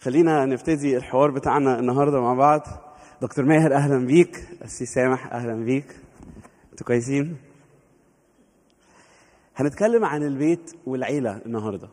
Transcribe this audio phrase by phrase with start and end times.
[0.00, 2.62] خلينا نبتدي الحوار بتاعنا النهارده مع بعض.
[3.22, 4.48] دكتور ماهر أهلا بيك.
[4.64, 5.96] السي سامح أهلا بيك.
[6.72, 7.36] أنتوا كويسين؟
[9.56, 11.88] هنتكلم عن البيت والعيلة النهارده.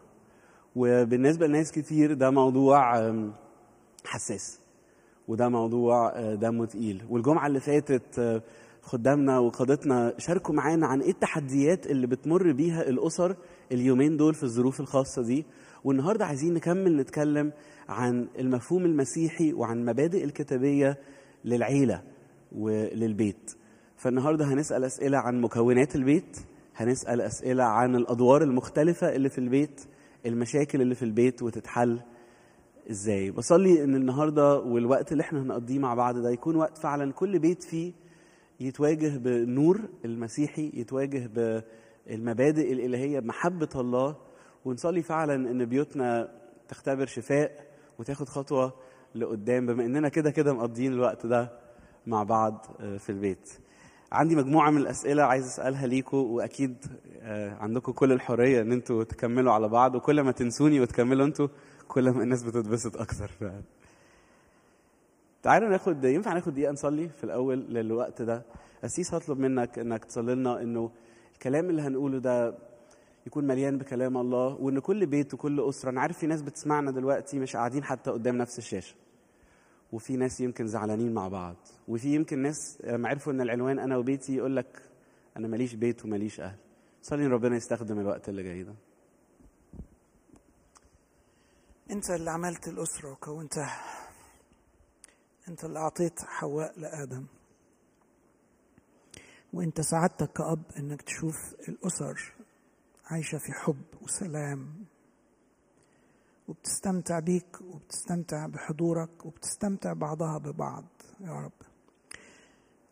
[0.75, 3.13] وبالنسبة لناس كتير ده موضوع
[4.05, 4.59] حساس.
[5.27, 7.03] وده موضوع آه، دمه تقيل.
[7.09, 8.41] والجمعة اللي فاتت آه،
[8.81, 13.35] خدامنا وقادتنا شاركوا معانا عن إيه التحديات اللي بتمر بيها الأسر
[13.71, 15.45] اليومين دول في الظروف الخاصة دي.
[15.85, 17.51] والنهارده عايزين نكمل نتكلم
[17.89, 20.97] عن المفهوم المسيحي وعن مبادئ الكتابية
[21.45, 22.01] للعيلة
[22.51, 23.51] وللبيت.
[23.97, 26.37] فالنهارده هنسأل أسئلة عن مكونات البيت
[26.75, 29.81] هنسأل أسئلة عن الأدوار المختلفة اللي في البيت
[30.25, 31.99] المشاكل اللي في البيت وتتحل
[32.91, 33.31] إزاي.
[33.31, 37.63] بصلي إن النهارده والوقت اللي إحنا هنقضيه مع بعض ده يكون وقت فعلا كل بيت
[37.63, 37.93] فيه
[38.59, 41.29] يتواجه بالنور المسيحي يتواجه
[42.07, 44.15] بالمبادئ الإلهية بمحبه الله
[44.65, 46.29] ونصلي فعلا إن بيوتنا
[46.67, 47.67] تختبر شفاء
[47.99, 48.73] وتاخد خطوة
[49.15, 51.51] لقدام بما إننا كده كده مقضيين الوقت ده
[52.07, 53.49] مع بعض آه، في البيت.
[54.11, 56.85] عندي مجموعة من الأسئلة عايز أسألها ليكم وأكيد
[57.21, 61.47] آه، عندكم كل الحرية إن أنتوا تكملوا على بعض وكل ما تنسوني وتكملوا أنتوا
[61.87, 63.31] كل ما الناس بتتبسط أكتر.
[65.43, 68.45] تعالوا ناخد ينفع ناخد دقيقة نصلي في الأول للوقت ده؟
[68.85, 70.91] أسيس هطلب منك إنك تصلي لنا إنه
[71.33, 72.55] الكلام اللي هنقوله ده
[73.25, 77.39] يكون مليان بكلام الله وإن كل بيت وكل أسرة أنا عارف في ناس بتسمعنا دلوقتي
[77.39, 78.95] مش قاعدين حتى قدام نفس الشاشة
[79.91, 81.55] وفي ناس يمكن زعلانين مع بعض
[81.87, 84.81] وفي يمكن ناس لما عرفوا إن العنوان أنا وبيتي يقول لك
[85.37, 86.55] أنا ماليش بيت وماليش أهل.
[87.01, 88.75] صلي ربنا يستخدم الوقت اللي جاي ده.
[91.91, 93.81] أنت اللي عملت الأسرة وكونتها.
[95.47, 97.25] أنت اللي أعطيت حواء لآدم.
[99.53, 101.35] وأنت سعادتك كأب إنك تشوف
[101.69, 102.33] الأسر
[103.05, 104.85] عايشة في حب وسلام
[106.47, 110.85] وبتستمتع بيك وبتستمتع بحضورك وبتستمتع بعضها ببعض
[111.19, 111.51] يا رب.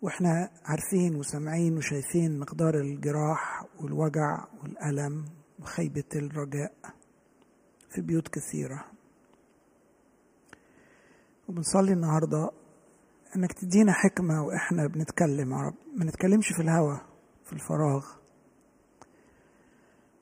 [0.02, 5.26] وإحنا عارفين وسامعين وشايفين مقدار الجراح والوجع والألم
[5.60, 6.74] وخيبة الرجاء
[7.90, 8.86] في بيوت كثيرة.
[11.50, 12.52] وبنصلي النهارده
[13.36, 15.76] إنك تدينا حكمة وإحنا بنتكلم يا رب.
[15.96, 17.02] ما نتكلمش في الهوى
[17.46, 18.23] في الفراغ.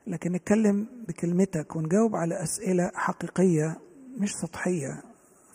[0.08, 3.80] لكن نتكلم بكلمتك ونجاوب على أسئلة حقيقية
[4.18, 5.04] مش سطحية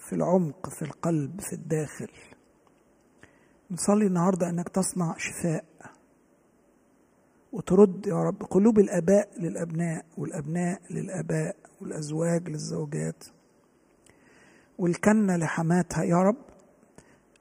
[0.08, 2.08] في العمق في القلب في الداخل.
[3.70, 5.64] نصلي النهارده أنك تصنع شفاء
[7.52, 13.24] وترد يا رب قلوب الآباء للأبناء والأبناء للآباء والأزواج للزوجات.
[14.78, 16.44] والكنة لحماتها يا رب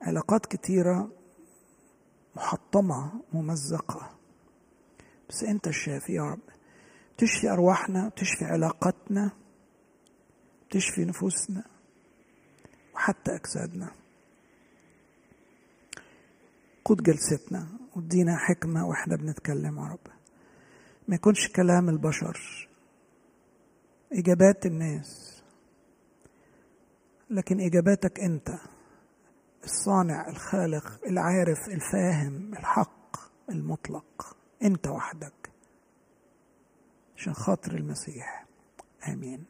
[0.01, 1.11] علاقات كتيرة
[2.35, 4.09] محطمة ممزقة.
[5.29, 6.54] بس أنت الشافي يا رب.
[7.17, 9.31] تشفي أرواحنا وتشفي علاقاتنا
[10.69, 11.63] تشفي نفوسنا
[12.95, 13.91] وحتى أجسادنا.
[16.85, 20.07] قود جلستنا وادينا حكمة وإحنا بنتكلم يا رب.
[21.07, 22.67] ما يكونش كلام البشر
[24.13, 25.41] إجابات الناس.
[27.29, 28.49] لكن إجاباتك أنت
[29.63, 33.17] الصانع الخالق العارف الفاهم الحق
[33.49, 34.37] المطلق.
[34.63, 35.54] أنت وحدك.
[37.17, 38.45] عشان خاطر المسيح.
[39.07, 39.43] آمين.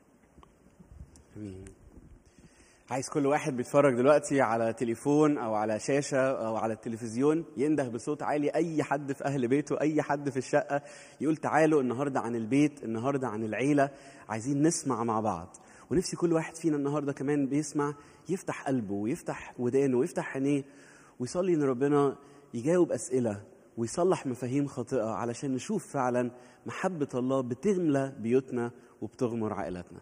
[1.38, 1.66] آمين.
[2.90, 8.24] عايز كل واحد بيتفرج دلوقتي على تليفون أو على شاشة أو على التلفزيون ينده بصوت
[8.24, 8.50] عالي.
[8.50, 10.82] أي حد في أهل بيته أي حد في الشقة
[11.22, 13.90] يقول تعالوا النهارده عن البيت النهارده عن العيلة.
[14.30, 15.58] عايزين نسمع مع بعض.
[15.92, 17.94] ونفسي كل واحد فينا النهارده كمان بيسمع
[18.30, 20.64] يفتح قلبه ويفتح ودانه ويفتح عينيه
[21.20, 22.18] ويصلي إن ربنا
[22.54, 23.42] يجاوب أسئلة
[23.78, 26.32] ويصلح مفاهيم خاطئة علشان نشوف فعلا
[26.66, 28.72] محبة الله بتملى بيوتنا
[29.02, 30.00] وبتغمر عائلاتنا.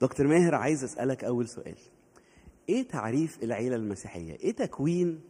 [0.00, 1.76] دكتور ماهر عايز أسألك أول سؤال.
[2.68, 5.20] إيه تعريف العيلة المسيحية؟ إيه تكوين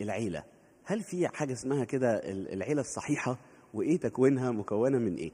[0.00, 0.44] العيلة؟
[0.84, 3.38] هل في حاجة اسمها كده العيلة الصحيحة
[3.74, 5.32] وإيه تكوينها مكونة من إيه؟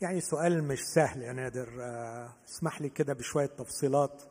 [0.00, 4.22] يعني سؤال مش سهل يا نادر آه، اسمح لي كده بشوية تفصيلات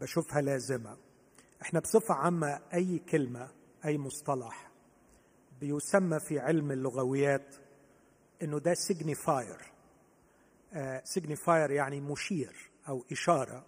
[0.00, 0.96] بشوفها لازمة
[1.62, 3.48] إحنا بصفة عامة أي كلمة
[3.84, 4.70] أي مصطلح
[5.60, 7.54] بيسمى في علم اللغويات
[8.42, 9.76] إنه ده signifier
[11.04, 13.66] signifier يعني مشير أو إشارة.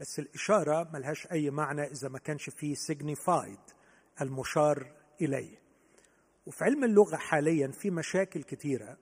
[0.00, 3.58] بس الإشارة ملهاش أي معنى إذا ما كانش فيه signified
[4.20, 5.58] المشار إليه.
[6.46, 8.96] وفي علم اللغة حاليا في مشاكل كتيرة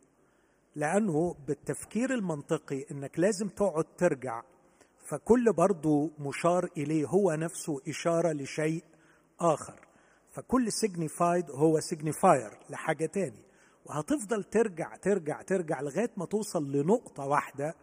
[0.74, 4.42] لأنه بالتفكير المنطقي إنك لازم تقعد ترجع
[4.98, 8.84] فكل برضه مشار إليه هو نفسه إشارة لشيء
[9.40, 9.83] آخر.
[10.34, 13.44] فكل signified هو signifier لحاجة تاني.
[13.86, 17.74] وهتفضل ترجع ترجع ترجع لغاية ما توصل لنقطة واحدة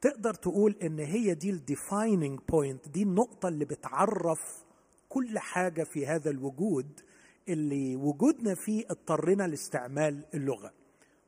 [0.00, 4.64] تقدر تقول إن هي دي ال defining point دي النقطة اللي بتعرف
[5.08, 7.00] كل حاجة في هذا الوجود
[7.48, 10.72] اللي وجودنا فيه اضطرنا لاستعمال اللغة.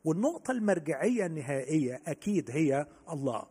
[0.04, 3.42] والنقطة المرجعية النهائية أكيد هي الله.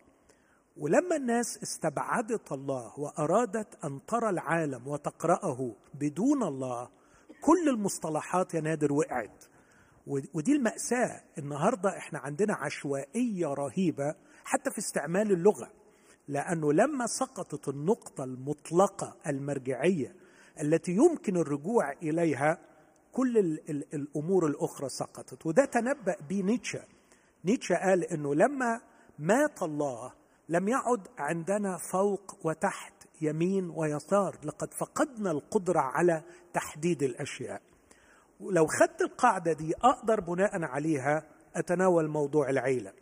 [0.77, 6.89] ولما الناس استبعدت الله وأرادت أن ترى العالم وتقرأه بدون الله
[7.41, 9.43] كل المصطلحات يا نادر وقعت.
[10.07, 11.21] ودي المأساة.
[11.37, 15.71] النهاردة إحنا عندنا عشوائية رهيبة حتى في استعمال اللغة
[16.27, 20.15] لأنه لما سقطت النقطة المطلقة المرجعية
[20.61, 22.57] التي يمكن الرجوع إليها
[23.11, 25.45] كل ال ال الأمور الأخرى سقطت.
[25.45, 26.83] وده تنبأ به نيتشه.
[27.45, 28.81] نيتشه قال أنه لما
[29.19, 30.13] مات الله
[30.49, 34.37] لم يعد عندنا فوق وتحت يمين ويسار.
[34.43, 36.23] لقد فقدنا القدرة على
[36.53, 37.61] تحديد الأشياء.
[38.39, 41.23] ولو خدت القاعدة دي أقدر بناء عليها
[41.55, 42.93] أتناول موضوع العيلة.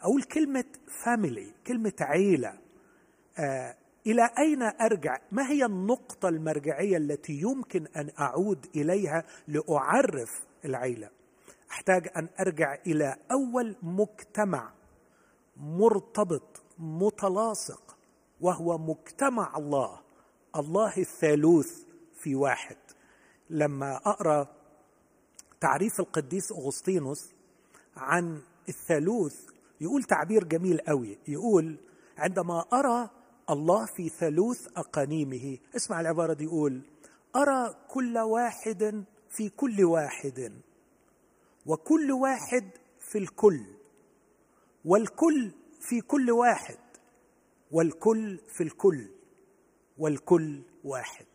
[0.00, 0.64] أقول كلمة
[1.04, 2.58] فاميلي كلمة عيلة.
[3.38, 3.76] آه
[4.06, 11.10] إلى أين أرجع؟ ما هي النقطة المرجعية التي يمكن أن أعود إليها لأعرف العيلة؟
[11.70, 14.72] أحتاج أن أرجع إلى أول مجتمع
[15.56, 17.97] مرتبط متلاصق.
[18.40, 20.00] وهو مجتمع الله
[20.56, 21.82] الله الثالوث
[22.14, 22.76] في واحد.
[23.50, 24.46] لما أقرأ
[25.60, 27.32] تعريف القديس أغسطينوس
[27.96, 29.36] عن الثالوث
[29.80, 31.18] يقول تعبير جميل قوي.
[31.28, 31.76] يقول
[32.18, 33.10] عندما أرى
[33.50, 36.82] الله في ثالوث اقانيمه اسمع العبارة دي يقول
[37.36, 40.52] أرى كل واحد في كل واحد
[41.66, 42.70] وكل واحد
[43.00, 43.60] في الكل
[44.84, 45.50] والكل
[45.80, 46.78] في كل واحد
[47.70, 49.10] والكل في الكل
[49.98, 51.26] والكل واحد.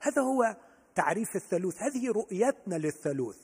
[0.00, 0.56] هذا هو
[0.94, 1.82] تعريف الثالوث.
[1.82, 3.38] هذه رؤيتنا للثالوث.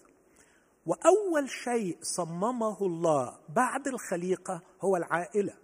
[0.87, 5.55] وأول شيء صممه الله بعد الخليقة هو العائلة.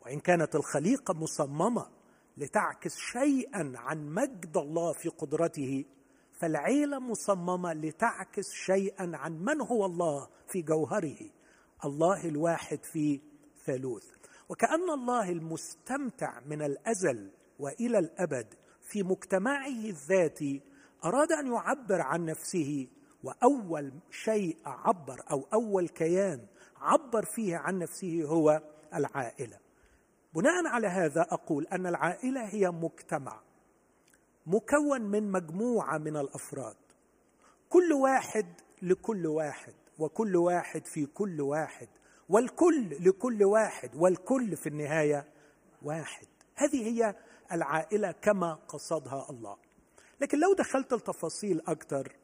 [0.00, 1.90] وإن كانت الخليقة مصممة
[2.36, 5.84] لتعكس شيئا عن مجد الله في قدرته
[6.40, 11.30] فالعيلة مصممة لتعكس شيئا عن من هو الله في جوهره.
[11.84, 13.20] الله الواحد في
[13.66, 14.19] ثالوث.
[14.50, 20.62] وكأن الله المستمتع من الأزل وإلى الأبد في مجتمعه الذاتي
[21.04, 22.88] أراد أن يعبر عن نفسه
[23.24, 26.46] وأول شيء عبر أو أول كيان
[26.80, 28.62] عبر فيه عن نفسه هو
[28.94, 29.58] العائلة.
[30.34, 33.40] بناء على هذا أقول أن العائلة هي مجتمع
[34.46, 36.76] مكون من مجموعة من الأفراد.
[37.68, 38.46] كل واحد
[38.82, 41.88] لكل واحد وكل واحد في كل واحد.
[42.30, 45.28] والكل لكل واحد والكل في النهاية
[45.82, 46.26] واحد.
[46.54, 47.14] هذه هي
[47.52, 49.56] العائلة كما قصدها الله.
[50.20, 52.16] لكن لو دخلت التفاصيل أكثر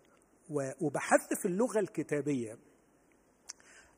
[0.81, 2.59] وبحثت في اللغة الكتابية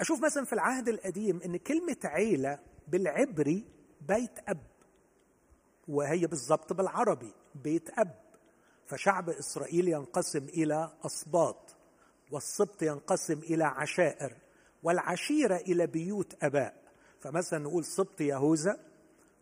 [0.00, 2.58] أشوف مثلا في العهد القديم إن كلمة عيلة
[2.88, 3.64] بالعبري
[4.00, 4.66] بيت أب
[5.88, 8.14] وهي بالضبط بالعربي بيت أب.
[8.86, 11.76] فشعب إسرائيل ينقسم إلى اسباط
[12.30, 14.47] والسبط ينقسم إلى عشائر.
[14.82, 16.82] والعشيرة إلى بيوت أباء.
[17.20, 18.80] فمثلا نقول سبط يهوذا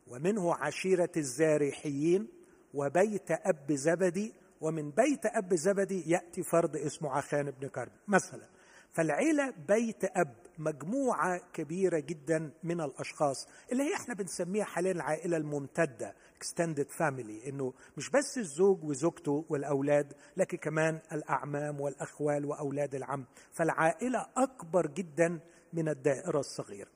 [0.07, 2.29] ومنه عشيرة الزارحيين
[2.75, 7.93] وبيت أب زبدي ومن بيت أب زبدي يأتي فرد اسمه عخان بن كرمي.
[8.09, 8.47] مثلا
[8.93, 16.15] فالعيلة بيت أب مجموعة كبيرة جدا من الأشخاص اللي هي إحنا بنسميها حاليا العائلة الممتدة
[16.43, 23.25] extended family إنه مش بس الزوج وزوجته والأولاد لكن كمان الأعمام والأخوال وأولاد العم.
[23.53, 25.41] فالعائلة أكبر جدا
[25.73, 26.91] من الدائرة الصغيرة.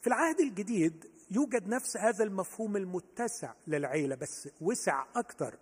[0.00, 5.58] في العهد الجديد يوجد نفس هذا المفهوم المتسع للعيلة بس وسع أكثر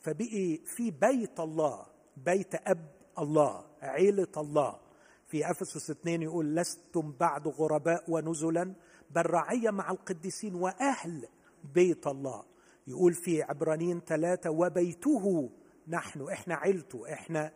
[0.00, 1.86] فبقي في بيت الله
[2.16, 3.67] بيت أب الله.
[3.82, 4.78] عيلة الله.
[5.26, 8.74] في أفسس اثنين يقول لستم بعد غرباء ونزلا
[9.10, 11.28] بل رعيه مع القديسين وأهل
[11.74, 12.44] بيت الله.
[12.86, 15.50] يقول في عبرانيين ثلاثة وبيته
[15.88, 17.52] نحن إحنا عيلته إحنا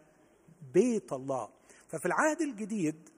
[0.74, 1.48] بيت الله.
[1.88, 3.08] ففي العهد الجديد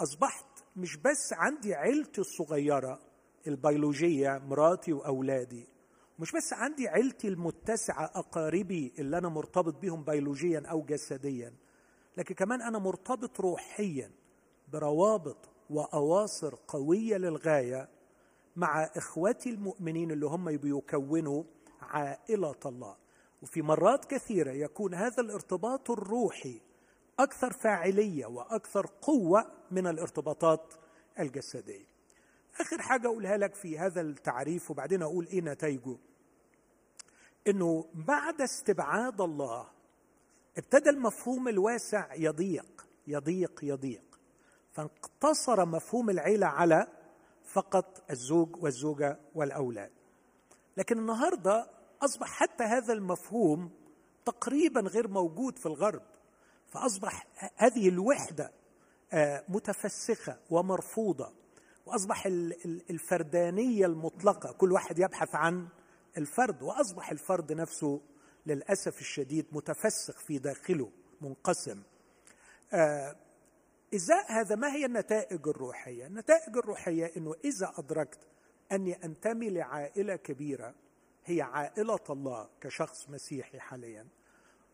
[0.00, 0.46] أصبحت
[0.76, 3.00] مش بس عندي عيلتي الصغيرة
[3.46, 5.68] البيولوجية مراتي وأولادي
[6.18, 11.52] مش بس عندي عيلتي المتسعة أقاربي اللي أنا مرتبط بهم بيولوجيا أو جسديا
[12.16, 14.10] لكن كمان أنا مرتبط روحيا
[14.72, 17.88] بروابط وأواصر قوية للغاية
[18.56, 21.44] مع إخواتي المؤمنين اللي هم بيكونوا
[21.80, 22.96] عائلة الله.
[23.42, 26.60] وفي مرات كثيرة يكون هذا الارتباط الروحي
[27.18, 30.74] أكثر فاعلية وأكثر قوة من الارتباطات
[31.18, 31.86] الجسدية.
[32.60, 35.96] آخر حاجة أقولها لك في هذا التعريف وبعدين أقول إيه نتائجه
[37.48, 39.68] إنه بعد استبعاد الله
[40.56, 44.20] ابتدى المفهوم الواسع يضيق يضيق يضيق.
[44.72, 46.86] فانقتصر مفهوم العيلة على
[47.44, 49.90] فقط الزوج والزوجة والأولاد.
[50.76, 51.70] لكن النهارده
[52.02, 53.70] أصبح حتى هذا المفهوم
[54.24, 56.02] تقريبا غير موجود في الغرب.
[56.66, 58.52] فأصبح هذه الوحدة
[59.12, 61.32] آه، متفسخة ومرفوضة.
[61.86, 62.26] وأصبح
[62.90, 64.52] الفردانية المطلقة.
[64.52, 65.68] كل واحد يبحث عن
[66.16, 66.62] الفرد.
[66.62, 68.00] وأصبح الفرد نفسه
[68.46, 71.82] للأسف الشديد متفسخ في داخله منقسم.
[72.72, 73.16] آه،
[73.94, 78.18] ازاء هذا ما هي النتائج الروحية؟ النتائج الروحية إنه إذا أدركت
[78.72, 80.74] أني أنتمي لعائلة كبيرة
[81.24, 84.06] هي عائلة الله كشخص مسيحي حاليا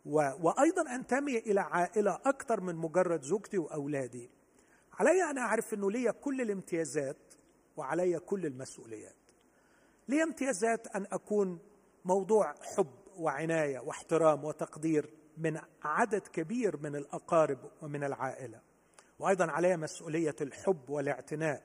[0.07, 4.31] وأيضا أنتمي إلى عائلة أكثر من مجرد زوجتي وأولادي.
[4.93, 7.35] علي أن أعرف إنه لي كل الامتيازات
[7.76, 9.17] وعلي كل المسؤوليات.
[10.09, 11.59] لي امتيازات أن أكون
[12.05, 18.61] موضوع حب وعناية واحترام وتقدير من عدد كبير من الأقارب ومن العائلة.
[19.19, 21.62] وأيضا علي مسؤولية الحب والاعتناء.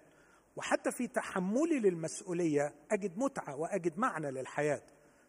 [0.56, 4.84] وحتى في تحملي للمسؤولية أجد متعة وأجد معنى للحياة.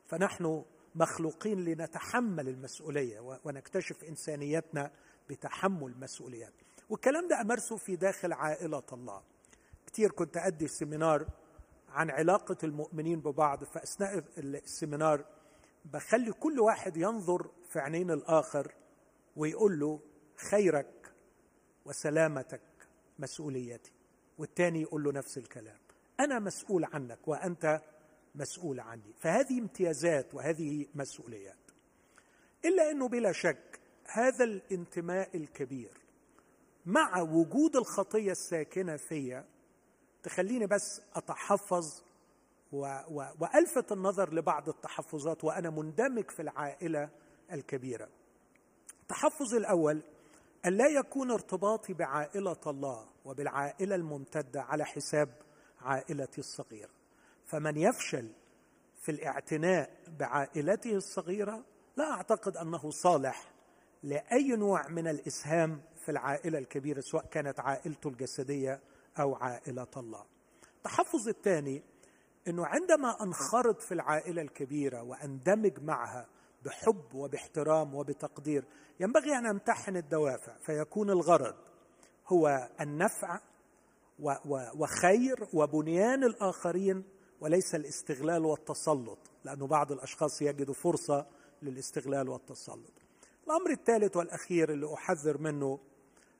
[0.07, 4.91] فنحن مخلوقين لنتحمل المسؤولية ونكتشف إنسانيتنا
[5.31, 6.53] بتحمل مسؤوليات.
[6.89, 9.23] والكلام ده امارسه في داخل عائلة الله.
[9.87, 11.27] كتير كنت أدي seminar
[11.89, 15.25] عن علاقة المؤمنين ببعض فأثناء ال seminar
[15.93, 18.75] بخلي كل واحد ينظر في عينين الآخر
[19.37, 20.01] ويقول له
[20.37, 21.13] خيرك
[21.85, 22.61] وسلامتك
[23.19, 23.93] مسؤوليتي
[24.39, 25.79] والتاني يقول له نفس الكلام
[26.21, 27.81] أنا مسؤول عنك وأنت
[28.35, 29.15] مسؤول عني.
[29.19, 31.57] فهذه امتيازات وهذه مسؤوليات.
[32.65, 35.99] إلا إنه بلا شك هذا الانتماء الكبير
[36.87, 39.45] مع وجود الخطية الساكنة فيا
[40.23, 42.03] تخليني بس أتحفظ
[42.73, 47.11] و و وألفت النظر لبعض التحفظات وأنا مندمج في العائلة
[47.53, 48.09] الكبيرة
[49.03, 50.03] التحفظ الأول
[50.67, 55.29] أن لا يكون ارتباطي بعائلة الله وبالعائلة الممتدة على حساب
[55.81, 56.91] عائلتي الصغيرة
[57.47, 58.33] فمن يفشل
[59.03, 61.65] في الاعتناء بعائلته الصغيرة
[61.97, 63.53] لا أعتقد أنه صالح
[64.03, 68.81] لأي نوع من الإسهام في العائلة الكبيرة سواء كانت عائلته الجسدية
[69.21, 70.25] أو عائلة الله.
[70.77, 71.83] التحفظ الثاني
[72.49, 76.27] إنه عندما أنخرط في العائلة الكبيرة وأندمج معها
[76.65, 78.65] بحب وباحترام وبتقدير
[79.01, 81.55] ينبغي أن امتحن الدوافع فيكون الغرض
[82.29, 83.41] هو النفع
[84.75, 87.05] وخير وبنيان الآخرين
[87.41, 91.27] وليس الاستغلال والتسلط لأنه بعض الأشخاص يجدوا فرصة
[91.63, 92.93] للاستغلال والتسلط.
[93.47, 95.79] الأمر الثالث والأخير اللي أحذر منه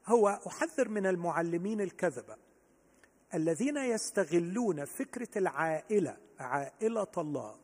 [0.07, 2.37] هو أحذر من المعلمين الكذبة
[3.35, 7.55] الذين يستغلون فكرة العائلة عائلة الله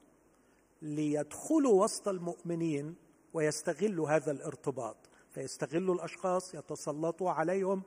[0.83, 2.97] ليدخلوا وسط المؤمنين
[3.35, 4.97] ويستغلوا هذا الارتباط.
[5.31, 7.83] فيستغلوا الأشخاص يتسلطوا عليهم.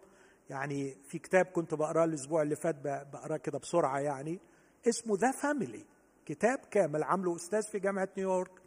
[0.49, 4.39] يعني في كتاب كنت بقرأه الأسبوع اللي فات بقرأه كده بسرعة يعني.
[4.87, 5.85] اسمه The Family
[6.25, 8.61] كتاب كامل عامله أستاذ في جامعة نيويورك.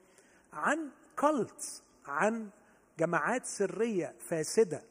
[0.53, 2.51] عن cults عن
[2.99, 4.83] جماعات سرية فاسدة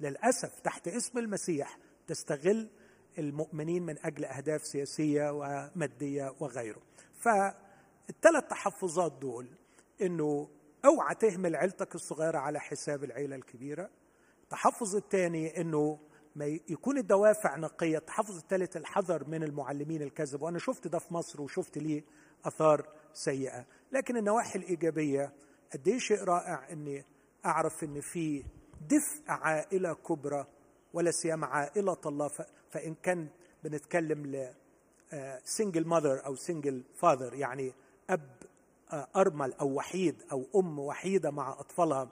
[0.00, 2.68] للأسف تحت اسم المسيح تستغل
[3.18, 6.80] المؤمنين من أجل أهداف سياسية ومادية وغيره.
[7.14, 9.48] فالثلاث تحفظات دول
[10.02, 10.48] إنه
[10.84, 13.90] أوعى تهمل عيلتك الصغيرة على حساب العيلة الكبيرة.
[14.42, 15.98] التحفظ الثاني إنه
[16.36, 21.42] ما يكون الدوافع نقية، التحفظ الثالث الحذر من المعلمين الكذب وأنا شفت ده في مصر
[21.42, 22.04] وشفت ليه
[22.44, 25.32] آثار سيئة، لكن النواحي الإيجابية
[25.72, 27.04] قد إيه شيء رائع إني
[27.46, 28.44] أعرف إن في
[28.80, 30.46] دفء عائلة كبرى
[30.92, 32.30] ولا سيما عائلة الله
[32.70, 33.28] فإن كان
[33.64, 34.54] بنتكلم ل
[35.44, 37.72] single mother أو single father يعني
[38.10, 38.36] أب
[38.92, 42.08] آه، أرمل أو وحيد أو أم وحيدة مع أطفالها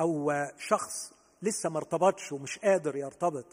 [0.00, 3.46] أو شخص لسه ما ارتبطش ومش قادر يرتبط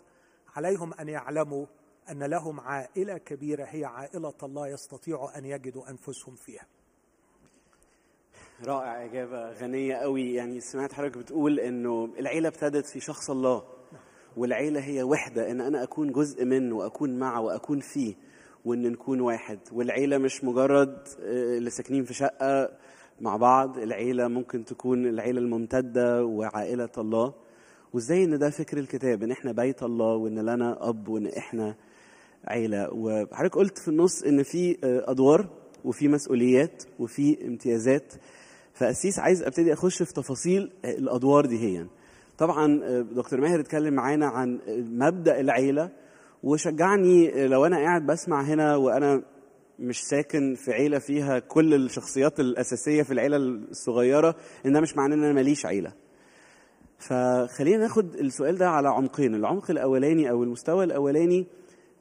[0.56, 1.66] عليهم أن يعلموا
[2.10, 6.68] أن لهم عائلة كبيرة هي عائلة الله يستطيعوا أن يجدوا أنفسهم فيها.
[8.66, 10.34] رائع إجابة غنية قوي.
[10.34, 13.64] يعني سمعت حضرتك بتقول إنه العيلة ابتدت في شخص الله.
[14.38, 18.14] والعيلة هي وحدة إن أنا أكون جزء منه وأكون معه وأكون فيه
[18.66, 19.60] وإن نكون واحد.
[19.72, 22.70] والعيلة مش مجرد آه، اللي ساكنين في شقة
[23.22, 27.34] مع بعض العيلة ممكن تكون العيلة الممتدة وعائلة الله.
[27.94, 31.76] وإزاي إن ده فكر الكتاب؟ إن إحنا بيت الله وإن لنا أب وإن إحنا
[32.48, 32.90] عيلة.
[32.94, 35.50] وحضرتك قلت في النص إن في آه، أدوار
[35.86, 38.14] وفي مسؤوليات وفي امتيازات.
[38.74, 41.86] فأسيس عايز أبتدي أخش في تفاصيل الأدوار دي هي.
[42.38, 44.60] طبعا آه، دكتور ماهر اتكلم معانا عن
[44.92, 45.90] مبدأ العيلة
[46.44, 49.22] وشجعني آه، لو أنا قاعد بسمع هنا وأنا
[49.80, 54.36] مش ساكن في عيلة فيها كل الشخصيات الأساسية في العيلة الصغيرة
[54.66, 55.94] ان ده مش معناه إن أنا ماليش عيلة.
[56.98, 61.46] فخلينا ناخد السؤال ده على عمقين العمق الأولاني أو المستوى الأولاني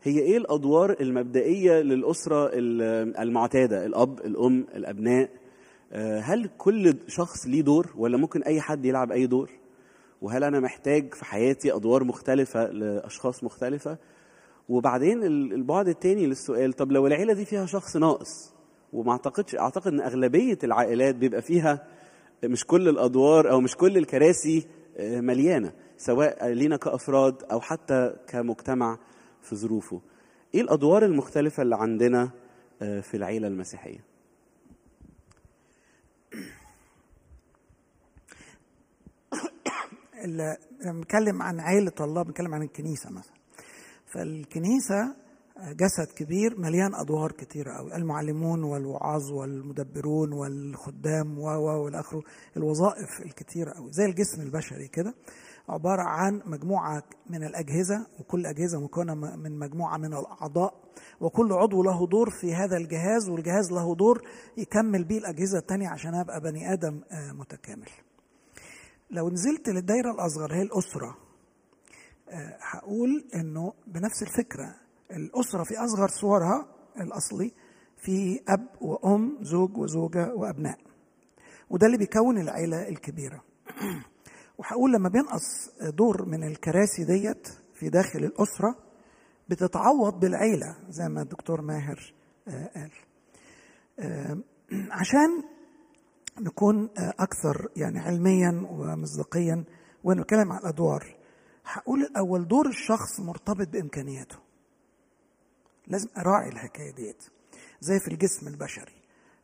[0.02, 5.28] هي إيه الأدوار المبدئية للأسرة ال- المعتادة؟ الأب الأم الأبناء.
[5.92, 9.50] آه، هل كل شخص ليه دور ولا ممكن أي حد يلعب أي دور؟
[10.22, 13.98] وهل أنا محتاج في حياتي أدوار مختلفة لأشخاص مختلفة؟
[14.68, 18.54] وبعدين ال- البعد التاني للسؤال طب لو العيلة دي فيها شخص ناقص
[18.92, 21.86] وما اعتقدش أعتقد إن أغلبية العائلات بيبقى فيها
[22.44, 28.98] مش كل الأدوار أو مش كل الكراسي آه، مليانة سواء لينا كأفراد أو حتى كمجتمع
[29.42, 30.00] في ظروفه.
[30.54, 32.30] إيه الأدوار المختلفة اللي عندنا
[32.82, 34.11] آه، في العيلة المسيحية؟
[40.26, 43.34] لما بنتكلم عن عيلة الله بنتكلم عن الكنيسة مثلا.
[44.06, 45.14] فالكنيسة
[45.62, 47.96] جسد كبير مليان أدوار كتيرة أوي.
[47.96, 52.22] المعلمون والوعاظ والمدبرون والخدام و و والى آخره
[52.56, 53.92] الوظائف الكتيرة أوي.
[53.92, 55.14] زي الجسم البشري كده.
[55.68, 60.74] عبارة عن مجموعة من الأجهزة وكل أجهزة مكونة من مجموعة من الأعضاء
[61.20, 64.22] وكل عضو له دور في هذا الجهاز والجهاز له دور
[64.56, 67.88] يكمل بيه الأجهزة التانية عشان أبقى بني آدم آه، متكامل.
[69.12, 71.16] لو نزلت للدايرة الأصغر هي الأسرة
[72.28, 74.74] آه، هقول إنه بنفس الفكرة.
[75.10, 76.66] الأسرة في أصغر صورها
[77.00, 77.52] الأصلي
[77.98, 80.78] في أب وأم زوج وزوجة وأبناء.
[81.70, 83.42] وده اللي بيكون العيلة الكبيرة.
[84.58, 88.76] وهقول لما بينقص دور من الكراسي ديت في داخل الأسرة
[89.48, 92.14] بتتعوض بالعيلة زي ما الدكتور ماهر
[92.48, 92.90] آه، قال.
[93.98, 94.38] آه،
[95.00, 95.51] عشان
[96.40, 99.64] نكون آه، أكثر يعني علميا ومصداقيا
[100.04, 101.16] ونتكلم عن الأدوار
[101.64, 104.36] هقول الأول دور الشخص مرتبط بإمكانياته.
[105.86, 107.22] لازم أراعي الحكاية ديت.
[107.80, 108.92] زي في الجسم البشري.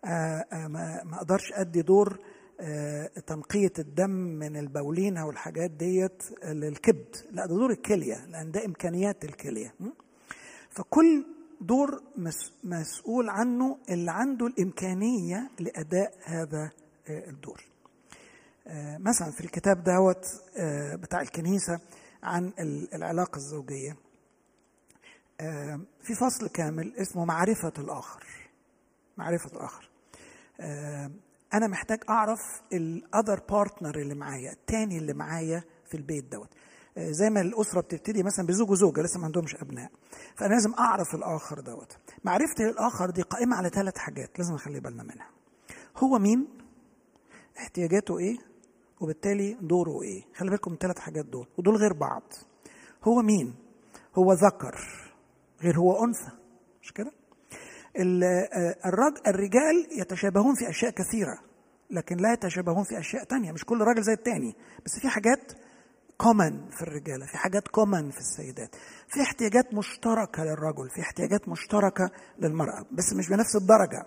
[0.04, 0.08] آه،
[0.52, 0.66] آه،
[1.04, 2.18] ما أقدرش أدي دور
[3.26, 7.16] تنقية الدم من البولين أو الحاجات ديت للكبد.
[7.30, 9.74] لا ده دور الكلية لأن ده إمكانيات الكلية?
[10.70, 11.24] فكل
[11.60, 16.70] دور مس- مسؤول عنه اللي عنده الإمكانية لأداء هذا
[17.08, 17.64] الدور.
[18.66, 21.80] آه، مثلا في الكتاب دوت آه، بتاع الكنيسة
[22.22, 23.96] عن ال- العلاقة الزوجية.
[25.40, 28.24] آه، في فصل كامل اسمه معرفة الآخر.
[29.16, 29.90] معرفة الآخر.
[31.54, 32.40] أنا محتاج أعرف
[32.72, 36.48] الأذر بارتنر اللي معايا التاني اللي معايا في البيت دوت.
[36.98, 39.90] زي ما الأسرة بتبتدي مثلا بزوج وزوجة لسه ما عندهمش أبناء.
[40.36, 41.96] فأنا لازم أعرف الآخر دوت.
[42.24, 45.30] معرفتي للآخر دي قائمة على ثلاث حاجات لازم نخلي بالنا منها.
[45.96, 46.57] هو مين؟
[47.58, 48.36] احتياجاته إيه؟
[49.00, 52.22] وبالتالي دوره إيه؟ خلي بالكم ثلاث حاجات دول ودول غير بعض.
[53.04, 53.54] هو مين؟
[54.18, 54.74] هو ذكر
[55.62, 56.30] غير هو أنثى.
[56.82, 57.12] مش كده؟
[57.96, 61.38] آه، الرج- الرجال يتشابهون في أشياء كثيرة
[61.90, 63.52] لكن لا يتشابهون في أشياء تانية.
[63.52, 65.52] مش كل راجل زي التاني بس في حاجات
[66.18, 68.74] common في الرجالة في حاجات common في السيدات.
[69.08, 72.86] في احتياجات مشتركة للرجل في احتياجات مشتركة للمرأة.
[72.92, 74.06] بس مش بنفس الدرجة?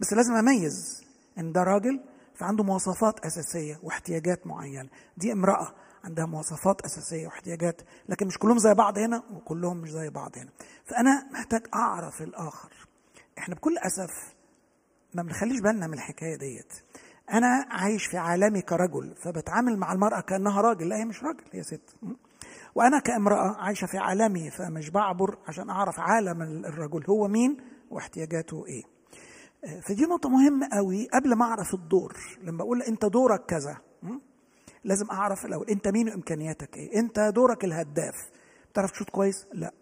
[0.00, 1.04] بس لازم أميز
[1.38, 2.00] إن ده راجل
[2.34, 4.88] فعنده مواصفات أساسية واحتياجات معينة.
[5.16, 10.10] دي امرأة عندها مواصفات أساسية واحتياجات لكن مش كلهم زي بعض هنا وكلهم مش زي
[10.10, 10.50] بعض هنا.
[10.84, 12.72] فأنا محتاج أعرف الآخر.
[13.38, 14.34] إحنا بكل أسف
[15.14, 16.72] ما بنخليش بالنا من الحكاية ديت.
[17.32, 20.88] أنا عايش في عالمي كرجل فبتعامل مع المرأة كأنها راجل.
[20.88, 21.96] لا هي مش راجل هي ست.
[22.02, 22.12] م?
[22.74, 27.56] وأنا كامرأة عايشة في عالمي فمش بعبر عشان أعرف عالم الرجل هو مين
[27.90, 28.93] واحتياجاته آه،
[29.82, 32.16] فدي نقطة مهمة قوي قبل ما أعرف الدور.
[32.42, 33.76] لما أقول أنت دورك كذا?
[34.84, 38.30] لازم أعرف الأول أنت مين وإمكانياتك إيه؟ أنت دورك الهداف.
[38.72, 39.72] بتعرف تشوط كويس؟ لأ.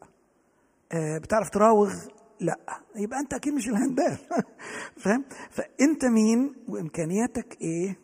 [0.92, 1.94] آه، بتعرف تراوغ؟
[2.40, 2.58] لأ.
[2.96, 4.22] يبقى أنت أكيد مش الهداف.
[5.02, 7.98] فاهم؟ فأنت مين وإمكانياتك إيه؟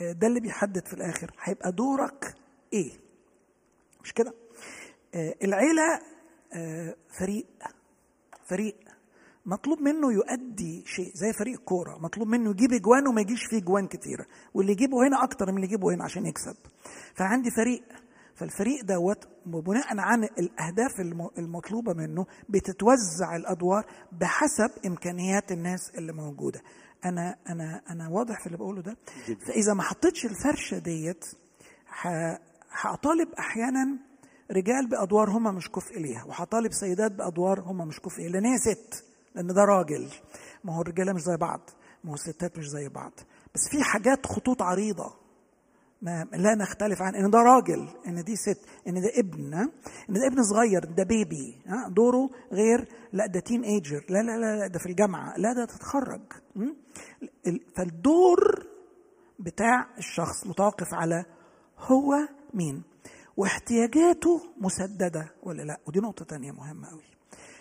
[0.00, 2.34] آه، ده اللي بيحدد في الآخر هيبقى دورك
[2.72, 2.92] إيه.
[4.02, 4.34] مش كده؟
[5.14, 6.00] آه، العيلة
[6.52, 7.46] آه، فريق.
[8.44, 8.76] فريق.
[9.46, 11.98] مطلوب منه يؤدي شيء زي فريق كورة.
[11.98, 15.66] مطلوب منه يجيب إجوان وما يجيش فيه إجوان كتيره واللي يجيبه هنا أكتر من اللي
[15.66, 16.56] يجيبه هنا عشان يكسب.
[17.14, 17.82] فعندي فريق.
[18.34, 26.60] فالفريق دوت بناء عن الأهداف الم- المطلوبة منه بتتوزع الأدوار بحسب إمكانيات الناس اللي موجودة.
[27.04, 28.96] أنا أنا أنا واضح في اللي بقوله ده؟
[29.46, 31.24] فإذا ما حطيتش الفرشة ديت
[32.70, 33.98] هطالب أحيانا
[34.50, 39.04] رجال بأدوار هم مش كفء ليها وهطالب سيدات بأدوار هم مش كفء لأن هي ست.
[39.34, 40.08] لأن ده راجل.
[40.64, 41.70] ما هو الرجالة مش زي بعض
[42.04, 43.12] ما هو الستات مش زي بعض.
[43.54, 45.14] بس في حاجات خطوط عريضة
[46.02, 49.54] ما لا نختلف عن إن ده راجل إن دي ست إن ده ابن؟
[50.10, 54.56] إن ده ابن صغير ده بيبي؟ دوره غير لا ده تين ايجر لا لا لا
[54.56, 56.20] لا، ده في الجامعة لا ده تتخرج
[57.76, 58.66] فالدور
[59.38, 61.24] بتاع الشخص متوقف على
[61.78, 62.14] هو
[62.54, 62.82] مين؟
[63.36, 67.02] واحتياجاته مسددة ولا لا؟ ودي نقطة تانية مهمة قوي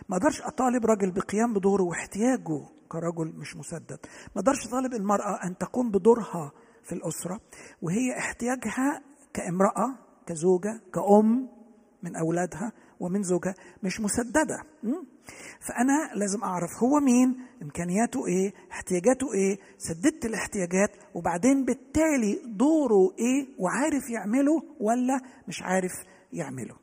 [0.10, 4.00] ما أقدرش أطالب راجل بقيام بدوره واحتياجه كرجل مش مسدد.
[4.36, 6.52] ما أقدرش اطالب المرأة أن تقوم بدورها
[6.84, 7.40] في الأسرة
[7.82, 9.02] وهي احتياجها
[9.34, 9.96] كامرأة
[10.28, 11.50] كزوجة كأم
[12.04, 14.64] من أولادها ومن زوجها مش مسددة.
[15.68, 23.48] فأنا لازم أعرف هو مين إمكانياته إيه احتياجاته إيه سددت الاحتياجات وبعدين بالتالي دوره إيه
[23.60, 25.92] وعارف يعمله ولا مش عارف
[26.34, 26.83] يعمله.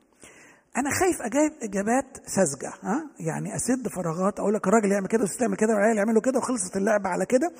[0.77, 5.41] أنا خايف اجاوب إجابات ساذجة ها؟ يعني أسد فراغات أقول لك الراجل يعمل كده والست
[5.41, 7.53] تعمل كده والعيال يعملوا كده وخلصت اللعبة على كده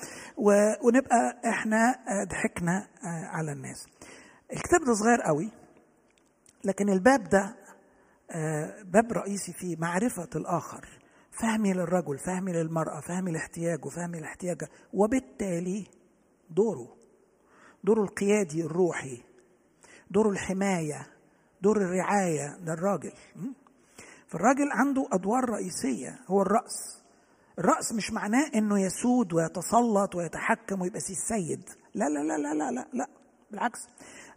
[0.83, 1.95] ونبقى إحنا
[2.29, 3.87] ضحكنا على الناس.
[4.53, 5.49] الكتاب ده صغير قوي
[6.63, 7.55] لكن الباب ده
[8.83, 10.87] باب رئيسي فيه معرفة الآخر
[11.31, 15.87] فهمي للرجل فهمي للمرأة فهمي لاحتياجه فهمي لاحتياجها وبالتالي
[16.49, 16.95] دوره
[17.83, 19.23] دوره القيادي الروحي
[20.11, 21.07] دوره الحماية
[21.61, 23.11] دور الرعاية للراجل.
[24.27, 27.01] فالراجل عنده أدوار رئيسية هو الرأس.
[27.59, 31.69] الرأس مش معناه إنه يسود ويتسلط ويتحكم ويبقى سي السيد.
[31.95, 33.07] لا لا لا لا لا لا, لا.
[33.51, 33.79] بالعكس.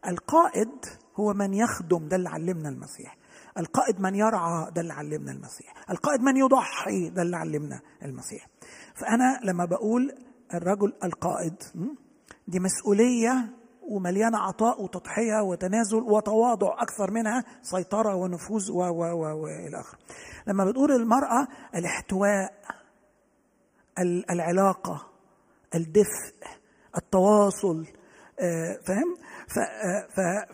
[0.09, 0.71] القائد
[1.17, 3.17] هو من يخدم ده اللي علمنا المسيح.
[3.59, 5.75] القائد من يرعى ده اللي علمنا المسيح.
[5.91, 8.49] القائد من يضحي ده اللي علمنا المسيح.
[8.95, 10.15] فأنا لما بقول
[10.55, 11.55] الرجل القائد
[12.49, 13.53] دي مسؤولية
[13.91, 19.99] ومليانة عطاء وتضحية وتنازل وتواضع أكثر منها سيطرة ونفوذ و و و وإلى آخره.
[20.47, 22.53] لما بتقول المرأة الاحتواء
[24.31, 25.07] العلاقة
[25.75, 26.35] الدفء
[26.97, 27.87] التواصل
[28.87, 29.17] فاهم؟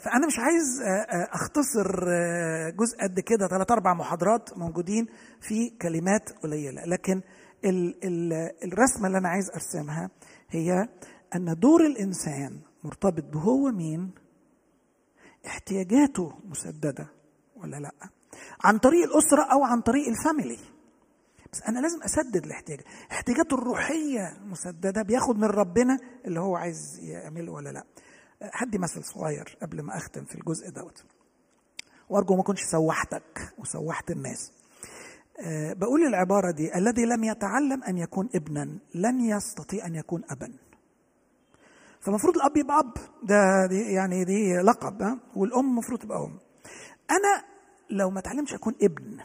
[0.02, 0.82] فأنا مش عايز
[1.32, 1.86] أختصر
[2.70, 5.06] جزء قد كده ثلاث أربع محاضرات موجودين
[5.40, 6.84] في كلمات قليلة.
[6.84, 7.20] لكن
[7.64, 8.32] ال ال
[8.64, 10.10] الرسمة اللي أنا عايز أرسمها
[10.50, 10.88] هي
[11.36, 14.10] أن دور الإنسان مرتبط بهو مين؟
[15.46, 17.08] احتياجاته مسددة
[17.56, 17.92] ولا لأ؟
[18.64, 20.58] عن طريق الأسرة أو عن طريق الفاميلي.
[21.52, 22.80] بس أنا لازم أسدد الاحتياج.
[23.12, 27.84] احتياجاته الروحية مسددة بياخد من ربنا اللي هو عايز يعمله ولا لأ.
[28.42, 31.04] هدي مثل صغير قبل ما أختم في الجزء دوت.
[32.08, 34.52] وأرجو ما أكونش سوحتك وسوحت الناس.
[35.40, 40.52] أه بقول العبارة دي الذي لم يتعلم أن يكون ابنا لن يستطيع أن يكون أبا.
[42.00, 42.92] فالمفروض الأب يبقى أب.
[43.22, 46.38] ده دي يعني دي لقب ها؟ والأم المفروض تبقى أم.
[47.10, 47.44] أنا
[47.90, 49.18] لو ما اتعلمش أكون ابن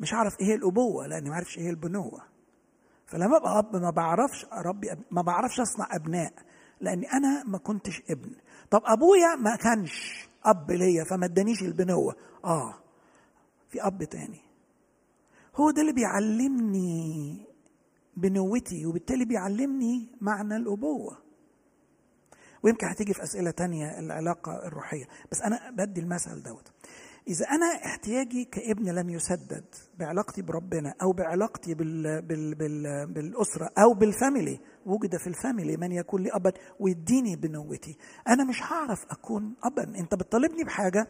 [0.00, 2.20] مش هعرف إيه الأبوة لأني ما عارفش إيه البنوة.
[3.06, 6.32] فلما أبقى أب ما بعرفش أربي أب ما بعرفش أصنع أبناء
[6.80, 8.30] لأني أنا ما كنتش ابن.
[8.70, 12.16] طب أبويا ما كانش أب ليا فما ادانيش البنوة.
[12.44, 12.74] آه.
[13.70, 14.40] في أب تاني.
[15.56, 17.46] هو ده اللي بيعلمني
[18.16, 21.16] بنوتي وبالتالي بيعلمني معنى الأبوة.
[22.62, 25.04] ويمكن هتيجي في أسئلة تانية العلاقة الروحية.
[25.32, 26.68] بس أنا بدي المثل دوت.
[27.28, 29.64] إذا أنا احتياجي كابن لم يسدد
[29.98, 35.76] بعلاقتي بربنا أو بعلاقتي بال بال بال بالأسرة أو بال family وجد في ال family
[35.76, 37.96] من يكون لي أبا ويديني بنوتي
[38.28, 39.82] أنا مش هعرف أكون أبا.
[39.98, 41.08] أنت بتطالبني بحاجة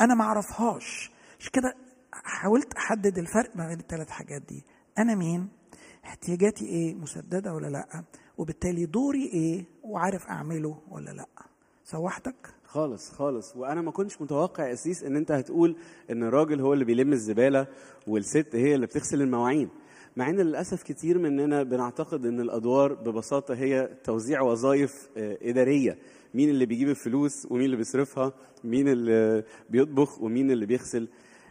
[0.00, 1.10] أنا ما أعرفهاش.
[1.40, 1.74] مش كده
[2.12, 4.64] حاولت أحدد الفرق ما بين الثلاث حاجات دي.
[4.98, 5.48] أنا مين؟
[6.04, 8.04] احتياجاتي إيه؟ مسددة ولا لأ؟
[8.38, 11.26] وبالتالي دوري إيه وعارف أعمله ولا لأ.
[11.84, 13.56] سوحتك؟ خالص خالص.
[13.56, 15.76] وأنا ما كنتش متوقع اسيس إن أنت هتقول
[16.10, 17.66] إن الراجل هو اللي بيلم الزبالة
[18.06, 19.68] والست هي اللي بتغسل المواعين.
[20.16, 25.98] مع إن للأسف كتير مننا بنعتقد إن الأدوار ببساطة هي توزيع وظائف إدارية.
[26.34, 28.32] مين اللي بيجيب الفلوس ومين اللي بيصرفها؟
[28.64, 31.08] مين اللي بيطبخ ومين اللي بيغسل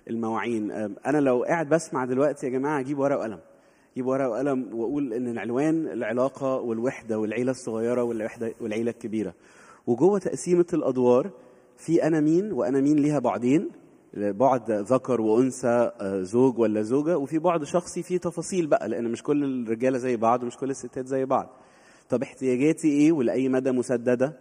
[0.09, 0.71] المواعين؟
[1.05, 3.39] أنا لو قاعد بسمع دلوقتي يا جماعة أجيب ورقة وقلم.
[3.97, 9.33] أجيب ورقة وقلم وأقول إن العنوان العلاقة والوحدة والعيلة الصغيرة والوحدة والعيلة الكبيرة.
[9.87, 11.31] وجوه تقسيمة الأدوار
[11.77, 13.69] في أنا مين وأنا مين ليها بعدين
[14.13, 19.43] بعد ذكر وأنثى زوج ولا زوجة وفي بعد شخصي فيه تفاصيل بقى لأن مش كل
[19.63, 21.49] الرجالة زي بعض ومش كل الستات زي بعض.
[22.09, 24.37] طب احتياجاتي إيه ولأي مدى مسددة؟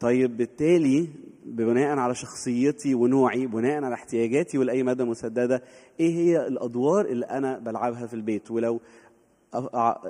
[0.00, 1.08] طيب بالتالي
[1.44, 5.62] بناء على شخصيتي ونوعي بناء على احتياجاتي ولأي مدى مسددة
[6.00, 8.80] إيه هي الأدوار اللي أنا بلعبها في البيت؟ ولو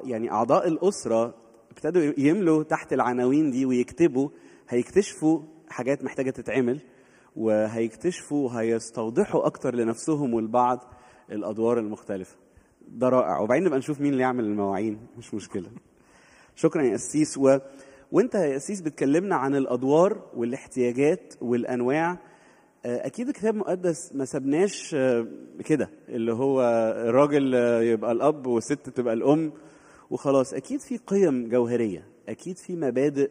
[0.05, 1.35] يعني أعضاء الأسرة
[1.71, 4.29] ابتدوا يملوا تحت العناوين دي ويكتبوا
[4.69, 6.81] هيكتشفوا حاجات محتاجة تتعمل
[7.37, 10.85] وهيكتشفوا وهيستوضحوا أكتر لنفسهم والبعض
[11.33, 12.37] الأدوار المختلفة.
[12.89, 13.39] ده رائع.
[13.41, 14.99] وبعدين نبقى نشوف مين اللي يعمل المواعين.
[15.19, 15.69] مش مشكلة.
[16.55, 17.39] شكرا يا أسيس.
[17.39, 17.59] و...
[18.13, 22.19] وانت يا أسيس بتكلمنا عن الأدوار والاحتياجات والأنواع
[22.87, 24.97] أكيد الكتاب المقدس ما سبناش
[25.65, 26.63] كده اللي هو
[27.09, 29.53] الراجل يبقى الأب والست تبقى الأم
[30.11, 30.55] وخلاص.
[30.55, 33.31] أكيد في قيم جوهرية أكيد في مبادئ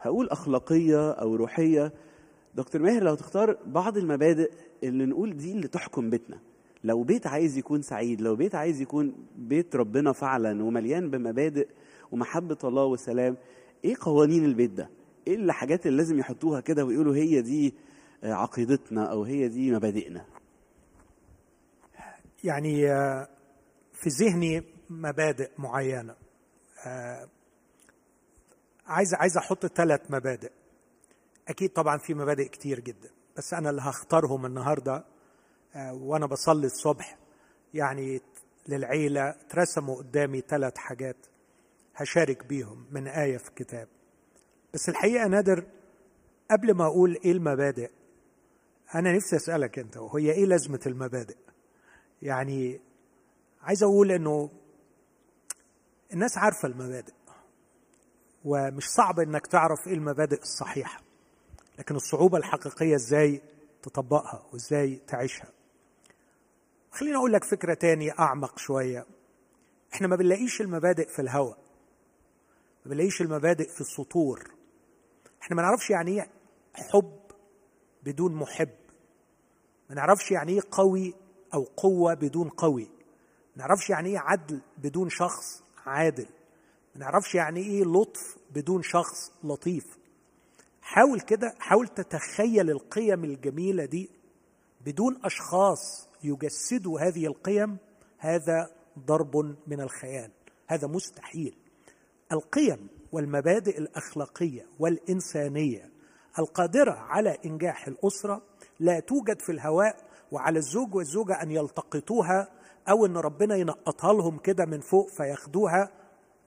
[0.00, 1.92] هقول أخلاقية أو روحية.
[2.54, 4.50] دكتور ماهر لو تختار بعض المبادئ
[4.84, 6.38] اللي نقول دي اللي تحكم بيتنا.
[6.84, 11.68] لو بيت عايز يكون سعيد لو بيت عايز يكون بيت ربنا فعلا ومليان بمبادئ
[12.12, 13.36] ومحبة الله والسلام
[13.84, 14.88] إيه قوانين البيت ده؟
[15.26, 17.74] إيه الحاجات اللي لازم يحطوها كده ويقولوا هي دي
[18.22, 20.26] عقيدتنا أو هي دي مبادئنا؟
[22.44, 22.86] يعني
[23.92, 26.14] في ذهني مبادئ معينة.
[28.86, 30.52] عايز عايز أحط ثلاث مبادئ.
[31.48, 35.04] أكيد طبعا في مبادئ كتير جدا بس أنا اللي هختارهم النهارده
[35.76, 37.18] وأنا بصلي الصبح
[37.74, 38.20] يعني
[38.68, 41.16] للعيلة اترسموا قدامي ثلاث حاجات.
[41.94, 43.88] هشارك بيهم من آية في كتاب
[44.74, 45.64] بس الحقيقة نادر
[46.50, 47.90] قبل ما أقول إيه المبادئ
[48.94, 51.36] أنا نفسي أسألك أنت وهي إيه لازمة المبادئ؟
[52.22, 52.80] يعني
[53.62, 54.50] عايز أقول إنه
[56.12, 57.12] الناس عارفة المبادئ
[58.44, 61.02] ومش صعب إنك تعرف إيه المبادئ الصحيحة
[61.78, 63.42] لكن الصعوبة الحقيقية إزاي
[63.82, 65.48] تطبقها وإزاي تعيشها.
[66.90, 69.06] خليني أقول لك فكرة تاني أعمق شوية.
[69.94, 71.54] إحنا ما بنلاقيش المبادئ في الهوى
[72.84, 74.50] ما بنلاقيش المبادئ في السطور.
[75.42, 76.30] إحنا ما نعرفش يعني إيه
[76.74, 77.18] حب
[78.02, 78.68] بدون محب.
[79.90, 81.14] ما نعرفش يعني إيه قوي
[81.54, 82.88] أو قوة بدون قوي.
[83.56, 86.26] ما نعرفش يعني إيه عدل بدون شخص عادل.
[86.94, 89.98] ما نعرفش يعني إيه لطف بدون شخص لطيف.
[90.82, 94.10] حاول كده حاول تتخيل القيم الجميلة دي
[94.80, 97.76] بدون أشخاص يجسدوا هذه القيم.
[98.18, 100.30] هذا ضرب من الخيال.
[100.66, 101.61] هذا مستحيل.
[102.32, 105.90] القيم والمبادئ الأخلاقية والإنسانية
[106.38, 108.42] القادرة على إنجاح الأسرة
[108.80, 109.96] لا توجد في الهواء
[110.32, 112.48] وعلى الزوج والزوجة أن يلتقطوها
[112.88, 115.90] أو أن ربنا ينقطها لهم كده من فوق فياخدوها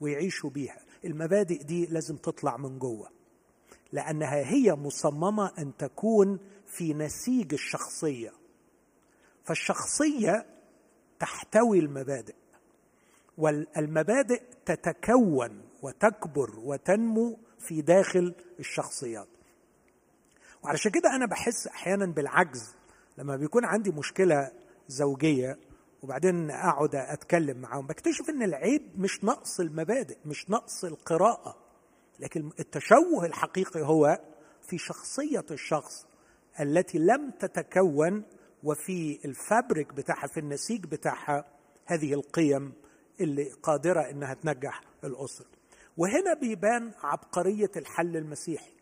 [0.00, 0.78] ويعيشوا بيها.
[1.04, 3.10] المبادئ دي لازم تطلع من جوه
[3.92, 8.32] لأنها هي مصممة أن تكون في نسيج الشخصية.
[9.44, 10.46] فالشخصية
[11.18, 12.34] تحتوي المبادئ
[13.38, 19.28] والمبادئ تتكون وتكبر وتنمو في داخل الشخصيات.
[20.62, 22.74] وعلشان كده أنا بحس أحيانا بالعجز
[23.18, 24.52] لما بيكون عندي مشكلة
[24.88, 25.58] زوجية
[26.02, 31.56] وبعدين أقعد أتكلم معاهم بكتشف إن العيب مش نقص المبادئ مش نقص القراءة
[32.20, 34.20] لكن التشوه الحقيقي هو
[34.62, 36.06] في شخصية الشخص
[36.60, 38.22] التي لم تتكون
[38.62, 41.44] وفي الفابريك بتاعها في النسيج بتاعها
[41.86, 42.72] هذه القيم
[43.20, 45.55] اللي قادرة إنها تنجح الأسرة.
[45.96, 48.76] وهنا بيبان عبقرية الحل المسيحي.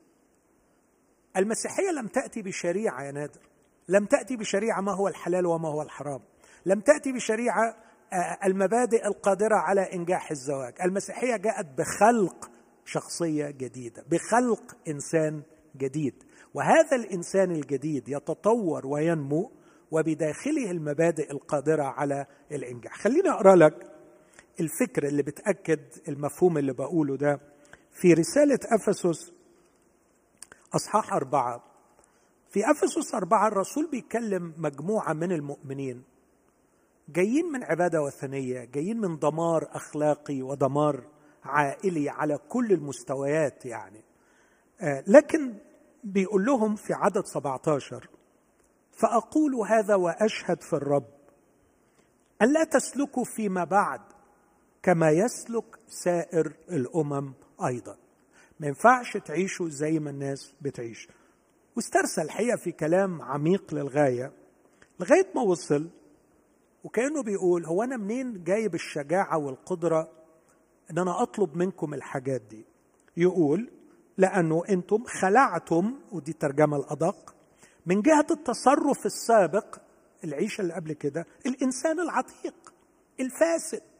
[1.36, 3.40] المسيحية لم تأتي بشريعة يا نادر.
[3.88, 6.20] لم تأتي بشريعة ما هو الحلال وما هو الحرام.
[6.66, 7.76] لم تأتي بشريعة
[8.44, 10.74] المبادئ القادرة على إنجاح الزواج.
[10.84, 12.50] المسيحية جاءت بخلق
[12.84, 15.42] شخصية جديدة بخلق إنسان
[15.76, 16.24] جديد.
[16.54, 19.52] وهذا الإنسان الجديد يتطور وينمو
[19.90, 22.98] وبداخله المبادئ القادرة على الإنجاح.
[22.98, 23.93] خليني أقرأ لك
[24.60, 27.40] الفكر اللي بتأكد المفهوم اللي بقوله ده.
[27.92, 29.32] في رسالة أفسس
[30.74, 31.62] أصحاح أربعة.
[32.50, 36.02] في أفسس أربعة الرسول بيكلم مجموعة من المؤمنين
[37.08, 41.04] جايين من عبادة وثنية جايين من دمار أخلاقي ودمار
[41.44, 44.00] عائلي على كل المستويات يعني.
[44.80, 45.54] آه لكن
[46.04, 48.08] بيقول لهم في عدد 17
[48.92, 51.08] فأقول هذا وأشهد في الرب
[52.42, 54.00] أن لا تسلكوا فيما بعد.
[54.84, 57.32] كما يسلك سائر الأمم
[57.66, 57.96] أيضا.
[58.60, 61.08] ما ينفعش تعيشوا زي ما الناس بتعيش.
[61.76, 64.32] واسترسل الحقيقة في كلام عميق للغاية
[65.00, 65.88] لغاية ما وصل
[66.84, 70.10] وكأنه بيقول هو أنا منين جايب الشجاعة والقدرة
[70.90, 72.64] إن أنا أطلب منكم الحاجات دي؟
[73.16, 73.70] يقول
[74.18, 77.34] لأنه أنتم خلعتم ودي الترجمة الأدق
[77.86, 79.78] من جهة التصرف السابق
[80.24, 82.74] العيشة اللي قبل كده الإنسان العتيق
[83.20, 83.93] الفاسد.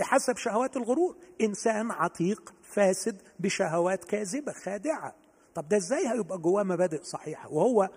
[0.00, 1.16] بحسب شهوات الغرور.
[1.40, 5.14] إنسان عتيق فاسد بشهوات كاذبة خادعة.
[5.54, 7.90] طب ده إزاي هيبقى جواه مبادئ صحيحة؟ وهو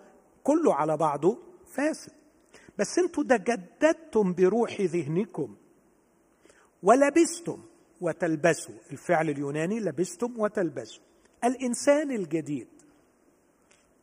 [0.44, 1.38] كله على بعضه
[1.76, 2.12] فاسد.
[2.80, 5.56] بس أنتوا ده جددتم بروح ذهنكم.
[6.84, 7.64] ولبستم
[8.02, 8.76] وتلبسوا.
[8.92, 11.04] الفعل اليوناني لبستم وتلبسوا.
[11.44, 12.68] الإنسان الجديد.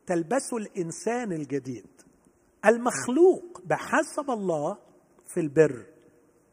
[0.06, 1.86] تلبسوا الإنسان الجديد.
[2.66, 4.78] المخلوق بحسب الله
[5.26, 5.86] في البر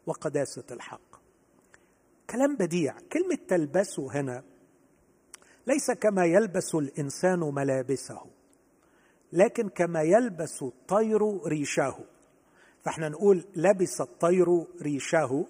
[0.05, 1.06] وقداسة الحق.
[2.29, 2.95] كلام بديع.
[3.11, 4.43] كلمة تلبسوا هنا
[5.67, 8.21] ليس كما يلبس الإنسان ملابسه
[9.33, 11.95] لكن كما يلبس الطير ريشه.
[12.83, 14.45] فإحنا نقول لبس الطير
[14.81, 15.45] ريشه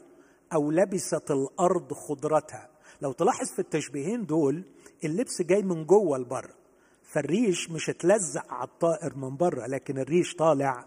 [0.54, 2.70] أو لبست الأرض خضرتها.
[3.02, 4.64] لو تلاحظ في التشبيهين دول
[5.04, 6.54] اللبس جاي من جوه لبره
[7.04, 10.86] فالريش مش اتلزق على الطائر من بره لكن الريش طالع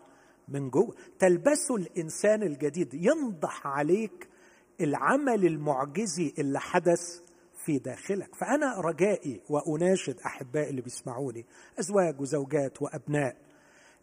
[0.49, 0.95] من جوه.
[1.19, 4.29] تلبسه الإنسان الجديد ينضح عليك
[4.81, 7.01] العمل المعجزي اللي حدث
[7.65, 8.35] في داخلك.
[8.35, 11.47] فأنا رجائي وأناشد أحبائي اللي بيسمعوني
[11.81, 13.37] أزواج وزوجات وأبناء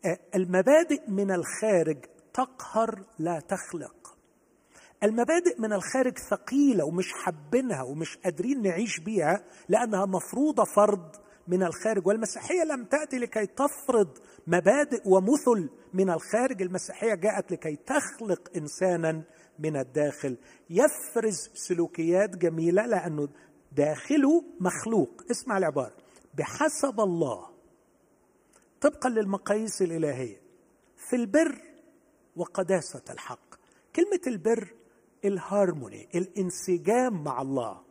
[0.06, 1.98] آه، المبادئ من الخارج
[2.34, 4.18] تقهر لا تخلق.
[5.04, 11.16] المبادئ من الخارج ثقيلة ومش حابينها ومش قادرين نعيش بيها لأنها مفروضة فرض
[11.48, 12.08] من الخارج.
[12.08, 16.62] والمسيحية لم تأتي لكي تفرض مبادئ ومثل من الخارج.
[16.62, 19.24] المسيحية جاءت لكي تخلق إنسانا
[19.60, 20.38] من الداخل.
[20.70, 23.30] يفرز سلوكيات جميلة لأنه
[23.72, 25.24] داخله مخلوق.
[25.32, 25.96] اسمع العبارة.
[26.34, 27.50] بحسب الله.
[28.82, 30.42] طبقا للمقاييس الإلهية.
[31.10, 31.62] في البر
[32.36, 33.56] وقداسة الحق.
[33.96, 34.74] كلمة البر
[35.26, 37.87] الهارموني الانسجام مع الله.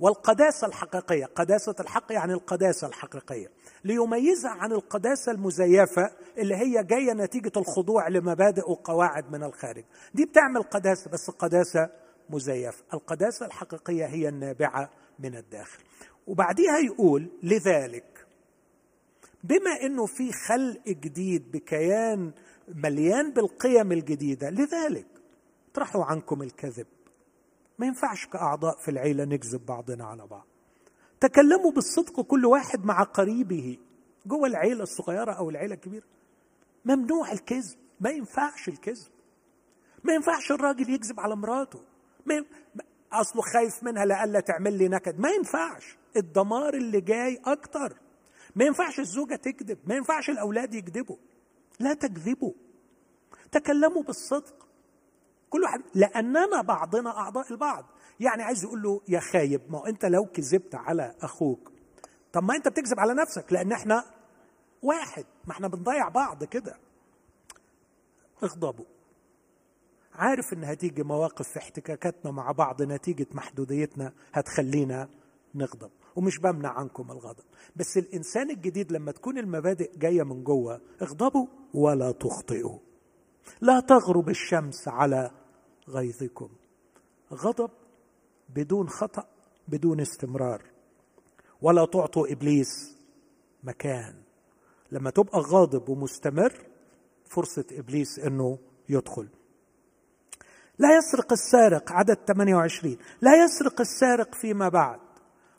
[0.00, 1.24] والقداسة الحقيقية.
[1.24, 3.50] قداسة الحق يعني القداسة الحقيقية.
[3.84, 9.84] ليميزها عن القداسة المزيفة اللي هي جاية نتيجة الخضوع لمبادئ وقواعد من الخارج.
[10.14, 11.90] دي بتعمل قداسة بس قداسة
[12.30, 12.84] مزيفة.
[12.94, 15.78] القداسة الحقيقية هي النابعة من الداخل.
[16.26, 18.26] وبعديها يقول لذلك
[19.44, 22.32] بما إنه في خلق جديد بكيان
[22.74, 25.06] مليان بالقيم الجديدة لذلك
[25.72, 26.86] اطرحوا عنكم الكذب.
[27.78, 30.46] ما ينفعش كأعضاء في العيلة نكذب بعضنا على بعض.
[31.20, 33.78] تكلموا بالصدق كل واحد مع قريبه
[34.26, 36.06] جوه العيلة الصغيرة أو العيلة الكبيرة.
[36.84, 39.08] ممنوع الكذب ما ينفعش الكذب.
[40.04, 41.80] ما ينفعش الراجل يكذب على مراته.
[42.26, 42.44] ما
[43.12, 45.20] أصله خايف منها لألا تعمل لي نكد.
[45.20, 45.98] ما ينفعش.
[46.16, 47.96] الدمار اللي جاي أكتر.
[48.56, 49.78] ما ينفعش الزوجة تكذب.
[49.86, 51.16] ما ينفعش الأولاد يكذبوا.
[51.80, 52.52] لا تكذبوا.
[53.52, 54.67] تكلموا بالصدق.
[55.50, 57.84] كل واحد لأننا بعضنا أعضاء البعض.
[58.20, 61.72] يعني عايز يقول له يا خايب ما أنت لو كذبت على أخوك
[62.32, 64.04] طب ما أنت بتكذب على نفسك لأن إحنا
[64.82, 66.76] واحد ما إحنا بنضيع بعض كده.
[68.42, 68.84] اغضبوا.
[70.14, 75.08] عارف إن هتيجي مواقف في احتكاكاتنا مع بعض نتيجة محدوديتنا هتخلينا
[75.54, 75.90] نغضب.
[76.16, 77.44] ومش بمنع عنكم الغضب.
[77.76, 82.78] بس الإنسان الجديد لما تكون المبادئ جاية من جوه اغضبوا ولا تخطئوا.
[83.60, 85.30] لا تغرب الشمس على
[85.88, 86.48] غيظكم.
[87.32, 87.70] غضب
[88.48, 89.26] بدون خطأ
[89.68, 90.62] بدون استمرار.
[91.62, 92.96] ولا تعطوا إبليس
[93.64, 94.14] مكان.
[94.92, 96.66] لما تبقى غاضب ومستمر
[97.26, 98.58] فرصة إبليس إنه
[98.88, 99.28] يدخل.
[100.78, 105.00] لا يسرق السارق عدد 28 لا يسرق السارق فيما بعد.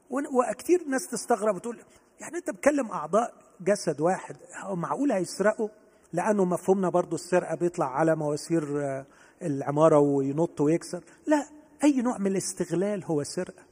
[0.09, 1.79] وكثير ناس تستغرب وتقول
[2.19, 4.37] يعني أنت بتكلم أعضاء جسد واحد
[4.73, 5.69] معقول هيسرقوا؟
[6.13, 9.05] لأنه مفهومنا برضو السرقة بيطلع على مواسير آه،
[9.41, 11.03] العمارة وينط ويكسر.
[11.27, 11.45] لا
[11.83, 13.63] أي نوع من الاستغلال هو سرقة.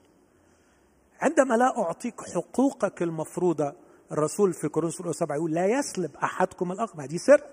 [1.22, 3.74] عندما لا أعطيك حقوقك المفروضة
[4.12, 7.50] الرسول في كورنثوس 7 يقول لا يسلب أحدكم الآخر دي سرقة.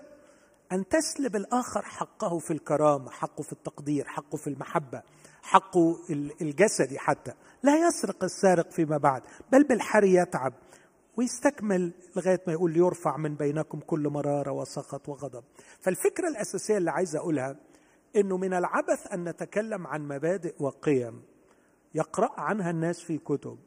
[0.71, 5.01] أن تسلب الآخر حقه في الكرامة حقه في التقدير حقه في المحبة
[5.41, 5.97] حقه
[6.41, 7.31] الجسدي حتى.
[7.63, 9.21] لا يسرق السارق فيما بعد
[9.51, 10.53] بل بالحري يتعب.
[11.17, 15.43] ويستكمل لغاية ما يقول ليرفع من بينكم كل مرارة وسخط وغضب.
[15.79, 17.55] فالفكرة الأساسية اللي عايز أقولها
[18.15, 21.21] إنه من العبث أن نتكلم عن مبادئ وقيم
[21.95, 23.57] يقرأ عنها الناس في كتب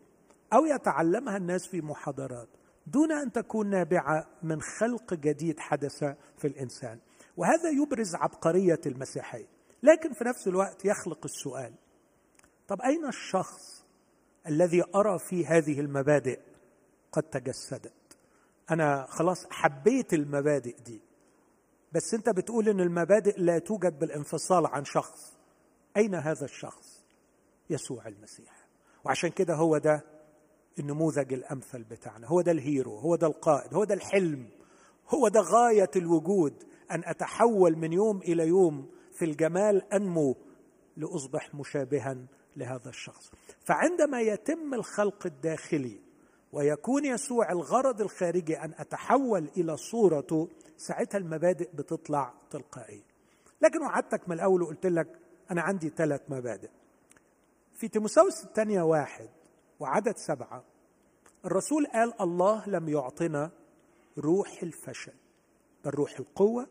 [0.53, 2.49] أو يتعلمها الناس في محاضرات
[2.87, 6.05] دون أن تكون نابعة من خلق جديد حدث
[6.39, 6.99] في الإنسان.
[7.37, 9.47] وهذا يبرز عبقرية المسيحية.
[9.83, 11.75] لكن في نفس الوقت يخلق السؤال
[12.69, 13.85] طب أين الشخص
[14.47, 16.39] الذي أرى في هذه المبادئ؟
[17.13, 17.93] قد تجسدت.
[18.71, 21.03] أنا خلاص حبيت المبادئ دي.
[21.93, 25.37] بس أنت بتقول إن المبادئ لا توجد بالانفصال عن شخص.
[25.97, 27.05] أين هذا الشخص؟
[27.71, 28.67] يسوع المسيح.
[29.05, 30.05] وعشان كده هو ده
[30.79, 32.27] النموذج الأمثل بتاعنا.
[32.27, 34.49] هو ده الهيرو هو ده القائد هو ده الحلم
[35.09, 36.65] هو ده غاية الوجود.
[36.91, 40.37] أن أتحول من يوم إلى يوم في الجمال أنمو
[40.97, 43.31] لأصبح مشابها لهذا الشخص.
[43.61, 46.01] فعندما يتم الخلق الداخلي
[46.53, 53.03] ويكون يسوع الغرض الخارجي أن أتحول إلى صورته ساعتها المبادئ بتطلع تلقائيا
[53.63, 55.19] لكن وعدتك من الأول وقلت لك
[55.51, 56.71] أنا عندي ثلاث مبادئ.
[57.75, 59.29] في تيموساوس الثانية واحد
[59.81, 60.65] وعدد سبعة
[61.45, 63.51] الرسول قال الله لم يعطنا
[64.19, 65.13] روح الفشل
[65.85, 66.67] بل روح القوة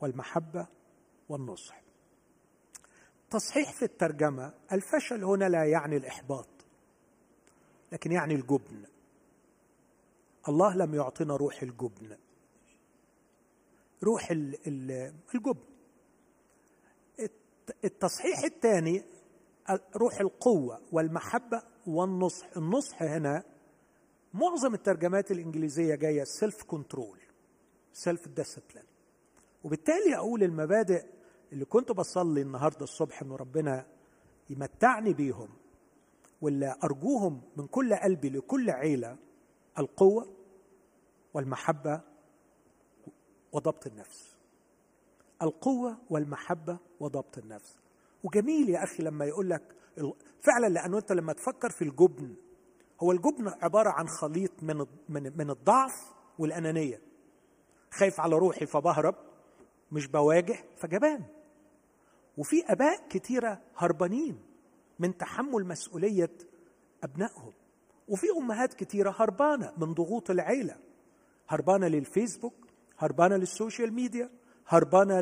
[0.00, 0.66] والمحبة
[1.28, 1.82] والنصح.
[3.30, 6.48] تصحيح في الترجمة الفشل هنا لا يعني الإحباط
[7.92, 8.84] لكن يعني الجبن.
[10.48, 12.16] الله لم يعطنا روح الجبن.
[14.02, 15.64] روح الجبن.
[17.84, 19.04] التصحيح الثاني
[19.96, 22.56] روح القوة والمحبة والنصح.
[22.56, 23.42] النصح هنا
[24.34, 27.18] معظم الترجمات الإنجليزية جاية self control
[27.92, 28.84] self discipline
[29.64, 31.04] وبالتالي أقول المبادئ
[31.52, 33.86] اللي كنت بصلي النهارده الصبح ان ربنا
[34.50, 35.48] يمتعني بيهم
[36.40, 39.16] واللي أرجوهم من كل قلبي لكل عيلة
[39.78, 40.28] القوة
[41.34, 42.00] والمحبة
[43.52, 44.36] وضبط النفس.
[45.42, 47.76] القوة والمحبة وضبط النفس.
[48.24, 49.74] وجميل يا أخي لما يقول لك
[50.40, 52.34] فعلا لأنه أنت لما تفكر في الجبن
[53.02, 57.00] هو الجبن عبارة عن خليط من من من الضعف والأنانية.
[57.90, 59.14] خايف على روحي فبهرب
[59.92, 61.24] مش بواجه فجبان.
[62.38, 64.42] وفي أباء كتيرة هربانين
[64.98, 66.30] من تحمل مسؤولية
[67.04, 67.52] أبنائهم.
[68.08, 70.76] وفي أمهات كتيرة هربانة من ضغوط العيلة.
[71.48, 72.54] هربانة للفيسبوك
[72.98, 74.30] هربانة للسوشيال ميديا
[74.66, 75.20] هربانة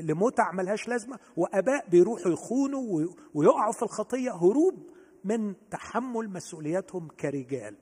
[0.00, 4.86] لمتع ملهاش لازمة وأباء بيروحوا يخونوا ويقعوا في الخطية هروب
[5.24, 7.76] من تحمل مسؤولياتهم كرجال.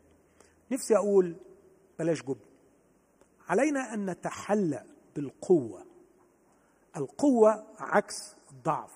[0.73, 1.37] نفسي أقول
[1.99, 2.41] بلاش جبن.
[3.49, 4.85] علينا أن نتحلى
[5.17, 5.87] بالقوة.
[6.97, 8.93] القوة عكس الضعف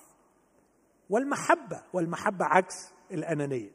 [1.11, 3.71] والمحبة والمحبة عكس الأنانية.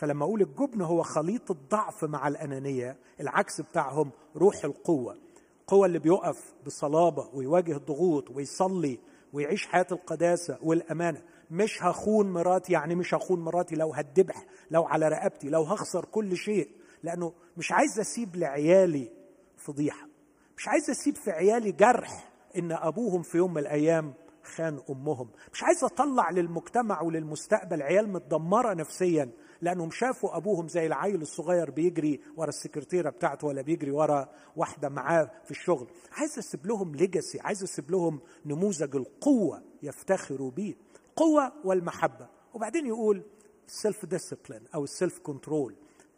[0.00, 5.16] فلما أقول الجبن هو خليط الضعف مع الأنانية العكس بتاعهم روح القوة
[5.60, 8.98] القوه اللي بيقف بصلابة ويواجه الضغوط ويصلي
[9.32, 11.22] ويعيش حياة القداسة والأمانة.
[11.50, 16.36] مش هخون مراتي يعني مش هخون مراتي لو هتدبح لو على رقبتي لو هخسر كل
[16.36, 16.68] شيء
[17.02, 19.10] لأنه مش عايز أسيب لعيالي
[19.56, 20.08] فضيحة
[20.56, 24.14] مش عايز أسيب في عيالي جرح إن أبوهم في يوم من الأيام
[24.56, 29.30] خان أمهم مش عايز أطلع للمجتمع وللمستقبل عيال متدمرة نفسيا
[29.62, 35.30] لأنهم شافوا أبوهم زي العيل الصغير بيجري ورا السكرتيرة بتاعته ولا بيجري ورا واحدة معاه
[35.44, 35.86] في الشغل.
[36.12, 40.74] عايز أسيب لهم legacy عايز أسيب لهم نموذج القوة يفتخروا بيه.
[41.10, 42.28] القوه والمحبة.
[42.54, 43.22] وبعدين يقول
[43.66, 45.74] ال self discipline أو ال self control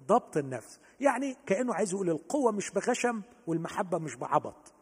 [0.07, 0.81] ضبط النفس.
[1.01, 4.73] يعني كأنه عايز يقول القوة مش بغشم والمحبة مش بعبط.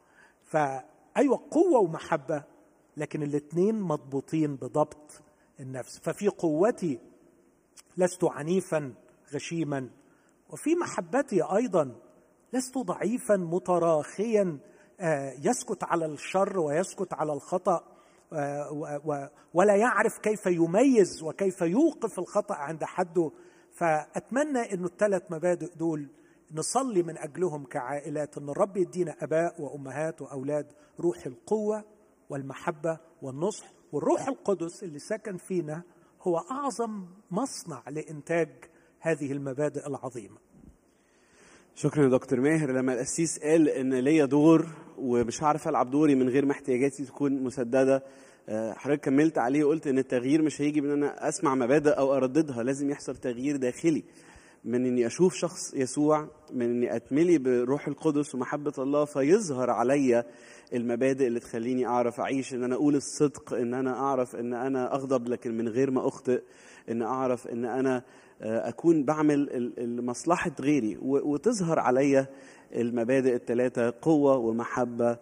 [0.44, 2.44] فايوه قوة ومحبة
[2.96, 5.22] لكن الاثنين مضبوطين بضبط
[5.60, 5.98] النفس.
[5.98, 6.98] ففي قوتي
[7.96, 8.94] لست عنيفا
[9.34, 9.90] غشيما.
[10.50, 11.96] وفي محبتي أيضا
[12.52, 14.58] لست ضعيفا متراخيا.
[15.00, 17.84] آه، يسكت على الشر ويسكت على الخطأ
[18.32, 23.30] آه، ولا يعرف كيف يميز وكيف يوقف الخطأ عند حده.
[23.72, 26.08] فأتمنى إنه الثلاث مبادئ دول
[26.54, 30.66] نصلي من أجلهم كعائلات إن الرب يدينا أباء وأمهات وأولاد
[31.00, 31.84] روح القوة
[32.30, 35.82] والمحبة والنصح والروح القدس اللي سكن فينا
[36.22, 38.48] هو أعظم مصنع لإنتاج
[39.00, 40.36] هذه المبادئ العظيمة.
[41.74, 42.70] شكرا يا دكتور ماهر.
[42.72, 44.66] لما القسيس قال إن ليا دور
[44.98, 48.02] ومش هعرف ألعب دوري من غير ما احتياجاتي تكون مسددة
[48.48, 52.14] آه، حضرتك كملت عليه وقلت إن التغيير مش هيجي من ان أنا أسمع مبادئ أو
[52.16, 52.62] أرددها.
[52.62, 54.04] لازم يحصل تغيير داخلي.
[54.64, 60.24] من إني أشوف شخص يسوع من إني أتملي بروح القدس ومحبة الله فيظهر عليا
[60.74, 65.28] المبادئ اللي تخليني أعرف أعيش إن أنا أقول الصدق إن أنا أعرف إن أنا أغضب
[65.28, 66.42] لكن من غير ما أخطئ
[66.90, 68.02] إن أعرف إن أنا
[68.42, 69.72] آه، أكون بعمل
[70.04, 70.98] مصلحة غيري.
[71.02, 72.26] وتظهر عليا
[72.76, 75.16] المبادئ الثلاثه قوة ومحبة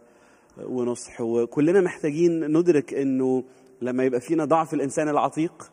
[0.64, 1.20] ونصح.
[1.20, 3.44] وكلنا محتاجين ندرك إنه
[3.82, 5.70] لما يبقى فينا ضعف الإنسان العتيق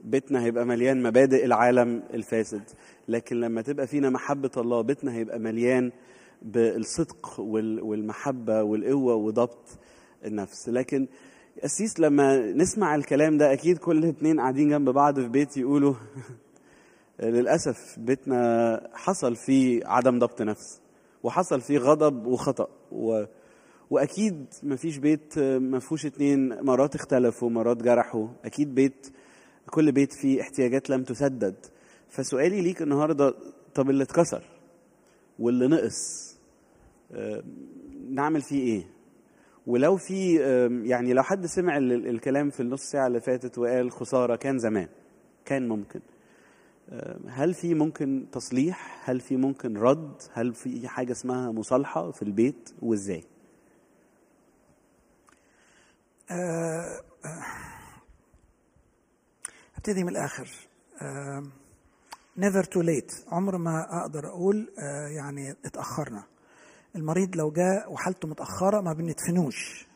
[0.00, 2.62] بيتنا هيبقى مليان مبادئ العالم الفاسد.
[3.08, 5.92] لكن لما تبقى فينا محبة الله بيتنا هيبقى مليان
[6.42, 9.78] بالصدق والمحبة والقوة وضبط
[10.24, 10.68] النفس.
[10.68, 11.08] لكن
[11.64, 15.94] أسيس لما نسمع الكلام ده أكيد كل اتنين قاعدين جنب بعض في بيت يقولوا
[17.20, 20.80] للأسف بيتنا حصل فيه عدم ضبط نفس
[21.22, 23.24] وحصل فيه غضب وخطأ و...
[23.90, 29.06] وأكيد فيش بيت ما فيهوش اتنين مرات اختلفوا مرات جرحوا أكيد بيت
[29.70, 31.54] كل بيت فيه احتياجات لم تسدد.
[32.08, 33.34] فسؤالي ليك النهارده
[33.74, 34.42] طب اللي اتكسر
[35.38, 36.27] واللي نقص
[38.10, 38.86] نعمل فيه إيه؟
[39.66, 40.34] ولو في
[40.84, 44.88] يعني لو حد سمع الكلام في النص ساعة اللي فاتت وقال خسارة كان زمان
[45.44, 46.00] كان ممكن.
[47.28, 52.70] هل في ممكن تصليح؟ هل في ممكن رد؟ هل في حاجة اسمها مصالحة في البيت؟
[52.82, 53.24] وإزاي؟
[56.30, 57.00] أه
[59.76, 60.48] أبتدي من الآخر.
[62.36, 66.24] never too late عمر ما أقدر أقول أه يعني اتأخرنا.
[66.98, 69.88] المريض لو جاء وحالته متأخرة ما بندفنوش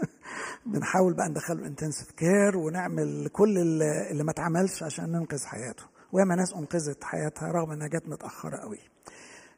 [0.66, 5.84] بنحاول بقى ندخله intensive care ونعمل كل اللي ما اتعملش عشان ننقذ حياته.
[6.12, 8.78] وياما ناس أنقذت حياتها رغم إنها جت متأخرة قوي.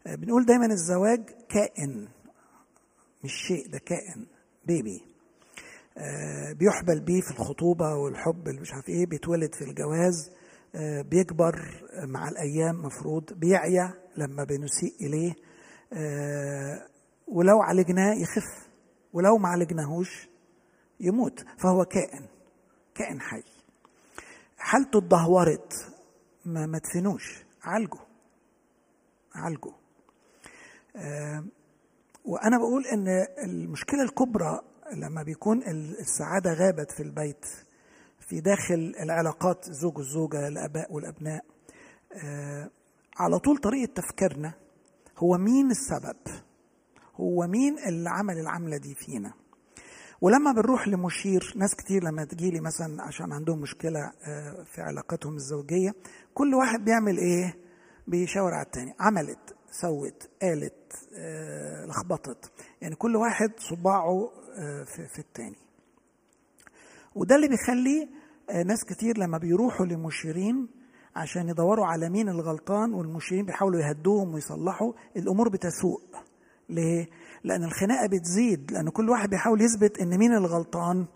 [0.07, 2.09] آه، بنقول دايما الزواج كائن.
[3.25, 4.27] مش شيء ده كائن.
[4.67, 5.03] بيبي.
[5.99, 10.31] آه، بيحبل بيه في الخطوبة والحب اللي مش عارف إيه بيتولد في الجواز.
[10.75, 13.33] آه، بيكبر مع الأيام مفروض.
[13.33, 15.35] بيعيا لما بنسيء إليه.
[17.29, 18.69] ولو عالجناه يخف
[19.13, 20.29] ولو ما عالجناهوش
[21.01, 21.45] يموت.
[21.59, 22.27] فهو كائن
[22.95, 23.43] كائن حي.
[24.59, 25.73] حالته اتدهورت
[26.45, 27.99] ما ما تدفنوش عالجه
[29.35, 29.73] عالجه
[30.97, 31.45] آه،
[32.25, 33.09] وأنا بقول إن
[33.45, 34.61] المشكلة الكبرى
[34.93, 35.63] لما بيكون
[36.01, 37.47] السعادة غابت في البيت
[38.21, 41.45] في داخل العلاقات الزوج والزوجه الآباء والأبناء
[42.13, 42.71] آه،
[43.17, 44.53] على طول طريقة تفكيرنا
[45.19, 46.17] هو مين السبب؟
[47.15, 49.33] هو مين اللي عمل العملة دي فينا؟
[50.21, 55.95] ولما بنروح لمشير ناس كتير لما تجيلي مثلا عشان عندهم مشكلة آه، في علاقتهم الزوجية
[56.35, 57.57] كل واحد بيعمل إيه؟
[58.07, 58.95] بيشاور على التاني.
[59.01, 62.53] عملت سوت قالت آه، لخبطت.
[62.83, 65.57] يعني كل واحد صباعه آه، في, التاني.
[67.15, 68.09] وده اللي بيخلي
[68.65, 70.69] ناس كتير لما بيروحوا لمشيرين
[71.17, 74.93] عشان يدوروا على مين الغلطان والمشيرين بيحاولوا يهدوهم ويصلحوا.
[75.17, 76.01] الأمور بتسوء.
[76.69, 77.07] ليه؟
[77.45, 81.07] لأن الخناقة بتزيد لأن كل واحد بيحاول يثبت إن مين الغلطان؟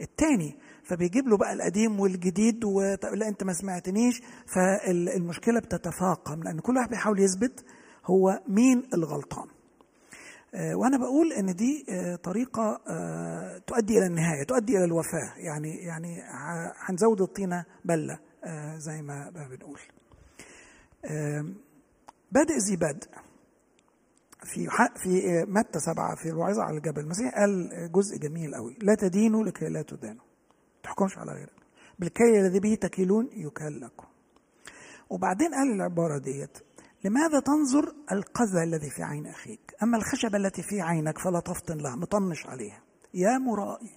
[0.00, 0.56] التاني.
[0.84, 4.22] فبيجيب له بقى القديم والجديد ولا أنت ما سمعتنيش.
[4.54, 7.64] فالمشكلة بتتفاقم لأن كل واحد بيحاول يثبت
[8.04, 9.46] هو مين الغلطان.
[10.54, 15.34] آه، وأنا بقول إن دي آه، طريقة آه، تؤدي إلى النهاية تؤدي إلى الوفاة.
[15.36, 16.22] يعني يعني
[16.88, 18.18] هنزود الطينة بلة.
[18.76, 19.80] زي ما بنقول.
[22.32, 23.08] بادئ ذي بدء
[24.44, 28.76] في في متى سبعة؟ في الوعظة على الجبل المسيح قال جزء جميل قوي.
[28.82, 30.24] لا تدينوا لكي لا تدانوا.
[30.82, 31.52] تحكمش على غيرك.
[31.98, 34.06] بالكي الذي به تكيلون يكال لكم
[35.10, 36.58] وبعدين قال العبارة ديت
[37.04, 41.96] لماذا تنظر القذى الذي في عين أخيك؟ أما الخشبة التي في عينك فلا تفطن لها.
[41.96, 42.82] مطنش عليها.
[43.14, 43.90] يا مرائي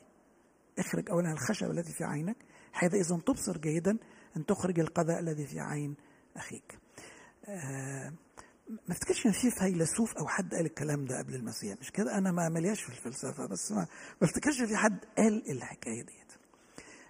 [0.80, 2.38] اخرج أولا الخشبة التي في عينك
[2.74, 3.98] حيث إذا تبصر جيدا
[4.38, 5.96] أن تخرج القذى الذي في عين
[6.36, 6.80] أخيك.
[7.46, 8.14] آه
[8.70, 11.80] ما افتكرش إن في فيلسوف أو حد قال الكلام ده قبل المسيح.
[11.80, 13.88] مش كده؟ أنا ما ملياش في الفلسفة بس ما
[14.24, 16.34] افتكرش في حد قال الحكاية ديت.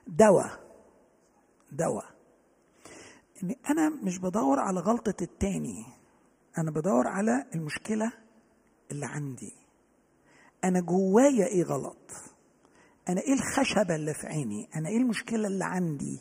[0.07, 0.59] دواء.
[1.71, 2.05] دواء.
[3.43, 5.85] إني أنا مش بدور على غلطة التاني.
[6.57, 8.11] أنا بدور على المشكلة
[8.91, 9.53] اللي عندي.
[10.63, 12.11] أنا جوايا إيه غلط؟
[13.09, 16.19] أنا إيه الخشبة اللي في عيني؟ أنا إيه المشكلة اللي عندي؟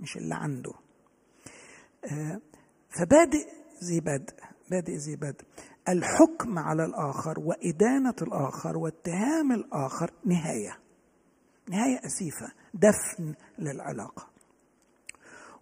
[0.00, 0.72] مش اللي عنده.
[2.04, 2.40] آه
[2.98, 3.46] فبادئ
[3.84, 4.34] ذي بدء
[4.70, 5.44] بادئ ذي بدء
[5.88, 10.78] الحكم على الآخر وإدانة الآخر واتهام الآخر نهاية.
[11.70, 14.30] نهاية أسيفة دفن للعلاقة.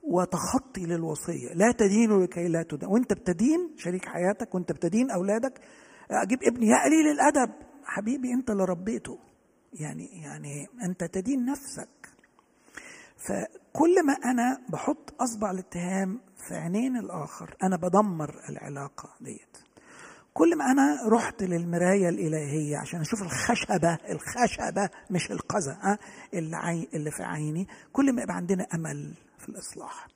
[0.02, 1.52] وتخطي للوصية.
[1.54, 5.60] لا تدين لكي لا تدين وانت بتدين شريك حياتك وانت بتدين أولادك
[6.10, 7.54] أجيب ابني يا قليل الأدب.
[7.84, 9.18] حبيبي أنت اللي ربيته.
[9.72, 11.97] يعني يعني أنت تدين نفسك.
[13.18, 19.56] فكل ما أنا بحط أصبع الاتهام في عينين الآخر أنا بدمر العلاقة ديت.
[20.34, 25.76] كل ما أنا رحت للمراية الإلهية عشان أشوف الخشبة الخشبة مش القذى
[26.34, 30.06] اللي, اللي في عيني كل ما يبقى عندنا أمل في الإصلاح.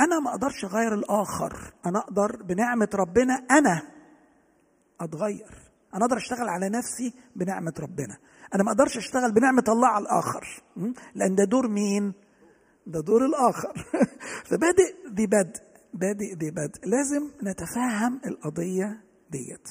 [0.00, 3.82] أنا ما أقدرش أغير الآخر أنا أقدر بنعمة ربنا أنا
[5.00, 5.50] أتغير.
[5.94, 8.16] أنا أقدر أشتغل على نفسي بنعمة ربنا.
[8.54, 10.62] أنا ما أقدرش أشتغل بنعمة الله على الآخر
[11.14, 12.12] لأن ده دور مين؟
[12.88, 13.72] ده دور الآخر.
[14.48, 15.60] فبادئ ذي بدء
[15.94, 16.80] بادئ ذي بدء.
[16.84, 19.68] لازم نتفهم القضية ديت.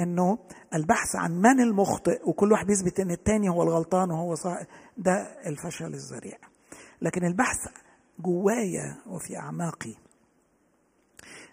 [0.00, 0.38] إنه
[0.74, 4.62] البحث عن من المخطئ وكل واحد بيثبت إن التاني هو الغلطان وهو صح
[4.98, 5.12] ده
[5.46, 6.38] الفشل الذريع.
[7.02, 7.58] لكن البحث
[8.18, 9.94] جوايا وفي أعماقي.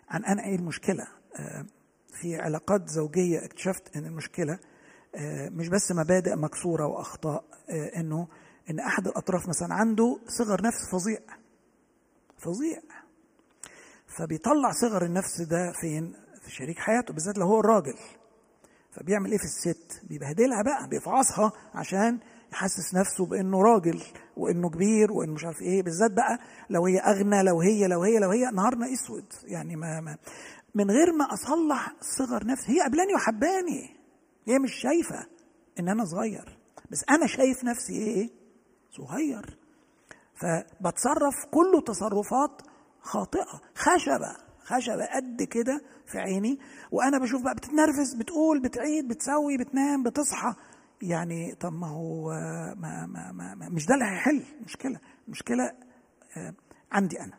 [0.09, 1.07] عن أنا إيه المشكلة؟
[2.21, 4.59] في علاقات زوجية اكتشفت إن المشكلة
[5.51, 7.43] مش بس مبادئ مكسورة وأخطاء
[7.97, 8.27] إنه
[8.69, 11.19] إن أحد الأطراف مثلا عنده صغر نفس فظيع.
[12.37, 12.81] فظيع.
[14.17, 17.93] فبيطلع صغر النفس ده فين؟ في شريك حياته بالذات لو هو الراجل.
[18.91, 22.19] فبيعمل إيه في الست؟ بيبهدلها بقى بيفعصها عشان
[22.51, 24.03] يحسس نفسه بإنه راجل
[24.37, 25.83] وإنه كبير وإنه مش عارف إيه.
[25.83, 26.39] بالذات بقى
[26.69, 29.33] لو هي أغنى لو هي لو هي لو هي نهارنا أسود.
[29.43, 30.17] يعني ما, ما.
[30.75, 33.95] من غير ما أصلح صغر نفسي هي قبلاني وحباني.
[34.45, 35.27] هي مش شايفة
[35.79, 36.57] إن أنا صغير.
[36.91, 38.29] بس أنا شايف نفسي إيه؟
[38.91, 39.57] صغير.
[40.35, 42.61] فبتصرف كله تصرفات
[43.01, 43.61] خاطئة.
[43.75, 44.35] خشبة.
[44.63, 46.59] خشبة قد كده في عيني.
[46.91, 50.53] وأنا بشوف بقى بتتنرفز بتقول بتعيد بتسوي بتنام بتصحى.
[51.01, 52.29] يعني طب ما هو
[52.77, 54.43] ما ما ما, ما مش ده اللي هيحل.
[54.65, 54.99] مشكلة.
[55.27, 55.71] مشكلة
[56.91, 57.37] عندي أنا.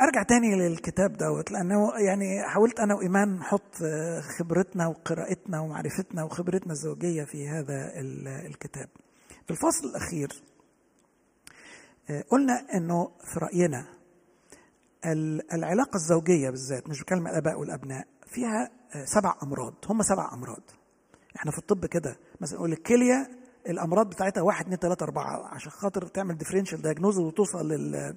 [0.00, 1.50] أرجع تاني للكتاب دوت.
[1.50, 3.74] لأنه يعني حاولت أنا وإيمان نحط
[4.38, 7.92] خبرتنا وقراءتنا ومعرفتنا وخبرتنا الزوجية في هذا
[8.46, 8.88] الكتاب.
[9.48, 10.42] في الفصل الأخير
[12.10, 13.86] آه، قلنا إنه في رأينا
[15.06, 20.62] ال- العلاقة الزوجية بالذات مش بكلم الآباء والأبناء فيها آه، سبع أمراض هم سبع أمراض.
[21.36, 23.30] إحنا في الطب كده مثلا نقول الكليه
[23.68, 28.14] الأمراض بتاعتها واحد اثنين ثلاثة أربعة عشان خاطر تعمل differential diagnose وتوصل لل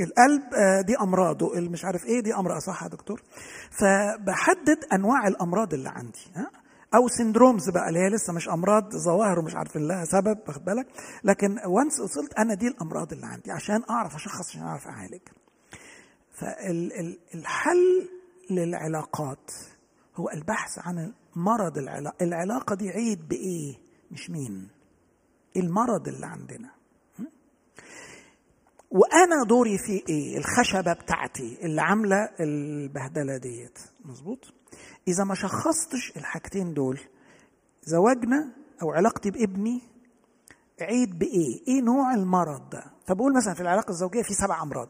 [0.00, 3.22] القلب آه، دي أمراضه مش عارف إيه دي امراض صح يا دكتور.
[3.70, 6.50] فبحدد أنواع الأمراض اللي عندي ها؟
[6.94, 10.86] أو syndromes بقى اللي هي لسه مش أمراض ظواهر ومش عارف لها سبب واخد بالك؟
[11.24, 15.20] لكن once وصلت أنا دي الأمراض اللي عندي عشان أعرف أشخص عشان أعرف أعالج.
[16.32, 18.08] فالحل
[18.50, 19.50] للعلاقات
[20.16, 23.74] هو البحث عن مرض العلاقة العلاقة دي عيد بإيه؟
[24.10, 24.68] مش مين.
[25.56, 26.70] المرض اللي عندنا.
[27.18, 27.22] م?
[28.90, 33.78] وأنا دوري في إيه؟ الخشبة بتاعتي اللي عاملة البهدلة ديت.
[34.04, 34.54] مظبوط؟
[35.08, 37.00] إذا ما شخصتش الحاجتين دول
[37.82, 38.52] زواجنا
[38.82, 39.80] أو علاقتي بابني
[40.80, 44.88] عيد بإيه؟ إيه نوع المرض ده؟ فبقول مثلا في العلاقة الزوجية في سبع أمراض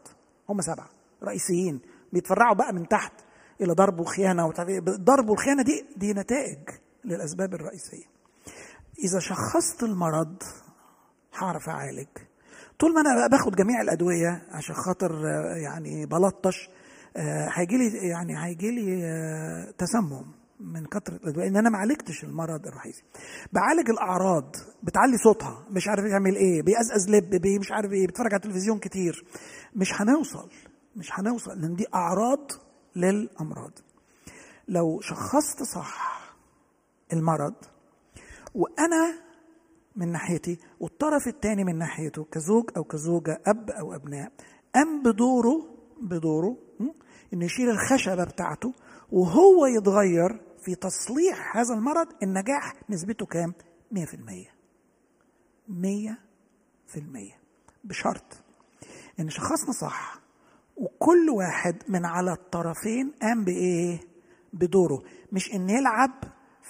[0.49, 0.89] هم سبعة
[1.23, 1.79] رئيسيين
[2.13, 3.13] بيتفرعوا بقى من تحت
[3.61, 4.53] إلى ضرب وخيانة
[4.89, 6.59] ضرب والخيانه دي دي نتائج
[7.05, 8.05] للأسباب الرئيسية.
[9.03, 10.43] إذا شخصت المرض
[11.37, 12.07] هعرف أعالج.
[12.79, 15.25] طول ما أنا باخد جميع الأدوية عشان خاطر
[15.63, 16.69] يعني بلطش
[17.53, 20.25] هيجي لي يعني هيجي لي تسمم
[20.59, 23.03] من كثره الإدوية ان أنا ما عالجتش المرض الرئيسي.
[23.53, 28.35] بعالج الأعراض بتعلي صوتها مش عارف يعمل إيه بيقزقز لب مش عارف إيه بيتفرج على
[28.35, 29.25] التلفزيون كتير.
[29.75, 30.49] مش هنوصل
[30.95, 32.51] مش هنوصل لأن دي أعراض
[32.95, 33.71] للأمراض.
[34.67, 36.25] لو شخصت صح
[37.13, 37.53] المرض
[38.55, 39.13] وأنا
[39.95, 44.31] من ناحيتي والطرف الثاني من ناحيته كزوج أو كزوجة أب أو أبناء
[44.75, 45.65] قام بدوره
[46.01, 46.57] بدوره
[47.33, 48.73] انه يشيل الخشبة بتاعته
[49.11, 53.53] وهو يتغير في تصليح هذا المرض النجاح نسبته كام؟
[53.93, 53.97] 100%
[55.69, 56.99] 100%
[57.83, 58.43] بشرط
[59.19, 60.19] إن شخصنا صح
[60.77, 63.99] وكل واحد من على الطرفين قام بإيه؟
[64.53, 65.03] بدوره.
[65.31, 66.11] مش إن يلعب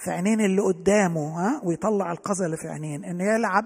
[0.04, 3.04] في عينين اللي قدامه ها؟ ويطلع القذى اللي في عينين.
[3.04, 3.64] إن يلعب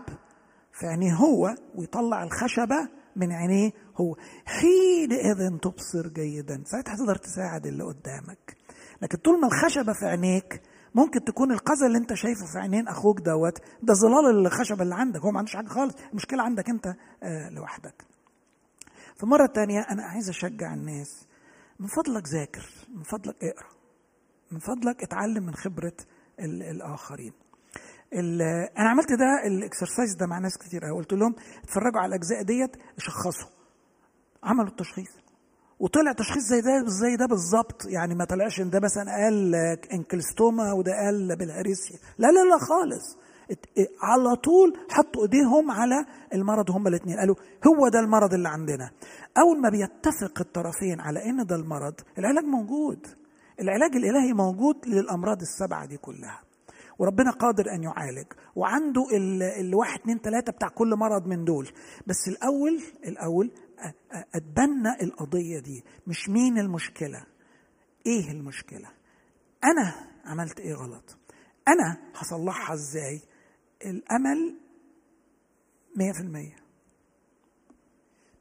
[0.72, 4.16] في عينيه هو ويطلع الخشبة من عينيه هو.
[4.44, 6.62] حينئذ تبصر جيدا.
[6.66, 8.56] ساعتها تقدر تساعد اللي قدامك.
[9.02, 10.62] لكن طول ما الخشبة في عينيك
[10.94, 15.20] ممكن تكون القذى اللي انت شايفه في عينين أخوك دوت ده ظلال الخشبة اللي عندك.
[15.20, 15.94] هو ما عندوش حاجة خالص.
[16.10, 18.04] المشكلة عندك انت آه لوحدك.
[19.16, 21.26] فمرة تانية أنا عايز أشجع الناس.
[21.80, 22.70] من فضلك ذاكر.
[22.96, 23.68] من فضلك اقرأ.
[24.50, 25.96] من فضلك اتعلم من خبرة
[26.40, 27.32] الآخرين.
[28.14, 31.34] أنا عملت ده الإكسرسايز ده مع ناس كتير قوي قلت لهم
[31.64, 33.48] اتفرجوا على الأجزاء ديت شخصوا.
[34.44, 35.08] عملوا التشخيص.
[35.80, 37.84] وطلع تشخيص زي ده زي ده بالظبط.
[37.86, 39.54] يعني ما طلعش إن ده مثلا قال
[39.92, 43.16] إنكلستوما وده قال بالهريسيا لا لا لا خالص.
[44.02, 47.34] على طول حطوا إيديهم على المرض هم الاثنين قالوا
[47.66, 48.90] هو ده المرض اللي عندنا.
[49.38, 53.06] أول ما بيتفق الطرفين على إن ده المرض العلاج موجود.
[53.60, 56.40] العلاج الإلهي موجود للأمراض السبعة دي كلها.
[57.00, 58.26] وربنا قادر أن يعالج.
[58.56, 59.02] وعنده
[59.60, 61.68] الواحد اتنين تلاتة بتاع كل مرض من دول.
[62.06, 63.50] بس الأول الأول
[64.34, 65.84] أتبنى القضية دي.
[66.06, 67.26] مش مين المشكلة؟
[68.06, 68.88] إيه المشكلة؟
[69.64, 69.94] أنا
[70.24, 71.18] عملت إيه غلط؟
[71.68, 73.20] أنا هصلحها إزاي؟
[73.86, 74.56] الأمل
[75.96, 76.59] 100%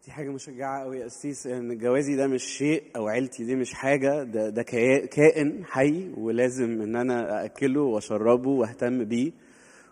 [0.05, 3.73] دي حاجة مشجعة قوي يا قسيس إن جوازي ده مش شيء أو عيلتي دي مش
[3.73, 4.63] حاجة ده ده
[5.11, 9.31] كائن حي ولازم إن أنا اكله وأشربه وأهتم بيه.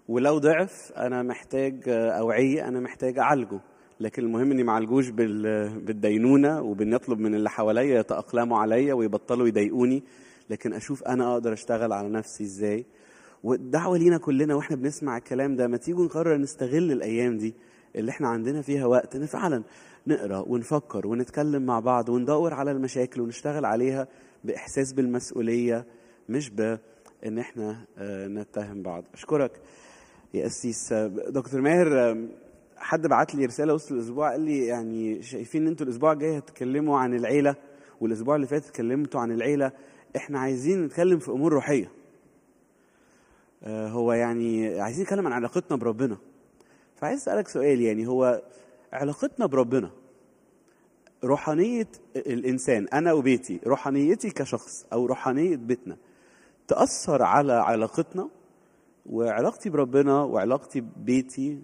[0.08, 3.60] ولو ضعف أنا محتاج أوعية أنا محتاج أعالجه.
[3.99, 10.03] لكن المهم إني ما أعالجوش بالدينونة وبان يطلب من اللي حواليا يتأقلموا عليا ويبطلوا يضايقوني.
[10.49, 12.86] لكن أشوف أنا أقدر أشتغل على نفسي إزاي.
[13.43, 17.55] والدعوة لينا كلنا وإحنا بنسمع الكلام ده ما تيجوا نقرر نستغل الأيام دي
[17.95, 19.64] اللي إحنا عندنا فيها وقت ان فعلا
[20.08, 24.08] نقرأ ونفكر ونتكلم مع بعض وندور على المشاكل ونشتغل عليها
[24.43, 25.86] بإحساس بالمسؤولية
[26.30, 27.86] مش بإن إحنا
[28.28, 29.03] نتهم بعض.
[29.14, 29.62] أشكرك
[30.34, 30.93] يا قسيس
[31.30, 32.18] دكتور ماهر
[32.78, 36.99] حد بعت لي رسالة وسط الأسبوع قال لي يعني شايفين إن أنتوا الأسبوع الجاي هتتكلموا
[36.99, 37.55] عن العيلة
[38.01, 39.72] والأسبوع اللي فات اتكلمتوا عن العيلة.
[40.16, 41.91] إحنا عايزين نتكلم في أمور روحية.
[43.68, 46.18] هو يعني عايزين نتكلم عن علاقتنا بربنا.
[46.95, 48.41] فعايز أسألك سؤال يعني هو
[48.94, 49.92] علاقتنا بربنا.
[51.24, 55.98] روحانية الإنسان أنا وبيتي روحانيتي كشخص أو روحانية بيتنا
[56.68, 58.30] تأثر على علاقتنا
[59.06, 61.62] وعلاقتي بربنا وعلاقتي ببيتي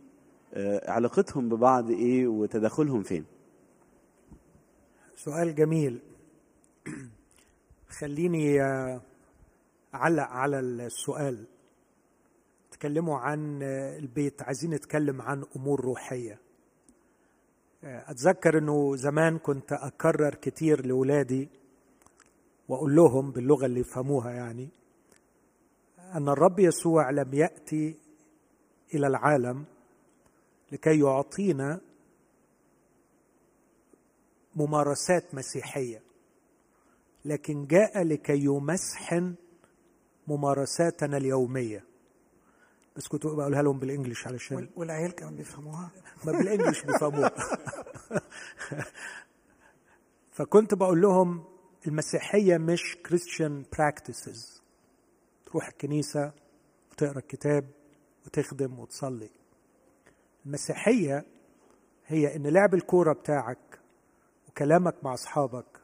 [0.88, 3.26] علاقتهم ببعض إيه وتداخلهم فين.
[5.16, 6.02] سؤال جميل.
[8.00, 8.62] خليني
[9.94, 11.48] أعلق على السؤال.
[12.72, 13.64] تكلموا عن
[14.00, 16.40] البيت عايزين نتكلم عن أمور روحية.
[17.84, 21.50] أتذكر إنه زمان كنت أكرر كتير لاولادي
[22.68, 24.70] وأقول لهم باللغة اللي يفهموها يعني
[26.00, 27.96] أن الرب يسوع لم يأتي
[28.94, 29.66] إلى العالم
[30.72, 31.82] لكي يعطينا
[34.56, 36.02] ممارسات مسيحية
[37.26, 39.36] لكن جاء لكي يمسحن
[40.28, 41.84] ممارساتنا اليومية.
[42.96, 45.92] بس كنت بقولها لهم بالانجلش علشان والعيال كمان بيفهموها.
[46.26, 47.32] ما بالانجلش بيفهموها.
[50.32, 51.44] فكنت بقول لهم
[51.88, 54.64] المسيحية مش كريستيان براكتسز
[55.46, 56.32] تروح الكنيسة
[56.92, 57.70] وتقرأ الكتاب
[58.26, 59.30] وتخدم وتصلي.
[60.46, 61.26] المسيحية
[62.06, 63.80] هي إن لعب الكورة بتاعك
[64.50, 65.80] وكلامك مع أصحابك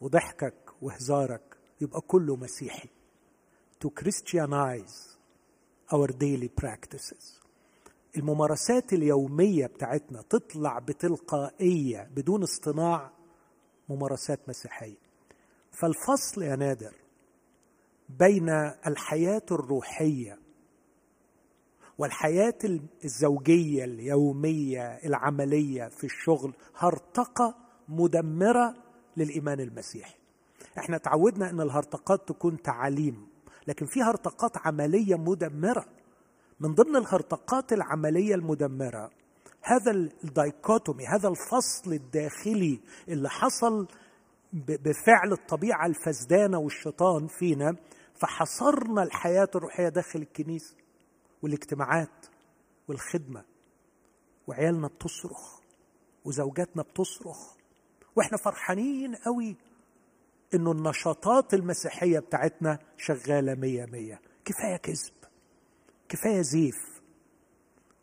[0.00, 2.88] وضحكك وهزارك يبقى كله مسيحي.
[3.84, 5.11] To Christianize.
[5.92, 7.42] Our daily practices.
[8.16, 13.10] الممارسات اليومية بتاعتنا تطلع بتلقائية بدون اصطناع
[13.88, 14.96] ممارسات مسيحية.
[15.72, 16.94] فالفصل يا نادر
[18.08, 18.48] بين
[18.86, 20.38] الحياة الروحية
[21.98, 22.58] والحياة
[23.04, 27.54] الزوجية اليومية العملية في الشغل هرطقة
[27.88, 28.74] مدمرة
[29.16, 30.14] للإيمان المسيحي.
[30.78, 33.31] إحنا تعودنا إن الهرطقات تكون تعاليم.
[33.66, 35.86] لكن في هرطقات عملية مدمرة.
[36.60, 39.10] من ضمن الهرطقات العملية المدمرة
[39.62, 39.90] هذا
[40.24, 43.88] الدايكوتومي هذا الفصل الداخلي اللي حصل
[44.52, 47.76] بفعل الطبيعة الفسدانة والشيطان فينا
[48.14, 50.76] فحصرنا الحياة الروحية داخل الكنيسة
[51.42, 52.26] والاجتماعات
[52.88, 53.44] والخدمة.
[54.46, 55.60] وعيالنا بتصرخ
[56.24, 57.56] وزوجاتنا بتصرخ.
[58.16, 59.56] وإحنا فرحانين قوي
[60.54, 64.20] إنه النشاطات المسيحية بتاعتنا شغالة مية مية.
[64.44, 65.12] كفاية كذب.
[66.08, 67.00] كفاية زيف.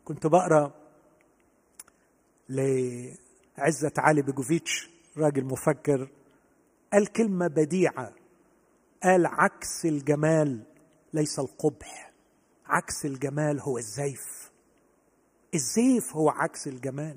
[0.04, 0.72] كنت بقرأ
[2.48, 6.08] لعزة علي بيجوفيتش راجل مفكر
[6.92, 8.12] قال كلمة بديعة.
[9.02, 10.62] قال عكس الجمال
[11.12, 12.12] ليس القبح.
[12.66, 14.50] عكس الجمال هو الزيف.
[15.54, 17.16] الزيف هو عكس الجمال.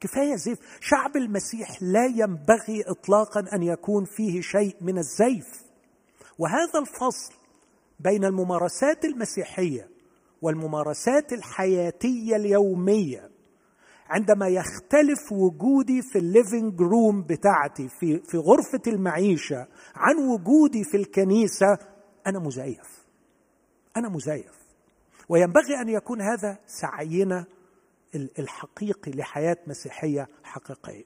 [0.00, 0.58] كفاية زيف.
[0.80, 5.62] شعب المسيح لا ينبغي اطلاقا أن يكون فيه شيء من الزيف.
[6.38, 7.34] وهذا الفصل
[8.00, 9.88] بين الممارسات المسيحية
[10.42, 13.30] والممارسات الحياتية اليومية
[14.08, 20.96] عندما يختلف وجودي في ال living room بتاعتي في في غرفة المعيشة عن وجودي في
[20.96, 21.78] الكنيسة
[22.26, 23.06] أنا مزيف.
[23.96, 24.56] أنا مزيف.
[25.28, 27.44] وينبغي أن يكون هذا سعينا
[28.16, 31.04] الحقيقي لحياة مسيحية حقيقية.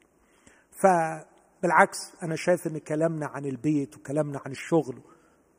[0.83, 5.01] فبالعكس أنا شايف إن كلامنا عن البيت وكلامنا عن الشغل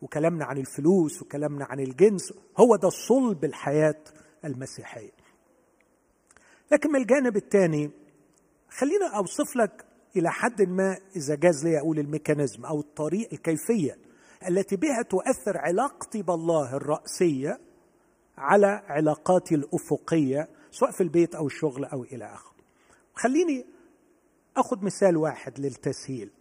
[0.01, 4.03] وكلامنا عن الفلوس وكلامنا عن الجنس هو ده صلب الحياة
[4.45, 5.11] المسيحية.
[6.71, 7.91] لكن من الجانب الثاني
[8.69, 9.85] خلينا أوصف لك
[10.15, 13.97] إلى حد ما إذا جاز لي أقول الميكانيزم أو الطريق الكيفية
[14.49, 17.59] التي بها تؤثر علاقتي بالله الرأسية
[18.37, 22.55] على علاقاتي الأفقية سواء في البيت أو الشغل أو إلى آخره.
[23.13, 23.65] خليني
[24.57, 26.31] أخذ مثال واحد للتسهيل.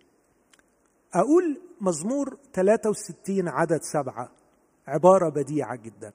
[1.14, 4.32] أقول مزمور 63 عدد سبعة
[4.86, 6.12] عبارة بديعة جدا.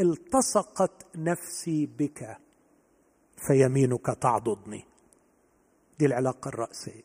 [0.00, 2.38] التصقت نفسي بك
[3.46, 4.84] فيمينك تعضدني.
[5.98, 7.02] دي العلاقة الرأسية.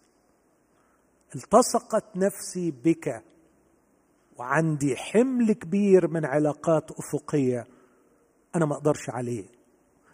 [1.36, 3.24] التصقت نفسي بك
[4.38, 7.68] وعندي حمل كبير من علاقات أفقية
[8.56, 9.46] أنا ما أقدرش عليه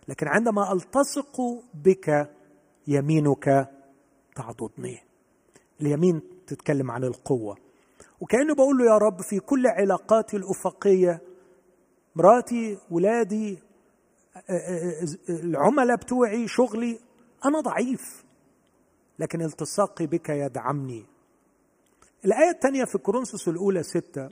[0.08, 1.41] لكن عندما ألتصق
[1.74, 2.30] بك
[2.88, 3.70] يمينك
[4.36, 4.99] تعضدني.
[5.82, 7.58] اليمين تتكلم عن القوة.
[8.22, 11.22] وكأنه بقول له يا رب في كل علاقاتي الأفقية
[12.16, 13.60] مراتي ولادي
[15.30, 16.99] العملاء بتوعي شغلي
[17.45, 18.24] أنا ضعيف.
[19.20, 21.06] لكن التصاقي بك يدعمني.
[22.26, 24.30] الآية الثانية في كورنثوس الأولى ستة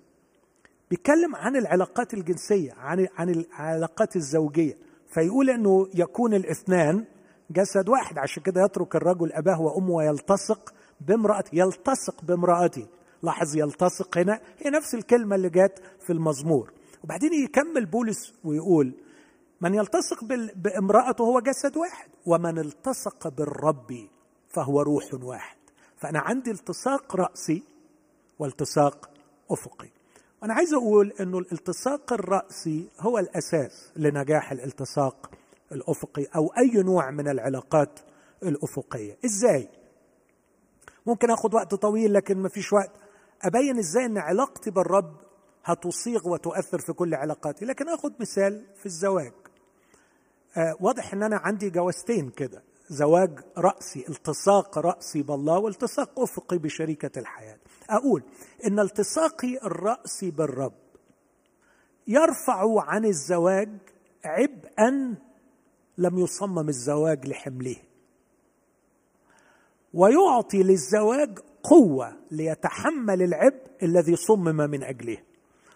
[0.89, 4.78] بيتكلم عن العلاقات الجنسية عن عن العلاقات الزوجية.
[5.14, 7.05] فيقول إنه يكون الاثنان
[7.51, 8.18] جسد واحد.
[8.18, 12.88] عشان كده يترك الرجل أباه وأمه ويلتصق بامرأته يلتصق بامرأته.
[13.24, 16.74] لاحظ يلتصق هنا هي نفس الكلمة اللي جت في المزمور.
[17.03, 18.93] وبعدين يكمل بولس ويقول
[19.61, 20.24] من يلتصق
[20.55, 24.07] بامرأته هو جسد واحد ومن التصق بالرب
[24.49, 25.57] فهو روح واحد.
[25.97, 27.64] فأنا عندي التصاق رأسي
[28.39, 29.09] والتصاق
[29.51, 29.89] أفقي.
[30.44, 35.32] أنا عايز أقول أنه الالتصاق الرأسي هو الأساس لنجاح الالتصاق
[35.72, 38.00] الأفقي أو أي نوع من العلاقات
[38.44, 39.18] الأفقية.
[39.26, 39.70] إزاي؟
[41.06, 42.91] ممكن أخذ وقت طويل لكن ما فيش وقت.
[43.41, 45.16] أبين إزاي أن علاقتي بالرب
[45.66, 47.66] هتصيغ وتؤثر في كل علاقاتي.
[47.66, 49.34] لكن أخذ مثال في الزواج.
[50.58, 52.64] آه واضح أن أنا عندي جوازتين كده.
[52.89, 57.57] زواج رأسي التصاق رأسي بالله والتصاق أفقي بشريكة الحياة.
[57.89, 58.23] أقول
[58.65, 60.73] إن التصاقي الرأسي بالرب
[62.07, 63.69] يرفع عن الزواج
[64.25, 65.15] عبئا
[65.97, 67.75] لم يصمم الزواج لحمله
[69.93, 75.17] ويعطي للزواج قوة ليتحمل العبء الذي صمم من أجله.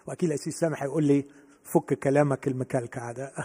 [0.06, 1.24] وأكيد الأسيس سامح يقول لي
[1.64, 3.32] فك كلامك المكلكع ده.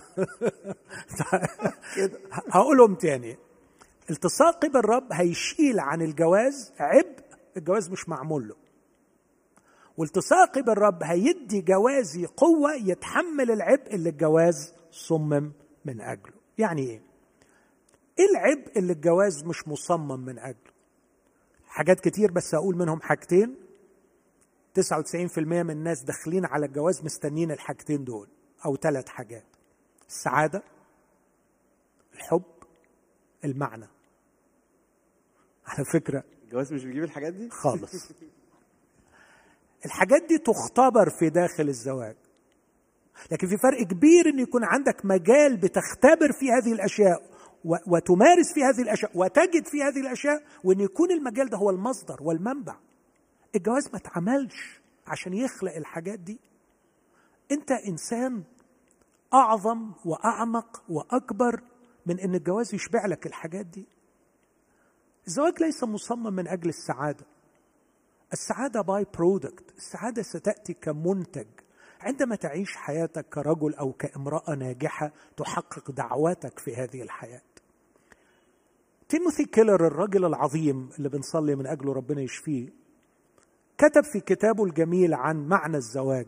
[2.54, 3.38] هقولهم تاني.
[4.10, 7.24] التصاقي بالرب هيشيل عن الجواز عبء
[7.58, 8.56] الجواز مش معمول له.
[9.98, 15.52] والتصاقي بالرب هيدي جوازي قوة يتحمل العبء اللي الجواز صمم
[15.86, 16.34] من أجله.
[16.58, 17.02] يعني إيه؟
[18.20, 20.74] إيه العبء اللي الجواز مش مصمم من أجله؟
[21.68, 23.56] حاجات كتير بس أقول منهم حاجتين.
[24.80, 28.28] 99% من الناس داخلين على الجواز مستنين الحاجتين دول
[28.66, 29.46] أو ثلاث حاجات.
[30.08, 30.64] السعادة
[32.14, 32.44] الحب
[33.46, 33.88] المعنى.
[35.66, 36.24] على فكرة.
[36.44, 37.92] الجواز مش بيجيب الحاجات دي؟ خالص.
[39.86, 42.16] الحاجات دي تختبر في داخل الزواج.
[43.32, 47.34] لكن في فرق كبير إن يكون عندك مجال بتختبر في هذه الأشياء
[47.66, 52.76] وتمارس في هذه الأشياء وتجد في هذه الأشياء وإن يكون المجال ده هو المصدر والمنبع.
[53.56, 56.40] الجواز ما اتعملش عشان يخلق الحاجات دي.
[57.52, 58.44] أنت إنسان
[59.34, 61.62] أعظم وأعمق وأكبر
[62.06, 63.86] من إن الجواز يشبع لك الحاجات دي.
[65.28, 67.26] الزواج ليس مصمم من أجل السعادة.
[68.34, 71.48] السعادة by-product السعادة ستأتي كمنتج.
[72.02, 77.42] عندما تعيش حياتك كرجل أو كامرأة ناجحة تحقق دعواتك في هذه الحياة.
[79.10, 82.70] تيموثي كيلر الرجل العظيم اللي بنصلي من أجله ربنا يشفيه
[83.78, 86.28] كتب في كتابه الجميل عن معنى الزواج.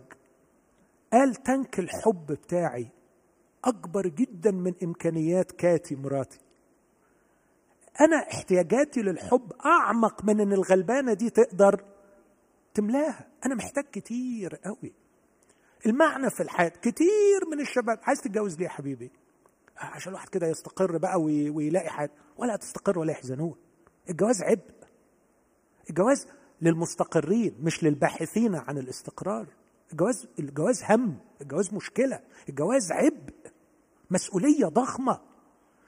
[1.14, 2.88] قال تنك الحب بتاعي
[3.66, 6.45] أكبر جدا من إمكانيات كاتي مراتي.
[8.02, 11.84] أنا احتياجاتي للحب أعمق من إن الغلبانة دي تقدر
[12.74, 13.28] تملاها.
[13.46, 14.94] أنا محتاج كتير قوي.
[15.86, 19.12] المعنى في الحياة كتير من الشباب عايز تتجوز ليه يا حبيبي؟
[19.78, 22.12] عشان الواحد كده يستقر بقى ويلاقي حاجة.
[22.38, 23.56] ولا تستقر ولا يحزنون
[24.10, 24.72] الجواز عبء
[25.90, 26.28] الجواز
[26.62, 29.48] للمستقرين مش للباحثين عن الاستقرار.
[29.92, 32.20] الجواز الجواز هم الجواز مشكلة.
[32.50, 33.34] الجواز عبء
[34.12, 35.22] مسؤولية ضخمة.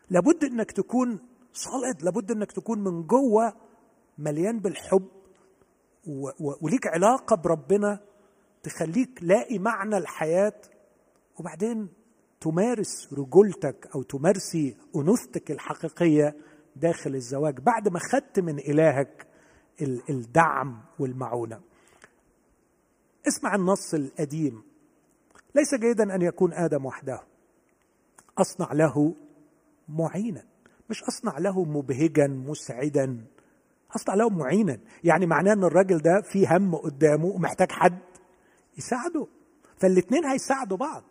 [0.10, 1.20] لابد إنك تكون
[1.58, 3.54] صالد لابد إنك تكون من جوه
[4.18, 5.08] مليان بالحب
[6.40, 8.00] وليك علاقة بربنا
[8.64, 10.62] تخليك لاقي معنى الحياة.
[11.40, 11.90] وبعدين
[12.42, 16.36] تمارس رجولتك أو تمارسي أنوثتك الحقيقية
[16.76, 19.28] داخل الزواج بعد ما خدت من إلهك
[20.10, 21.62] الدعم والمعونة.
[23.28, 24.64] اسمع النص القديم.
[25.56, 27.24] ليس جيدا أن يكون آدم وحده.
[28.38, 29.16] أصنع له
[29.90, 30.46] معينا.
[30.90, 33.26] مش أصنع له مبهجا مسعدا.
[33.96, 34.80] أصنع له معينا.
[35.04, 38.00] يعني معناه إن الراجل ده في هم قدامه ومحتاج حد
[38.78, 39.28] يساعده.
[39.78, 41.04] فالاثنين هيساعدوا بعض.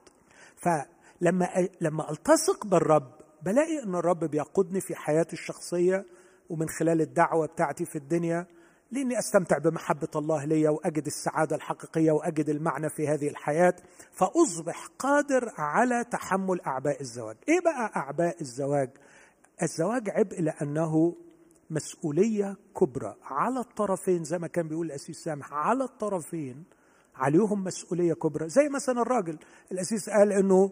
[0.56, 3.12] فلما لما ألتصق بالرب
[3.42, 6.04] بلاقي إن الرب بيقودني في حياتي الشخصية
[6.50, 8.46] ومن خلال الدعوة بتاعتي في الدنيا
[8.90, 13.74] لأني أستمتع بمحبة الله لي وأجد السعادة الحقيقية وأجد المعنى في هذه الحياة.
[14.12, 17.36] فأصبح قادر على تحمل أعباء الزواج.
[17.48, 18.90] إيه بقى أعباء الزواج؟
[19.62, 21.14] الزواج عبء لأنه
[21.70, 23.14] مسؤولية كبرى.
[23.22, 26.64] على الطرفين زي ما كان بيقول الأسيس سامح على الطرفين
[27.14, 28.48] عليهم مسؤولية كبرى.
[28.48, 29.38] زي مثلا الراجل
[29.72, 30.70] الأسيس قال إنه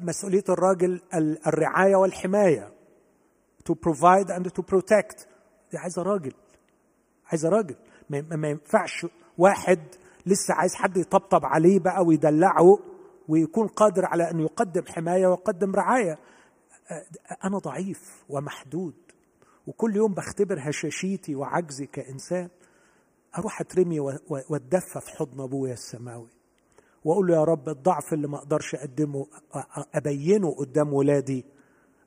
[0.00, 1.00] مسؤولية الراجل
[1.46, 2.72] الرعاية والحماية.
[3.70, 5.26] To provide and to protect.
[5.72, 6.32] دي عايزة راجل.
[7.26, 7.76] عايزة راجل.
[8.10, 9.06] ما ينفعش
[9.38, 9.78] واحد
[10.26, 12.78] لسه عايز حد يطبطب عليه بقى ويدلعه
[13.28, 16.18] ويكون قادر على أن يقدم حماية ويقدم رعاية.
[17.44, 18.94] أنا ضعيف ومحدود
[19.66, 22.48] وكل يوم بختبر هشاشيتي وعجزي كإنسان
[23.38, 24.00] أروح أترمي
[24.50, 26.28] وأتدفى في حضن أبويا السماوي
[27.04, 29.26] وأقول له يا رب الضعف اللي ما أقدرش أقدمه
[29.94, 31.44] أبينه قدام ولادي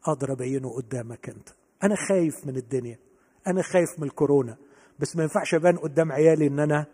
[0.05, 1.49] أقدر أبينه قدامك أنت.
[1.83, 2.99] أنا خايف من الدنيا
[3.47, 4.57] أنا خايف من الكورونا
[4.99, 6.85] بس ما ينفعش أبان قدام عيالي إن أنا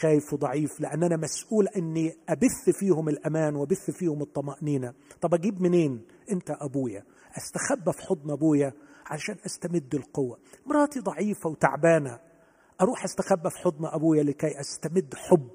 [0.00, 4.94] خايف وضعيف لأن أنا مسؤول إني أبث فيهم الأمان وأبث فيهم الطمأنينة.
[5.20, 7.04] طب أجيب منين أنت أبويا؟
[7.36, 8.72] أستخبى في حضن أبويا
[9.06, 10.38] علشان أستمد القوة.
[10.66, 12.18] مراتي ضعيفة وتعبانة.
[12.80, 15.50] أروح أستخبى في حضن أبويا لكي أستمد حب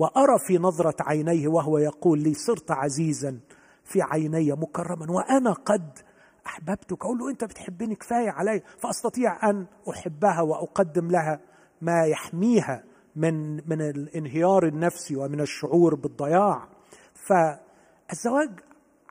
[0.00, 3.40] وأرى في نظرة عينيه وهو يقول لي صرت عزيزا
[3.84, 5.98] في عيني مكرما وأنا قد
[6.46, 7.04] أحببتك.
[7.04, 11.40] أقول له أنت بتحبني كفاية علي فأستطيع أن أحبها وأقدم لها
[11.80, 12.84] ما يحميها
[13.16, 16.68] من من الانهيار النفسي ومن الشعور بالضياع.
[17.14, 18.50] فالزواج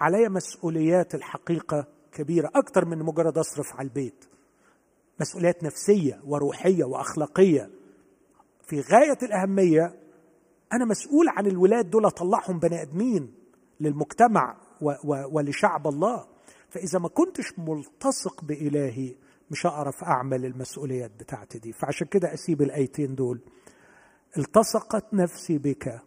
[0.04, 4.26] علي مسؤوليات الحقيقة كبيرة أكتر من مجرد أصرف على البيت.
[5.20, 7.70] مسؤوليات نفسية وروحية وأخلاقية.
[8.64, 9.99] في غاية الأهمية
[10.74, 13.34] أنا مسؤول عن الولاد دول أطلعهم بني آدمين
[13.80, 16.26] للمجتمع و و ولشعب الله.
[16.70, 19.16] فإذا ما كنتش ملتصق بإلهي
[19.51, 21.74] مش هعرف أعمل المسؤوليات بتاعتي دي.
[21.74, 23.41] فعشان كده أسيب الآيتين دول.
[24.38, 26.01] التصقت نفسي بك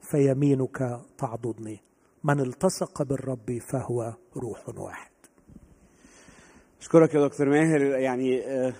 [0.00, 1.86] فيمينك تعضدني.
[2.28, 5.10] من التصق بالرب فهو روح واحد.
[6.80, 7.80] أشكرك يا دكتور ماهر.
[7.80, 8.72] يعني آه،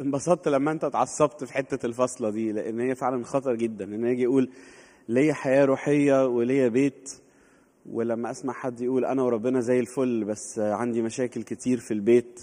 [0.00, 3.84] انبسطت لما أنت اتعصبت في حتة الفصلة دي لأن هي فعلا خطر جدا.
[3.84, 4.50] إن يجي يقول
[5.08, 7.10] ليا حياة روحية وليا بيت
[7.92, 12.40] ولما أسمع حد يقول أنا وربنا زي الفل بس عندي مشاكل كتير في البيت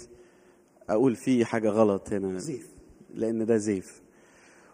[0.90, 2.38] أقول في حاجة غلط هنا.
[2.38, 2.68] زيف.
[3.14, 4.02] لأن ده زيف.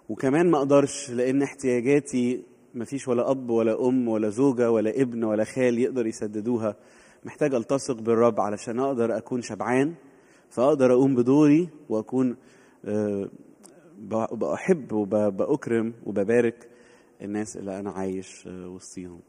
[0.09, 2.43] وكمان ما أقدرش لأن احتياجاتي
[2.75, 6.77] مفيش ولا أب ولا أم ولا زوجة ولا ابن ولا خال يقدر يسددوها.
[7.25, 9.95] محتاج ألتصق بالرب علشان أقدر أكون شبعان
[10.51, 12.37] فأقدر أقوم بدوري وأكون
[12.85, 13.29] آه،
[13.99, 16.69] ب- بحب وبأكرم وببارك
[17.23, 19.21] الناس اللي أنا عايش آه، وسطيهم.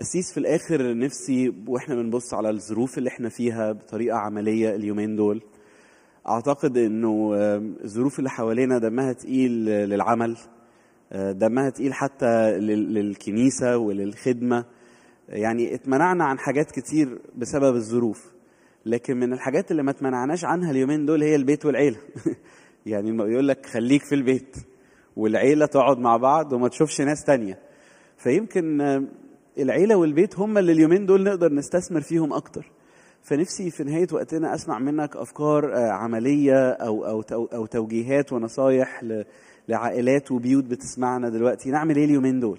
[0.00, 5.42] أسيس في الآخر نفسي وإحنا بنبص على الظروف اللي إحنا فيها بطريقة عملية اليومين دول.
[6.28, 10.36] أعتقد إنه آم، الظروف اللي حوالينا دمها تقيل آه، للعمل.
[10.36, 10.57] آه،
[11.12, 14.64] دمها تقيل حتى لل- للكنيسة وللخدمة.
[15.28, 18.32] يعني اتمنعنا عن حاجات كتير بسبب الظروف
[18.86, 21.96] لكن من الحاجات اللي ما اتمنعناش عنها اليومين دول هي البيت والعيلة.
[22.86, 24.56] يعني يقول لك خليك في البيت
[25.16, 27.58] والعيلة تقعد مع بعض وما تشوفش ناس تانية.
[28.16, 28.80] فيمكن
[29.58, 32.70] العيلة والبيت هم اللي اليومين دول نقدر نستثمر فيهم أكتر.
[33.22, 37.22] فنفسي في نهاية وقتنا أسمع منك أفكار آه، عملية أو أو
[37.54, 39.04] أو توجيهات ونصايح
[39.68, 41.70] لعائلات وبيوت بتسمعنا دلوقتي.
[41.70, 42.58] نعمل إيه اليومين دول؟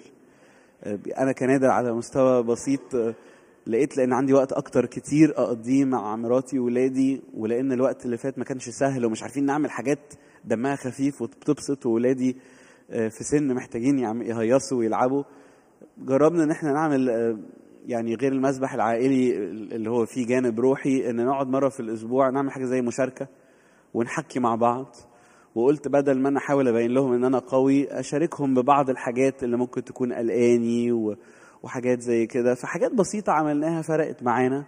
[0.84, 3.14] آه، أنا كنادر على مستوى بسيط آه،
[3.66, 8.44] لقيت لأن عندي وقت أكتر كتير أقضيه مع مراتي وولادي ولأن الوقت اللي فات ما
[8.44, 12.36] كانش سهل ومش عارفين نعمل حاجات دمها خفيف وبتبسط وولادي
[12.90, 15.22] آه، في سن محتاجين يهيصوا ويلعبوا.
[15.98, 17.08] جربنا إن إحنا نعمل
[17.86, 22.50] يعني غير المسبح العائلي اللي هو فيه جانب روحي إن نقعد مرة في الأسبوع نعمل
[22.50, 23.28] حاجة زي مشاركة
[23.94, 24.96] ونحكي مع بعض.
[25.54, 29.84] وقلت بدل ما أنا أحاول أبين لهم إن أنا قوي أشاركهم ببعض الحاجات اللي ممكن
[29.84, 30.92] تكون قلقاني
[31.62, 34.64] وحاجات زي كده فحاجات بسيطة عملناها فرقت معانا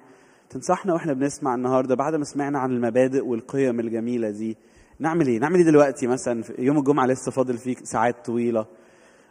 [0.50, 4.56] تنصحنا وإحنا بنسمع النهارده بعد ما سمعنا عن المبادئ والقيم الجميلة دي
[4.98, 8.66] نعمل إيه؟ نعمل إيه دلوقتي مثلا يوم الجمعة لسه فاضل فيه ساعات طويلة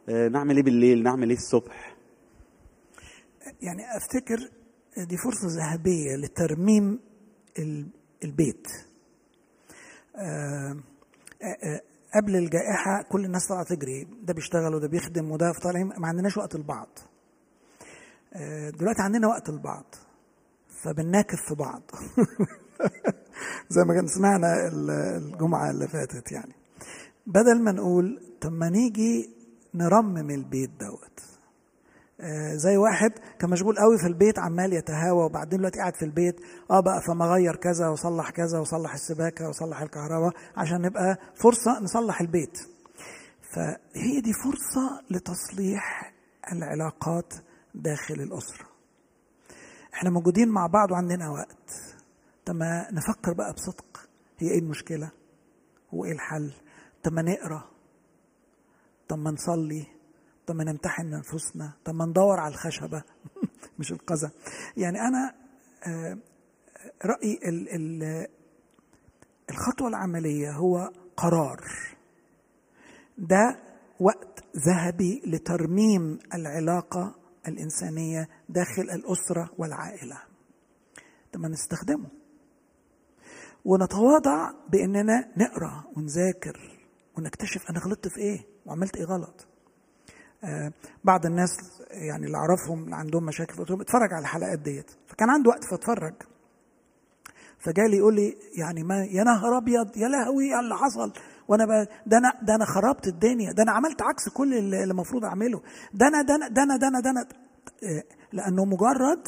[0.09, 1.95] آه، نعمل إيه بالليل؟ نعمل إيه الصبح؟
[3.61, 4.37] يعني أفتكر
[4.97, 6.99] دي فرصة ذهبية لترميم
[7.59, 7.87] ال-
[8.23, 8.67] البيت
[10.15, 10.77] آه،
[12.15, 14.07] قبل الجائحة كل الناس طالعه تجري.
[14.23, 16.99] ده بيشتغل وده بيخدم وده طالعين ما عندناش وقت لبعض.
[18.33, 19.85] آه، دلوقتي عندنا وقت لبعض.
[20.83, 21.81] فبنناكف في بعض.
[23.69, 26.53] زي ما كان سمعنا ال- الجمعة اللي فاتت يعني.
[27.27, 29.29] بدل ما نقول طب ما نيجي
[29.73, 31.19] نرمم البيت دوت.
[32.55, 36.39] زي واحد كان مشغول قوي في البيت عمال يتهاوى وبعدين دلوقتي قاعد في البيت
[36.71, 42.21] آه بقى فما غير كذا وصلح كذا وصلح السباكة وصلح الكهرباء عشان نبقى فرصة نصلح
[42.21, 42.57] البيت.
[43.55, 46.13] فهي دي فرصة لتصليح
[46.51, 47.33] العلاقات
[47.75, 48.65] داخل الأسرة.
[49.93, 51.69] إحنا موجودين مع بعض وعندنا وقت.
[52.45, 54.09] طب ما نفكر بقى بصدق.
[54.39, 55.11] هي إيه المشكلة؟
[55.93, 56.51] هو إيه الحل؟
[57.03, 57.63] طب ما نقرأ.
[59.07, 59.85] طب ما نصلي.
[60.47, 63.03] طب ما نمتحن انفسنا طب ما ندور على الخشبة.
[63.79, 64.31] مش القذى.
[64.77, 65.35] يعني أنا
[65.87, 66.17] آه،
[67.05, 68.27] رأيي ال- ال-
[69.49, 71.61] الخطوة العملية هو قرار.
[73.17, 73.59] ده
[73.99, 77.15] وقت ذهبي لترميم العلاقة
[77.47, 80.17] الإنسانية داخل الأسرة والعائلة.
[81.33, 82.09] طب ما نستخدمه.
[83.65, 86.79] ونتواضع بإننا نقرأ ونذاكر
[87.17, 89.47] ونكتشف أنا غلطت في إيه وعملت إيه غلط.
[91.03, 91.49] بعض الناس
[91.91, 96.13] يعني اللي أعرفهم عندهم مشاكل قلت لهم اتفرج على الحلقات ديت فكان عنده وقت فاتفرج
[97.59, 101.13] فجالي يقول لي يعني ما يا نهار أبيض يا لهوي اللي حصل
[101.47, 101.87] وأنا.
[102.05, 105.61] ده أنا ده أنا خربت الدنيا ده أنا عملت عكس كل اللي اللي المفروض أعمله
[105.93, 107.27] ده أنا ده أنا ده أنا ده أنا, ده أنا.
[107.83, 109.27] آه، لأنه مجرد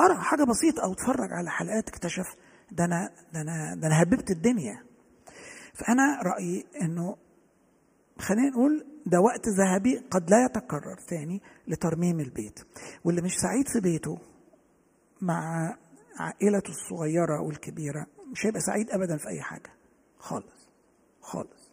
[0.00, 2.26] أرى حاجة بسيطة أو اتفرج على حلقات اكتشف
[2.72, 4.82] ده أنا ده أنا ده أنا هببت الدنيا
[5.74, 7.16] فأنا رأيي إنه
[8.18, 12.60] خلينا نقول ده وقت ذهبي قد لا يتكرر تاني لترميم البيت.
[13.04, 14.18] واللي مش سعيد في بيته
[15.20, 15.74] مع
[16.18, 19.70] عائلته الصغيرة والكبيرة مش هيبقى سعيد أبدا في أي حاجة.
[20.18, 20.68] خالص.
[21.20, 21.70] خالص.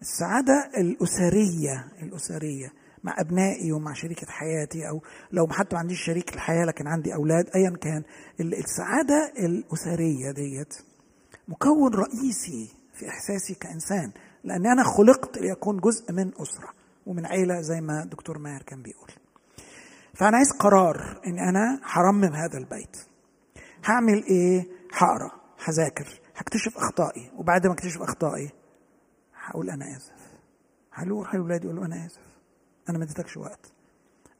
[0.00, 2.72] السعادة الأسرية الأسرية
[3.04, 5.02] مع أبنائي ومع شريكة حياتي أو
[5.32, 8.02] لو حتى ما عنديش شريك الحياة لكن عندي أولاد ايا كان.
[8.40, 10.74] السعادة الأسرية ديت
[11.48, 14.12] مكون رئيسي في إحساسي كإنسان.
[14.44, 16.68] لأن أنا خلقت ليكون جزء من أسرة
[17.06, 19.10] ومن عيلة زي ما دكتور ماهر كان بيقول.
[20.14, 22.96] فأنا عايز قرار إن أنا هرمم هذا البيت.
[23.84, 25.30] هعمل إيه؟ هقرأ
[25.64, 28.50] هذاكر هكتشف أخطائي وبعد ما اكتشف أخطائي
[29.44, 30.12] هقول أنا آسف.
[30.92, 32.20] هروح لاولادي أقول أنا آسف.
[32.88, 33.72] أنا ما اديتكش وقت.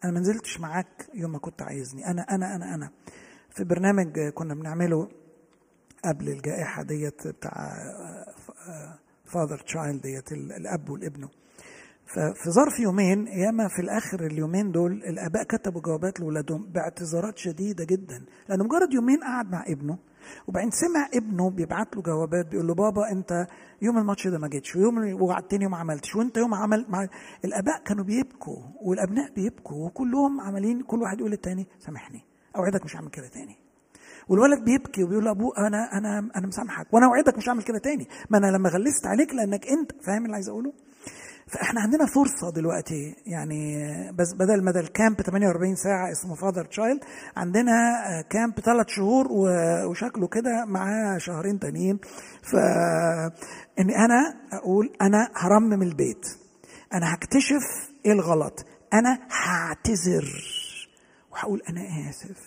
[0.05, 2.07] أنا ما نزلتش معاك يوم ما كنت عايزني.
[2.07, 2.91] أنا أنا أنا أنا.
[3.51, 5.09] في برنامج كنا بنعمله
[6.05, 7.73] قبل الجائحة ديت بتاع
[9.33, 11.29] فاذر تشايلد ديت الأب والابنه.
[12.07, 18.25] ففي ظرف يومين ياما في الآخر اليومين دول الآباء كتبوا جوابات لاولادهم باعتذارات شديدة جدا.
[18.49, 19.99] لأنه مجرد يومين قعد مع ابنه
[20.49, 23.47] وبعدين سمع ابنه بيبعت له جوابات بيقول له بابا أنت
[23.83, 27.09] يوم الماتش ده ما جيتش ويوم وعدتني وما عملتش وأنت يوم عمل مع
[27.45, 32.25] الآباء كانوا بيبكوا والأبناء بيبكوا وكلهم عمالين كل واحد يقول للتاني سامحني
[32.57, 33.57] أوعدك مش هعمل كده تاني.
[34.31, 38.09] والولد بيبكي وبيقول لابوه أنا أنا أنا مسامحك وأنا أوعدك مش هعمل كده تاني.
[38.31, 40.73] ما أنا لما غلست عليك لأنك أنت فاهم اللي عايز أقوله؟
[41.47, 43.75] فإحنا عندنا فرصة دلوقتي يعني
[44.13, 47.01] بس بدل ما ده ال camp 48 ساعة اسمه father child
[47.37, 47.73] عندنا
[48.31, 49.27] كامب ثلاث شهور
[49.91, 51.99] وشكله كده معاه شهرين تانيين.
[52.43, 52.55] ف
[53.79, 56.27] اني أنا أقول أنا هرمم البيت.
[56.95, 58.65] أنا هكتشف إيه الغلط.
[58.95, 60.29] أنا هعتذر.
[61.33, 62.39] وهقول أنا آسف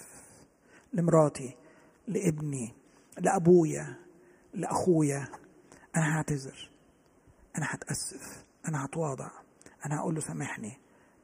[0.93, 1.62] لمراتي.
[2.08, 2.74] لابني
[3.20, 3.95] لأبويا
[4.54, 5.28] لأخويا.
[5.95, 6.70] أنا هعتذر.
[7.58, 8.45] أنا هتأسف.
[8.68, 9.30] أنا هتواضع.
[9.86, 10.80] أنا هقول له سامحني.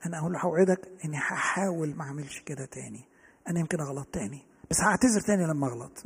[0.06, 3.06] أنا هقول له هوعدك إني هحاول ما أعملش كده تاني.
[3.48, 4.42] أنا يمكن أغلط تاني.
[4.72, 6.04] بس هعتذر تاني لما أغلط.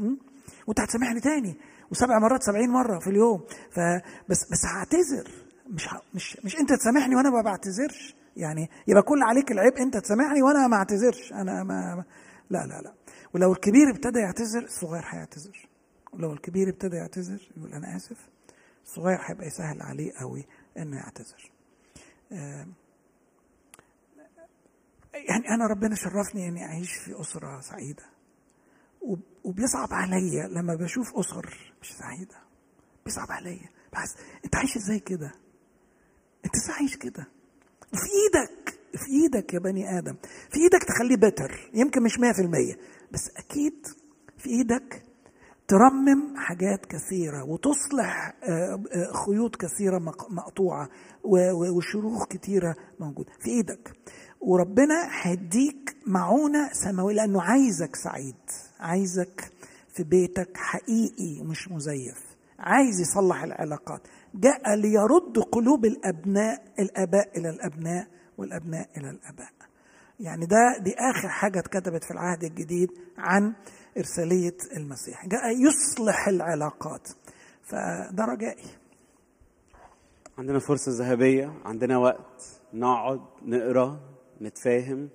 [0.67, 1.55] وأنت هتسامحني تاني.
[1.91, 3.43] وسبع مرات سبعين مرة في اليوم.
[3.71, 5.31] فبس بس هعتذر.
[5.69, 6.01] مش ه...
[6.13, 8.15] مش مش أنت تسامحني وأنا ما بعتذرش.
[8.37, 11.33] يعني يبقى كل عليك العيب أنت تسامحني وأنا ما أعتذرش.
[11.33, 12.03] أنا ما
[12.49, 12.93] لا لا لا.
[13.33, 15.67] ولو الكبير ابتدى يعتذر الصغير هيعتذر.
[16.13, 18.29] ولو الكبير ابتدى يعتذر يقول أنا آسف.
[18.85, 20.45] الصغير هيبقى يسهل عليه قوي
[20.77, 21.51] إنه يعتذر.
[25.13, 28.03] يعني أنا ربنا شرفني إني أعيش في أسرة سعيدة.
[29.43, 32.35] وبيصعب عليا لما بشوف أسر مش سعيدة.
[33.05, 33.69] بيصعب عليا.
[33.93, 34.15] بحس
[34.45, 35.31] أنت عايش إزاي كده؟
[36.45, 37.27] أنت إزاي عايش كده؟
[37.91, 40.15] في إيدك في إيدك يا بني آدم.
[40.51, 42.77] في إيدك تخليه بتر يمكن مش 100%
[43.13, 43.87] بس أكيد
[44.37, 45.03] في إيدك
[45.67, 48.33] ترمم حاجات كثيرة وتصلح
[49.25, 49.99] خيوط كثيرة
[50.29, 50.89] مقطوعة
[51.75, 53.31] وشروخ كثيرة موجودة.
[53.39, 53.91] في إيدك.
[54.41, 58.35] وربنا هيديك معونة سماوية لأنه عايزك سعيد.
[58.79, 59.51] عايزك
[59.89, 62.35] في بيتك حقيقي مش مزيف.
[62.59, 64.01] عايز يصلح العلاقات.
[64.35, 68.07] جاء ليرد قلوب الأبناء الآباء إلى الأبناء
[68.37, 69.51] والأبناء إلى الآباء.
[70.23, 73.53] يعني ده دي آخر حاجة اتكتبت في العهد الجديد عن
[73.97, 75.27] إرسالية المسيح.
[75.27, 77.07] جاء يصلح العلاقات.
[77.61, 78.69] فده رجائي.
[80.37, 82.61] عندنا فرصة ذهبية عندنا وقت.
[82.73, 83.99] نقعد نقرأ
[84.41, 85.09] نتفاهم.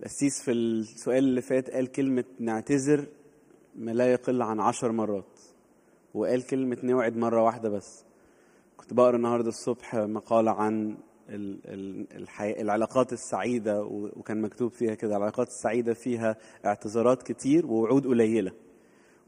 [0.00, 3.06] القسيس في السؤال اللي فات قال كلمة نعتذر
[3.74, 5.38] ما لا يقل عن عشر مرات.
[6.14, 8.04] وقال كلمة نوعد مرة واحدة بس.
[8.76, 10.96] كنت بقرأ النهاردة الصبح مقالة عن
[12.40, 13.82] العلاقات السعيدة
[14.16, 18.52] وكان مكتوب فيها كده العلاقات السعيدة فيها اعتذارات كتير ووعود قليلة.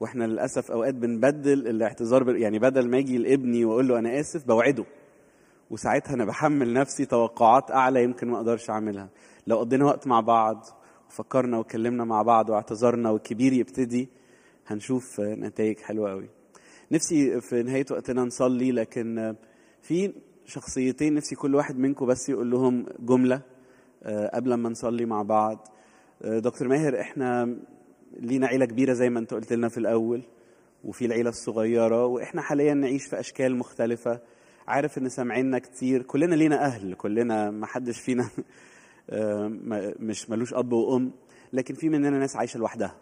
[0.01, 2.37] وإحنا للأسف أوقات بنبدل الاعتذار.
[2.37, 4.85] يعني بدل ما أجي لابني وأقول له أنا آسف بوعده.
[5.71, 9.09] وساعتها أنا بحمل نفسي توقعات أعلى يمكن ما أقدرش أعملها.
[9.47, 10.67] لو قضينا وقت مع بعض
[11.09, 14.09] وفكرنا واتكلمنا مع بعض واعتذرنا والكبير يبتدي
[14.67, 16.29] هنشوف نتائج حلوة قوي
[16.93, 19.37] نفسي في نهاية وقتنا نصلي لكن
[19.83, 20.13] في
[20.45, 23.43] شخصيتين نفسي كل واحد منكم بس يقول لهم جملة
[24.35, 25.69] قبل ما نصلي مع بعض.
[26.25, 27.57] دكتور ماهر إحنا
[28.21, 30.23] لينا عيلة كبيرة زي ما أنت قلت لنا في الأول
[30.85, 34.21] وفي العيلة الصغيرة وإحنا حاليا نعيش في أشكال مختلفة.
[34.69, 38.29] عارف إن سامعيننا كتير كلنا لينا أهل كلنا ما حدش فينا
[40.01, 41.13] مش ملوش أب وأم
[41.53, 42.97] لكن في مننا ناس عايشة لوحدها.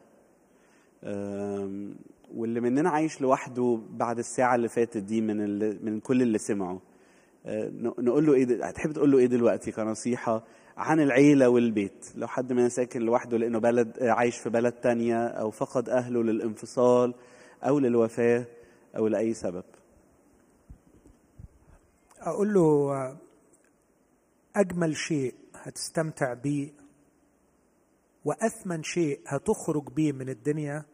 [2.34, 6.80] واللي مننا عايش لوحده بعد الساعة اللي فاتت دي من من كل اللي سمعه.
[7.46, 10.42] نقول له إيه هتحب تقول له إيه دلوقتي كنصيحة
[10.76, 15.50] عن العيلة والبيت؟ لو حد مننا ساكن لوحده لأنه بلد عايش في بلد تانية أو
[15.50, 17.14] فقد أهله للانفصال
[17.62, 18.44] أو للوفاة
[18.96, 19.64] أو لأي سبب.
[22.20, 22.92] أقول له
[24.56, 26.70] أجمل شيء هتستمتع بيه
[28.24, 30.84] وأثمن شيء هتخرج بيه من الدنيا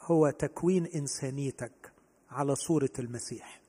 [0.00, 1.92] هو تكوين إنسانيتك
[2.30, 3.60] على صورة المسيح.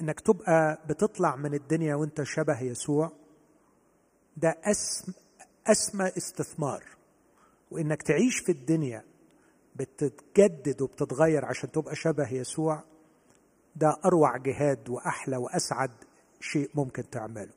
[0.00, 3.12] إنك تبقى بتطلع من الدنيا وأنت شبه يسوع
[4.36, 5.12] ده اسم
[5.66, 6.84] أسمى استثمار.
[7.70, 9.04] وإنك تعيش في الدنيا
[9.76, 12.82] بتتجدد وبتتغير عشان تبقى شبه يسوع
[13.76, 15.90] ده أروع جهاد وأحلى وأسعد
[16.40, 17.52] شيء ممكن تعمله.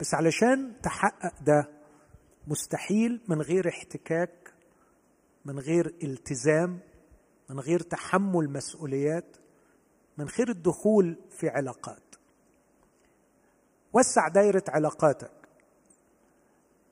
[0.00, 1.68] بس علشان تحقق ده
[2.48, 4.54] مستحيل من غير احتكاك
[5.44, 6.78] من غير التزام
[7.50, 9.36] من غير تحمل مسؤوليات
[10.18, 12.14] من غير الدخول في علاقات.
[13.92, 15.48] وسع دايرة علاقاتك.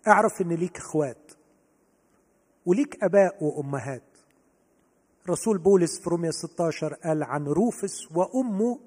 [0.09, 1.33] اعرف إن ليك اخوات
[2.67, 4.03] وليك آباء وأمهات.
[5.29, 8.81] رسول بولس في رومية 16 قال عن روفس وأمه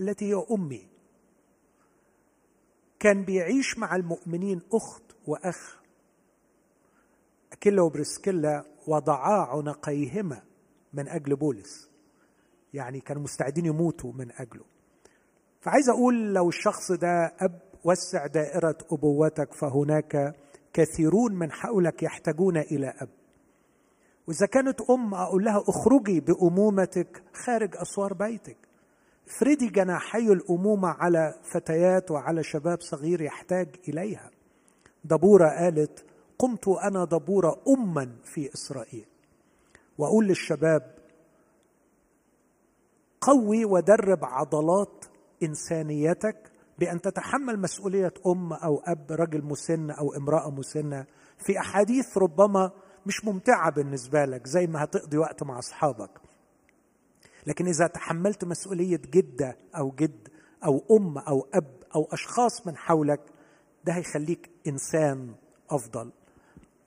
[0.00, 0.88] التي هي أمي.
[2.98, 5.80] كان بيعيش مع المؤمنين أخت وأخ.
[7.52, 10.42] أكيلا وبرسكيلا وضعا عنقيهما
[10.92, 11.93] من أجل بولس.
[12.74, 14.64] يعني كانوا مستعدين يموتوا من أجله.
[15.60, 20.34] فعايز أقول لو الشخص ده أب وسع دائرة أبوتك فهناك
[20.72, 23.08] كثيرون من حولك يحتاجون إلى أب.
[24.26, 28.56] وإذا كانت أم أقول لها اخرجي بأمومتك خارج أسوار بيتك.
[29.28, 34.30] افردي جناحي الأمومة على فتيات وعلى شباب صغير يحتاج إليها.
[35.04, 36.04] دبورة قالت
[36.38, 39.06] قمت أنا دبورة أما في إسرائيل.
[39.98, 40.93] وأقول للشباب
[43.26, 45.04] قوي ودرب عضلات
[45.42, 51.06] إنسانيتك بأن تتحمل مسؤولية أم أو أب رجل مسن أو امرأة مسنه
[51.38, 52.70] في أحاديث ربما
[53.06, 56.10] مش ممتعة بالنسبة لك زي ما هتقضي وقت مع أصحابك.
[57.46, 60.28] لكن إذا تحملت مسؤولية جده أو جد
[60.64, 63.20] أو أم أو أب أو أشخاص من حولك
[63.84, 65.34] ده هيخليك إنسان
[65.70, 66.12] أفضل.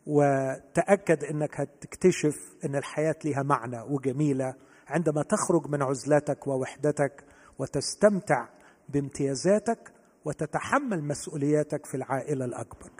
[0.07, 2.35] وتأكد إنك هتكتشف
[2.65, 4.53] إن الحياة لها معنى وجميلة
[4.87, 7.23] عندما تخرج من عزلتك ووحدتك
[7.59, 8.47] وتستمتع
[8.89, 9.93] بامتيازاتك
[10.25, 12.91] وتتحمل مسؤولياتك في العائلة الأكبر.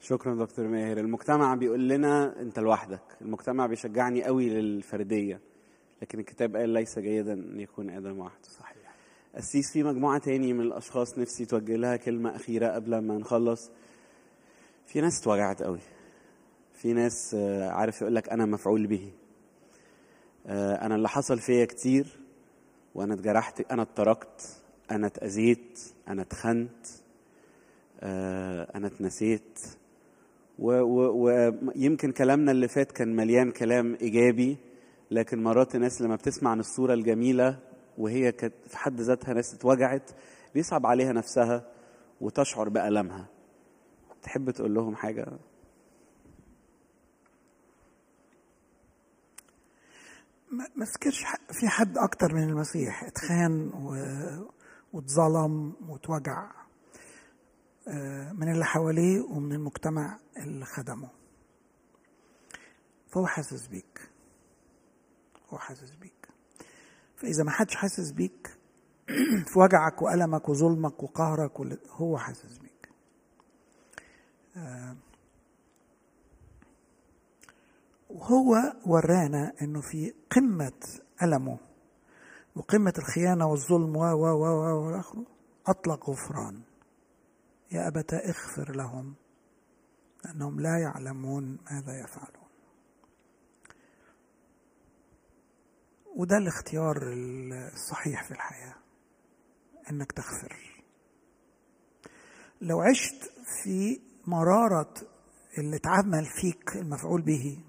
[0.00, 0.98] شكرا دكتور ماهر.
[0.98, 3.02] المجتمع بيقول لنا أنت لوحدك.
[3.20, 5.40] المجتمع بيشجعني قوي للفردية
[6.02, 8.94] لكن الكتاب قال ليس جيدا أن يكون آدم وحده صحيح.
[9.34, 13.70] قسيس في مجموعة تاني من الأشخاص نفسي توجه لها كلمة أخيرة قبل ما نخلص.
[14.86, 15.80] في ناس اتوجعت قوي.
[16.72, 17.34] في ناس
[17.70, 19.12] عارف يقول لك أنا مفعول به.
[20.46, 22.18] أنا اللي حصل فيا كتير
[22.94, 26.86] وأنا اتجرحت أنا اتركت أنا اتأذيت أنا اتخنت
[28.74, 29.58] أنا اتنسيت.
[30.58, 34.56] ويمكن كلامنا اللي فات كان مليان كلام إيجابي
[35.10, 37.58] لكن مرات الناس لما بتسمع عن الصورة الجميلة
[37.98, 40.10] وهي كانت في حد ذاتها ناس اتوجعت
[40.54, 41.66] بيصعب عليها نفسها
[42.20, 43.26] وتشعر بألمها.
[44.22, 45.26] تحب تقول لهم حاجة؟
[50.50, 53.96] ما افتكرش في حد أكتر من المسيح اتخان و...
[54.92, 56.50] واتظلم واتوجع
[58.32, 61.08] من اللي حواليه ومن المجتمع اللي خدمه.
[63.08, 64.10] فهو حاسس بيك.
[65.50, 66.28] هو حاسس بيك.
[67.16, 68.58] فإذا ما حدش حاسس بيك
[69.52, 71.60] في وجعك وألمك وظلمك وقهرك
[71.90, 72.88] هو حاسس بيك.
[78.08, 78.54] وهو
[78.86, 80.80] ورانا إنه في قمة
[81.22, 81.58] ألمه
[82.56, 85.26] وقمة الخيانة والظلم و و و و واخره
[85.66, 86.62] أطلق غفران.
[87.72, 89.14] يا ابتا اغفر لهم
[90.24, 92.48] لأنهم لا يعلمون ماذا يفعلون.
[96.16, 96.96] وده الاختيار
[97.72, 98.74] الصحيح في الحياة
[99.90, 100.82] إنك تغفر.
[102.60, 103.32] لو عشت
[103.62, 104.94] في مرارة
[105.58, 107.64] اللي اتعمل فيك المفعول به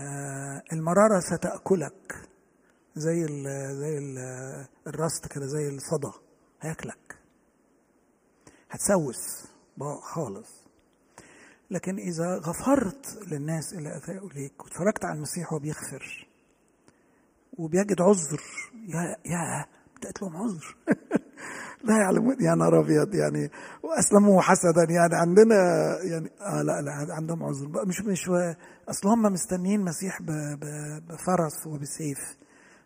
[0.00, 2.28] آه المرارة ستأكلك
[2.96, 3.44] زي ال
[3.76, 4.18] زي ال
[4.86, 6.12] الرست كده زي الصدى
[6.60, 7.16] هياكلك.
[8.70, 9.46] هتسوس
[10.02, 10.64] خالص.
[11.70, 16.28] لكن إذا غفرت للناس اللي اساءوا ليك واتفرجت على المسيح وهو بيغفر
[17.58, 18.40] وبيجد عذر
[18.88, 19.66] يا يا
[19.96, 20.76] بتقت لهم عذر.
[21.84, 23.50] لا يعلمون يا نهار ابيض يعني
[23.82, 25.54] واسلموا حسدا يعني عندنا
[26.02, 27.86] يعني آه لا لا عندهم عذر.
[27.86, 28.30] مش مش
[28.88, 30.22] أصل هم مستنيين مسيح
[31.08, 32.18] بفرس وبسيف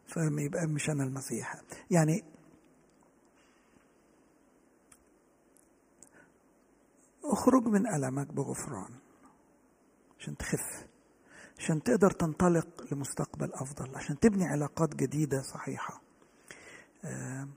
[0.07, 1.61] فما يبقى مش أنا المسيح.
[1.91, 2.25] يعني
[7.25, 8.91] اخرج من ألمك بغفران
[10.21, 10.87] عشان تخف
[11.59, 16.01] عشان تقدر تنطلق لمستقبل أفضل عشان تبني علاقات جديدة صحيحة.
[17.05, 17.49] آه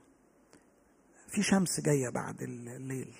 [1.37, 3.13] في شمس جاية بعد الليل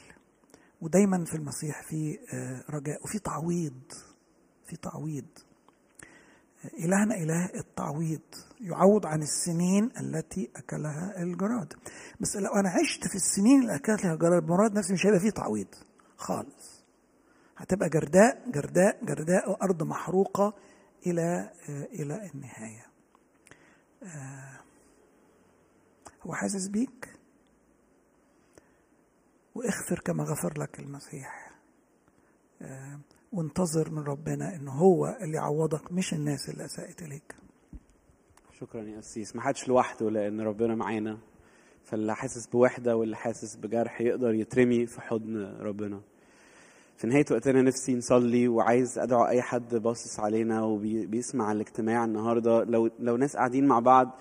[0.82, 2.20] ودايما في المسيح في
[2.70, 3.82] رجاء وفي تعويض
[4.68, 5.26] في تعويض.
[6.80, 8.22] إلهنا إله التعويض
[8.62, 11.74] يعوض عن السنين التي أكلها الجراد.
[12.20, 15.76] بس لو أنا عشت في السنين اللي أكلتها الجراد بمراد نفسي مش هيبقى فيه تعويض
[16.18, 16.84] خالص.
[17.58, 20.54] هتبقى جرداء جرداء جرداء وأرض محروقة
[21.08, 22.86] إلى إلى النهاية.
[26.24, 27.17] هو حاسس بيك؟
[29.58, 31.52] واغفر كما غفر لك المسيح.
[33.32, 37.36] وانتظر من ربنا انه هو اللي يعوضك مش الناس اللي أساءت إليك.
[38.60, 41.18] شكرا يا قسيس ما حدش لوحده لأن ربنا معانا.
[41.84, 46.02] فاللي حاسس بوحدة واللي حاسس بجرح يقدر يترمي في حضن ربنا.
[46.98, 52.64] في نهاية وقتنا نفسي نصلي وعايز أدعو أي حد باصص علينا وبيسمع الاجتماع النهاردة.
[52.64, 54.20] لو لو ناس قاعدين مع بعض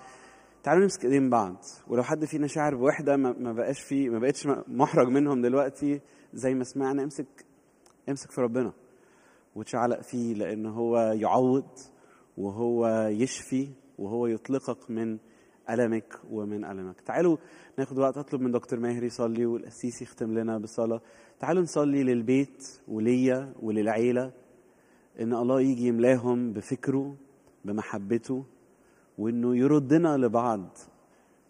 [0.67, 1.55] تعالوا نمسك ايدين بعض.
[1.87, 6.01] ولو حد فينا شاعر بوحدة ما, بقاش فيه ما بقتش محرج منهم دلوقتي
[6.33, 7.45] زي ما سمعنا امسك
[8.09, 8.73] امسك في ربنا
[9.55, 11.67] وتشعلق فيه لأن هو يعوض
[12.37, 15.17] وهو يشفي وهو يطلقك من
[15.69, 17.01] ألمك ومن ألمك.
[17.01, 17.37] تعالوا
[17.77, 21.01] ناخد وقت أطلب من دكتور ماهر يصلي والقسيس يختم لنا بالصلاة
[21.39, 24.33] تعالوا نصلي للبيت وليا وللعيلة.
[25.19, 27.15] إن الله يجي يملاهم بفكره
[27.65, 28.45] بمحبته
[29.17, 30.77] وإنه يردنا لبعض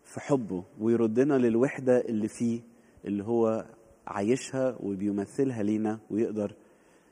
[0.03, 2.61] في حبه ويردنا للوحدة اللي فيه
[3.05, 3.65] اللي هو
[4.07, 6.55] عايشها وبيمثلها لينا ويقدر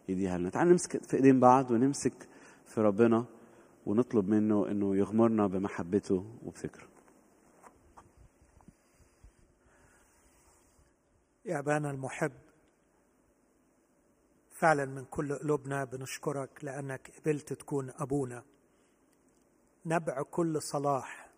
[0.10, 0.50] يديها لنا.
[0.50, 2.30] تعالوا نمسك في إيدين بعض ونمسك
[2.66, 3.26] في ربنا
[3.86, 6.88] ونطلب منه إنه يغمرنا بمحبته وبفكره.
[11.46, 12.32] يا أبانا المحب
[14.52, 18.44] فعلا من كل قلوبنا بنشكرك لأنك قبلت تكون أبونا.
[19.86, 21.30] نبع كل صلاح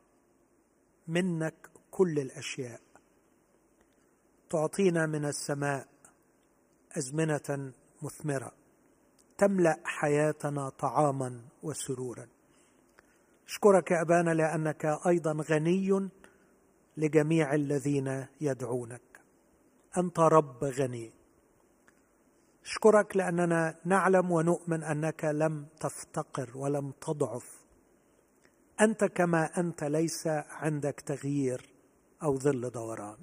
[1.07, 2.81] منك كل الأشياء.
[4.49, 5.87] تعطينا من السماء
[6.97, 8.51] أزمنة مثمرة
[9.37, 12.27] تملأ حياتنا طعاما وسرورا.
[13.47, 16.09] اشكرك يا أبانا لأنك أيضا غني
[16.97, 19.21] لجميع الذين يدعونك.
[19.97, 21.13] أنت رب غني.
[22.65, 27.66] اشكرك لأننا نعلم ونؤمن أنك لم تفتقر ولم تضعف.
[28.81, 31.69] أنت كما أنت ليس عندك تغيير
[32.23, 33.17] أو ظل دوران.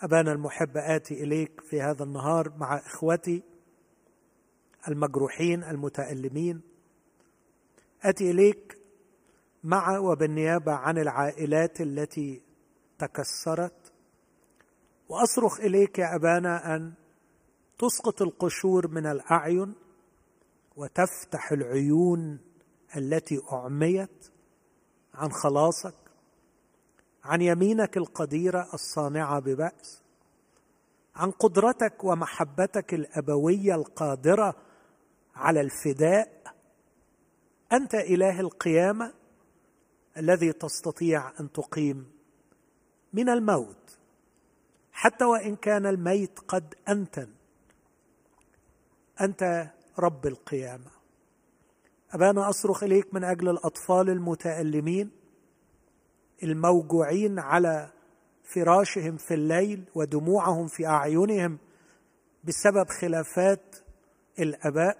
[0.00, 3.42] أبانا المحب آتي إليك في هذا النهار مع إخوتي
[4.88, 6.60] المجروحين المتألمين.
[8.02, 8.78] آتي إليك
[9.64, 12.42] مع وبالنيابة عن العائلات التي
[12.98, 13.92] تكسرت.
[15.08, 16.92] وأصرخ إليك يا أبانا أن
[17.78, 19.74] تسقط القشور من الأعين
[20.76, 22.47] وتفتح العيون
[22.96, 24.30] التي أعميت
[25.14, 25.94] عن خلاصك
[27.24, 30.02] عن يمينك القديرة الصانعة ببأس
[31.16, 34.54] عن قدرتك ومحبتك الأبوية القادرة
[35.34, 36.54] على الفداء
[37.72, 39.14] أنت إله القيامة
[40.16, 42.10] الذي تستطيع أن تقيم
[43.12, 43.98] من الموت
[44.92, 47.28] حتى وإن كان الميت قد أنتن
[49.20, 50.97] أنت رب القيامة.
[52.12, 55.10] أبانا أصرخ إليك من أجل الأطفال المتألمين
[56.42, 57.90] الموجوعين على
[58.54, 61.58] فراشهم في الليل ودموعهم في أعينهم
[62.44, 63.76] بسبب خلافات
[64.38, 64.98] الأباء.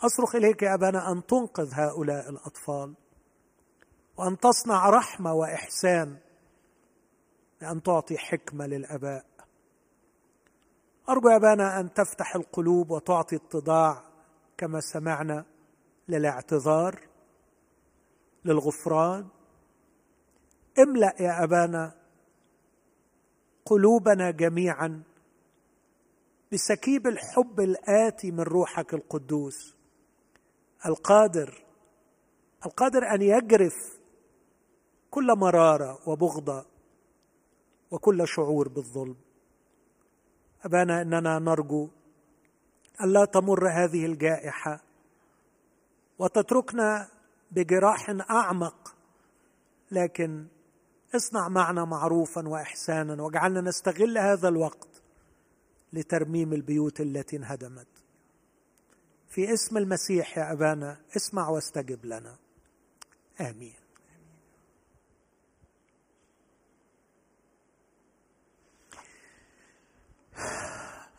[0.00, 2.94] أصرخ إليك يا أبانا أن تنقذ هؤلاء الأطفال
[4.16, 6.16] وأن تصنع رحمة وإحسان
[7.60, 9.24] لأن تعطي حكمة للأباء.
[11.08, 14.04] أرجو يا أبانا أن تفتح القلوب وتعطي اتضاع
[14.58, 15.53] كما سمعنا.
[16.08, 17.00] للاعتذار
[18.44, 19.28] للغفران.
[20.78, 21.94] املأ يا أبانا
[23.64, 25.02] قلوبنا جميعا
[26.52, 29.76] بسكيب الحب الآتي من روحك القدوس.
[30.86, 31.64] القادر
[32.66, 33.98] القادر أن يجرف
[35.10, 36.66] كل مرارة وبغضه
[37.90, 39.16] وكل شعور بالظلم.
[40.64, 41.88] أبانا إننا نرجو
[43.00, 44.80] الا تمر هذه الجائحة
[46.18, 47.08] وتتركنا
[47.50, 48.96] بجراح أعمق.
[49.90, 50.46] لكن
[51.14, 55.02] اصنع معنا معروفا واحسانا واجعلنا نستغل هذا الوقت
[55.92, 57.86] لترميم البيوت التي انهدمت.
[59.28, 62.36] في اسم المسيح يا أبانا اسمع واستجب لنا.
[63.40, 63.74] آمين.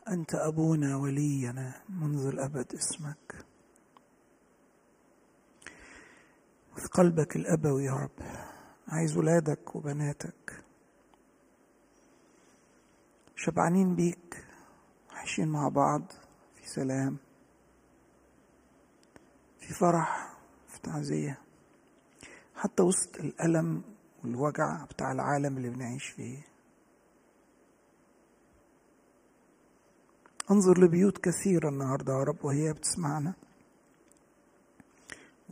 [0.07, 3.44] أنت أبونا ولينا منذ الأبد اسمك.
[6.75, 8.11] في قلبك الأبوي يا رب.
[8.87, 10.63] عايز ولادك وبناتك.
[13.35, 14.45] شبعانين بيك.
[15.11, 16.11] عايشين مع بعض.
[16.55, 17.17] في سلام.
[19.59, 20.37] في فرح.
[20.67, 21.41] في تعزية.
[22.55, 23.83] حتى وسط الألم
[24.23, 26.43] والوجع بتاع العالم اللي بنعيش فيه.
[30.51, 33.33] انظر لبيوت كثيرة النهاردة يا رب وهي بتسمعنا.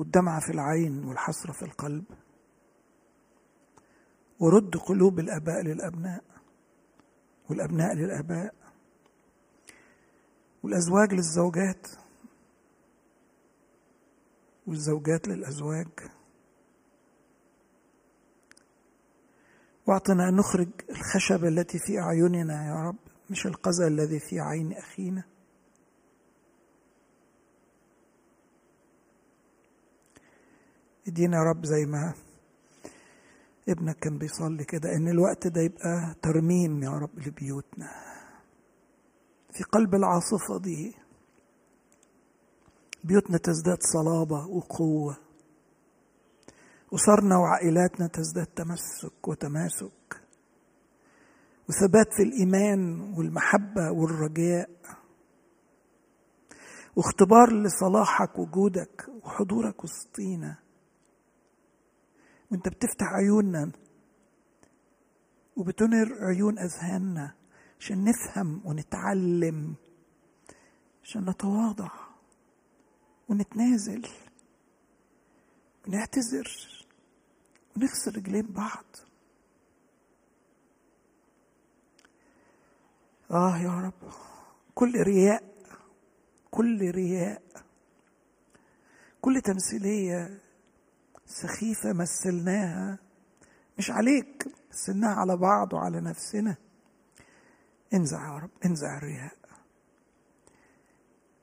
[0.04, 2.04] والدمعة في العين والحسرة في القلب
[4.40, 6.24] ورد قلوب الآباء للأبناء
[7.50, 8.54] والأبناء للآباء
[10.64, 11.88] والأزواج للزوجات
[14.68, 15.88] والزوجات للأزواج.
[19.88, 23.00] وأعطنا أن نخرج الخشبة التي في أعيننا يا رب
[23.30, 25.24] مش القذى الذي في عين أخينا.
[31.08, 32.14] ادينا يا رب زي ما
[33.70, 37.90] ابنك كان بيصلي كده إن الوقت ده يبقى ترميم يا رب لبيوتنا.
[39.54, 40.96] في قلب العاصفة دي
[43.04, 45.18] بيوتنا تزداد صلابة وقوة
[46.94, 50.22] أسرنا وعائلاتنا تزداد تمسك وتماسك
[51.70, 54.70] وثبات في الإيمان والمحبة والرجاء
[56.96, 60.62] واختبار لصلاحك وجودك وحضورك وسطينا.
[62.54, 63.72] وانت بتفتح عيوننا
[65.58, 67.36] وبتنر عيون أذهاننا
[67.80, 69.76] عشان نفهم ونتعلم
[71.04, 71.92] عشان نتواضع
[73.30, 74.08] ونتنازل
[75.88, 76.48] ونعتذر
[77.78, 78.86] ونغسل رجلين بعض.
[83.32, 84.12] آه يا رب
[84.76, 85.44] كل رياء
[86.52, 87.42] كل رياء
[89.22, 90.43] كل تمثيلية
[91.26, 93.00] سخيفة مثلناها.
[93.78, 96.56] مش عليك مثلناها على بعض وعلى نفسنا.
[97.94, 99.36] انزع يا رب انزع الرياء.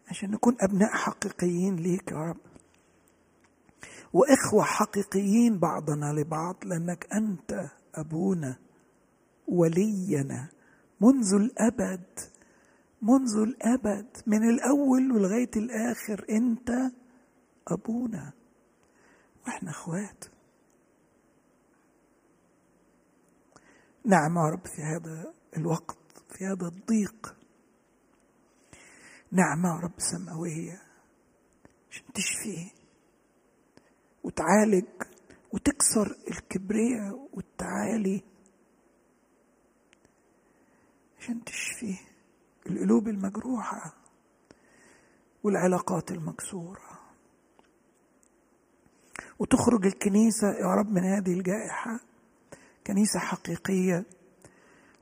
[0.08, 2.40] عشان نكون أبناء حقيقيين ليك يا رب.
[4.12, 8.56] وإخوة حقيقيين بعضنا لبعض لأنك أنت أبونا
[9.48, 10.48] ولينا.
[11.00, 12.20] منذ الأبد
[13.02, 16.70] منذ الأبد من الأول ولغاية الآخر أنت
[17.68, 18.32] أبونا.
[19.46, 20.24] وإحنا أخوات.
[24.04, 25.98] نعم يا رب في هذا الوقت
[26.28, 27.36] في هذا الضيق.
[29.32, 30.82] نعمة يا رب سماوية.
[31.90, 32.70] عشان تشفي
[34.24, 34.86] وتعالج
[35.52, 38.22] وتكسر الكبرياء والتعالي.
[41.18, 41.98] عشان تشفي
[42.66, 43.94] القلوب المجروحة
[45.42, 46.89] والعلاقات المكسورة.
[49.40, 52.00] وتخرج الكنيسة يا رب من هذه الجائحة.
[52.86, 54.04] كنيسة حقيقية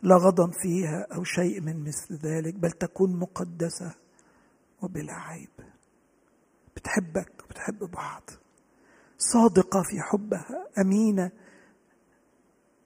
[0.03, 3.95] لا غضن فيها أو شيء من مثل ذلك بل تكون مقدسة
[4.83, 5.51] وبلا عيب.
[6.77, 8.23] بتحبك وبتحب بعض.
[9.19, 11.31] صادقة في حبها أمينة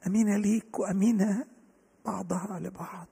[0.06, 1.46] أمينة ليك وأمينة
[2.04, 3.08] بعضها لبعض.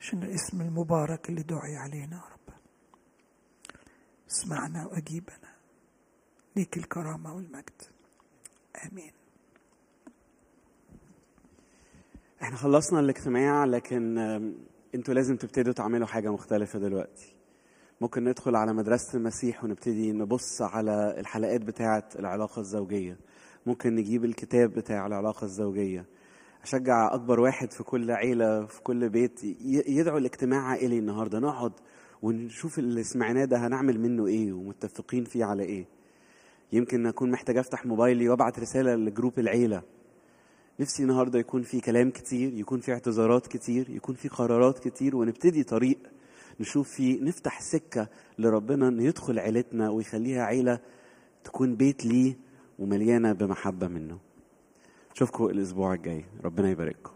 [0.00, 2.41] عشان الاسم المبارك اللي دعي علينا يا رب؟
[4.32, 5.52] اسمعنا وأجيبنا
[6.56, 7.82] ليك الكرامة والمجد.
[8.92, 9.12] آمين.
[12.42, 14.18] إحنا خلصنا الاجتماع لكن
[14.94, 17.34] أنتوا لازم تبتدوا تعملوا حاجة مختلفة دلوقتي.
[18.00, 23.16] ممكن ندخل على مدرسة المسيح ونبتدي نبص على الحلقات بتاعة العلاقة الزوجية.
[23.66, 26.06] ممكن نجيب الكتاب بتاع العلاقة الزوجية.
[26.62, 29.44] أشجع أكبر واحد في كل عيلة في كل بيت
[29.88, 31.38] يدعو الاجتماع عائلي النهارده.
[31.38, 31.72] نقعد
[32.22, 35.86] ونشوف اللي سمعناه ده هنعمل منه إيه ومتفقين فيه على إيه.
[36.72, 39.82] يمكن أكون محتاج أفتح موبايلي وأبعت رسالة لجروب العيلة.
[40.80, 45.64] نفسي النهارده يكون في كلام كتير يكون في اعتذارات كتير يكون في قرارات كتير ونبتدي
[45.64, 45.98] طريق
[46.60, 48.08] نشوف فيه نفتح سكة
[48.38, 50.78] لربنا إنه يدخل عيلتنا ويخليها عيلة
[51.44, 52.36] تكون بيت ليه
[52.78, 54.18] ومليانة بمحبة منه.
[55.14, 56.24] اشوفكم الأسبوع الجاي.
[56.44, 57.12] ربنا يبارككم.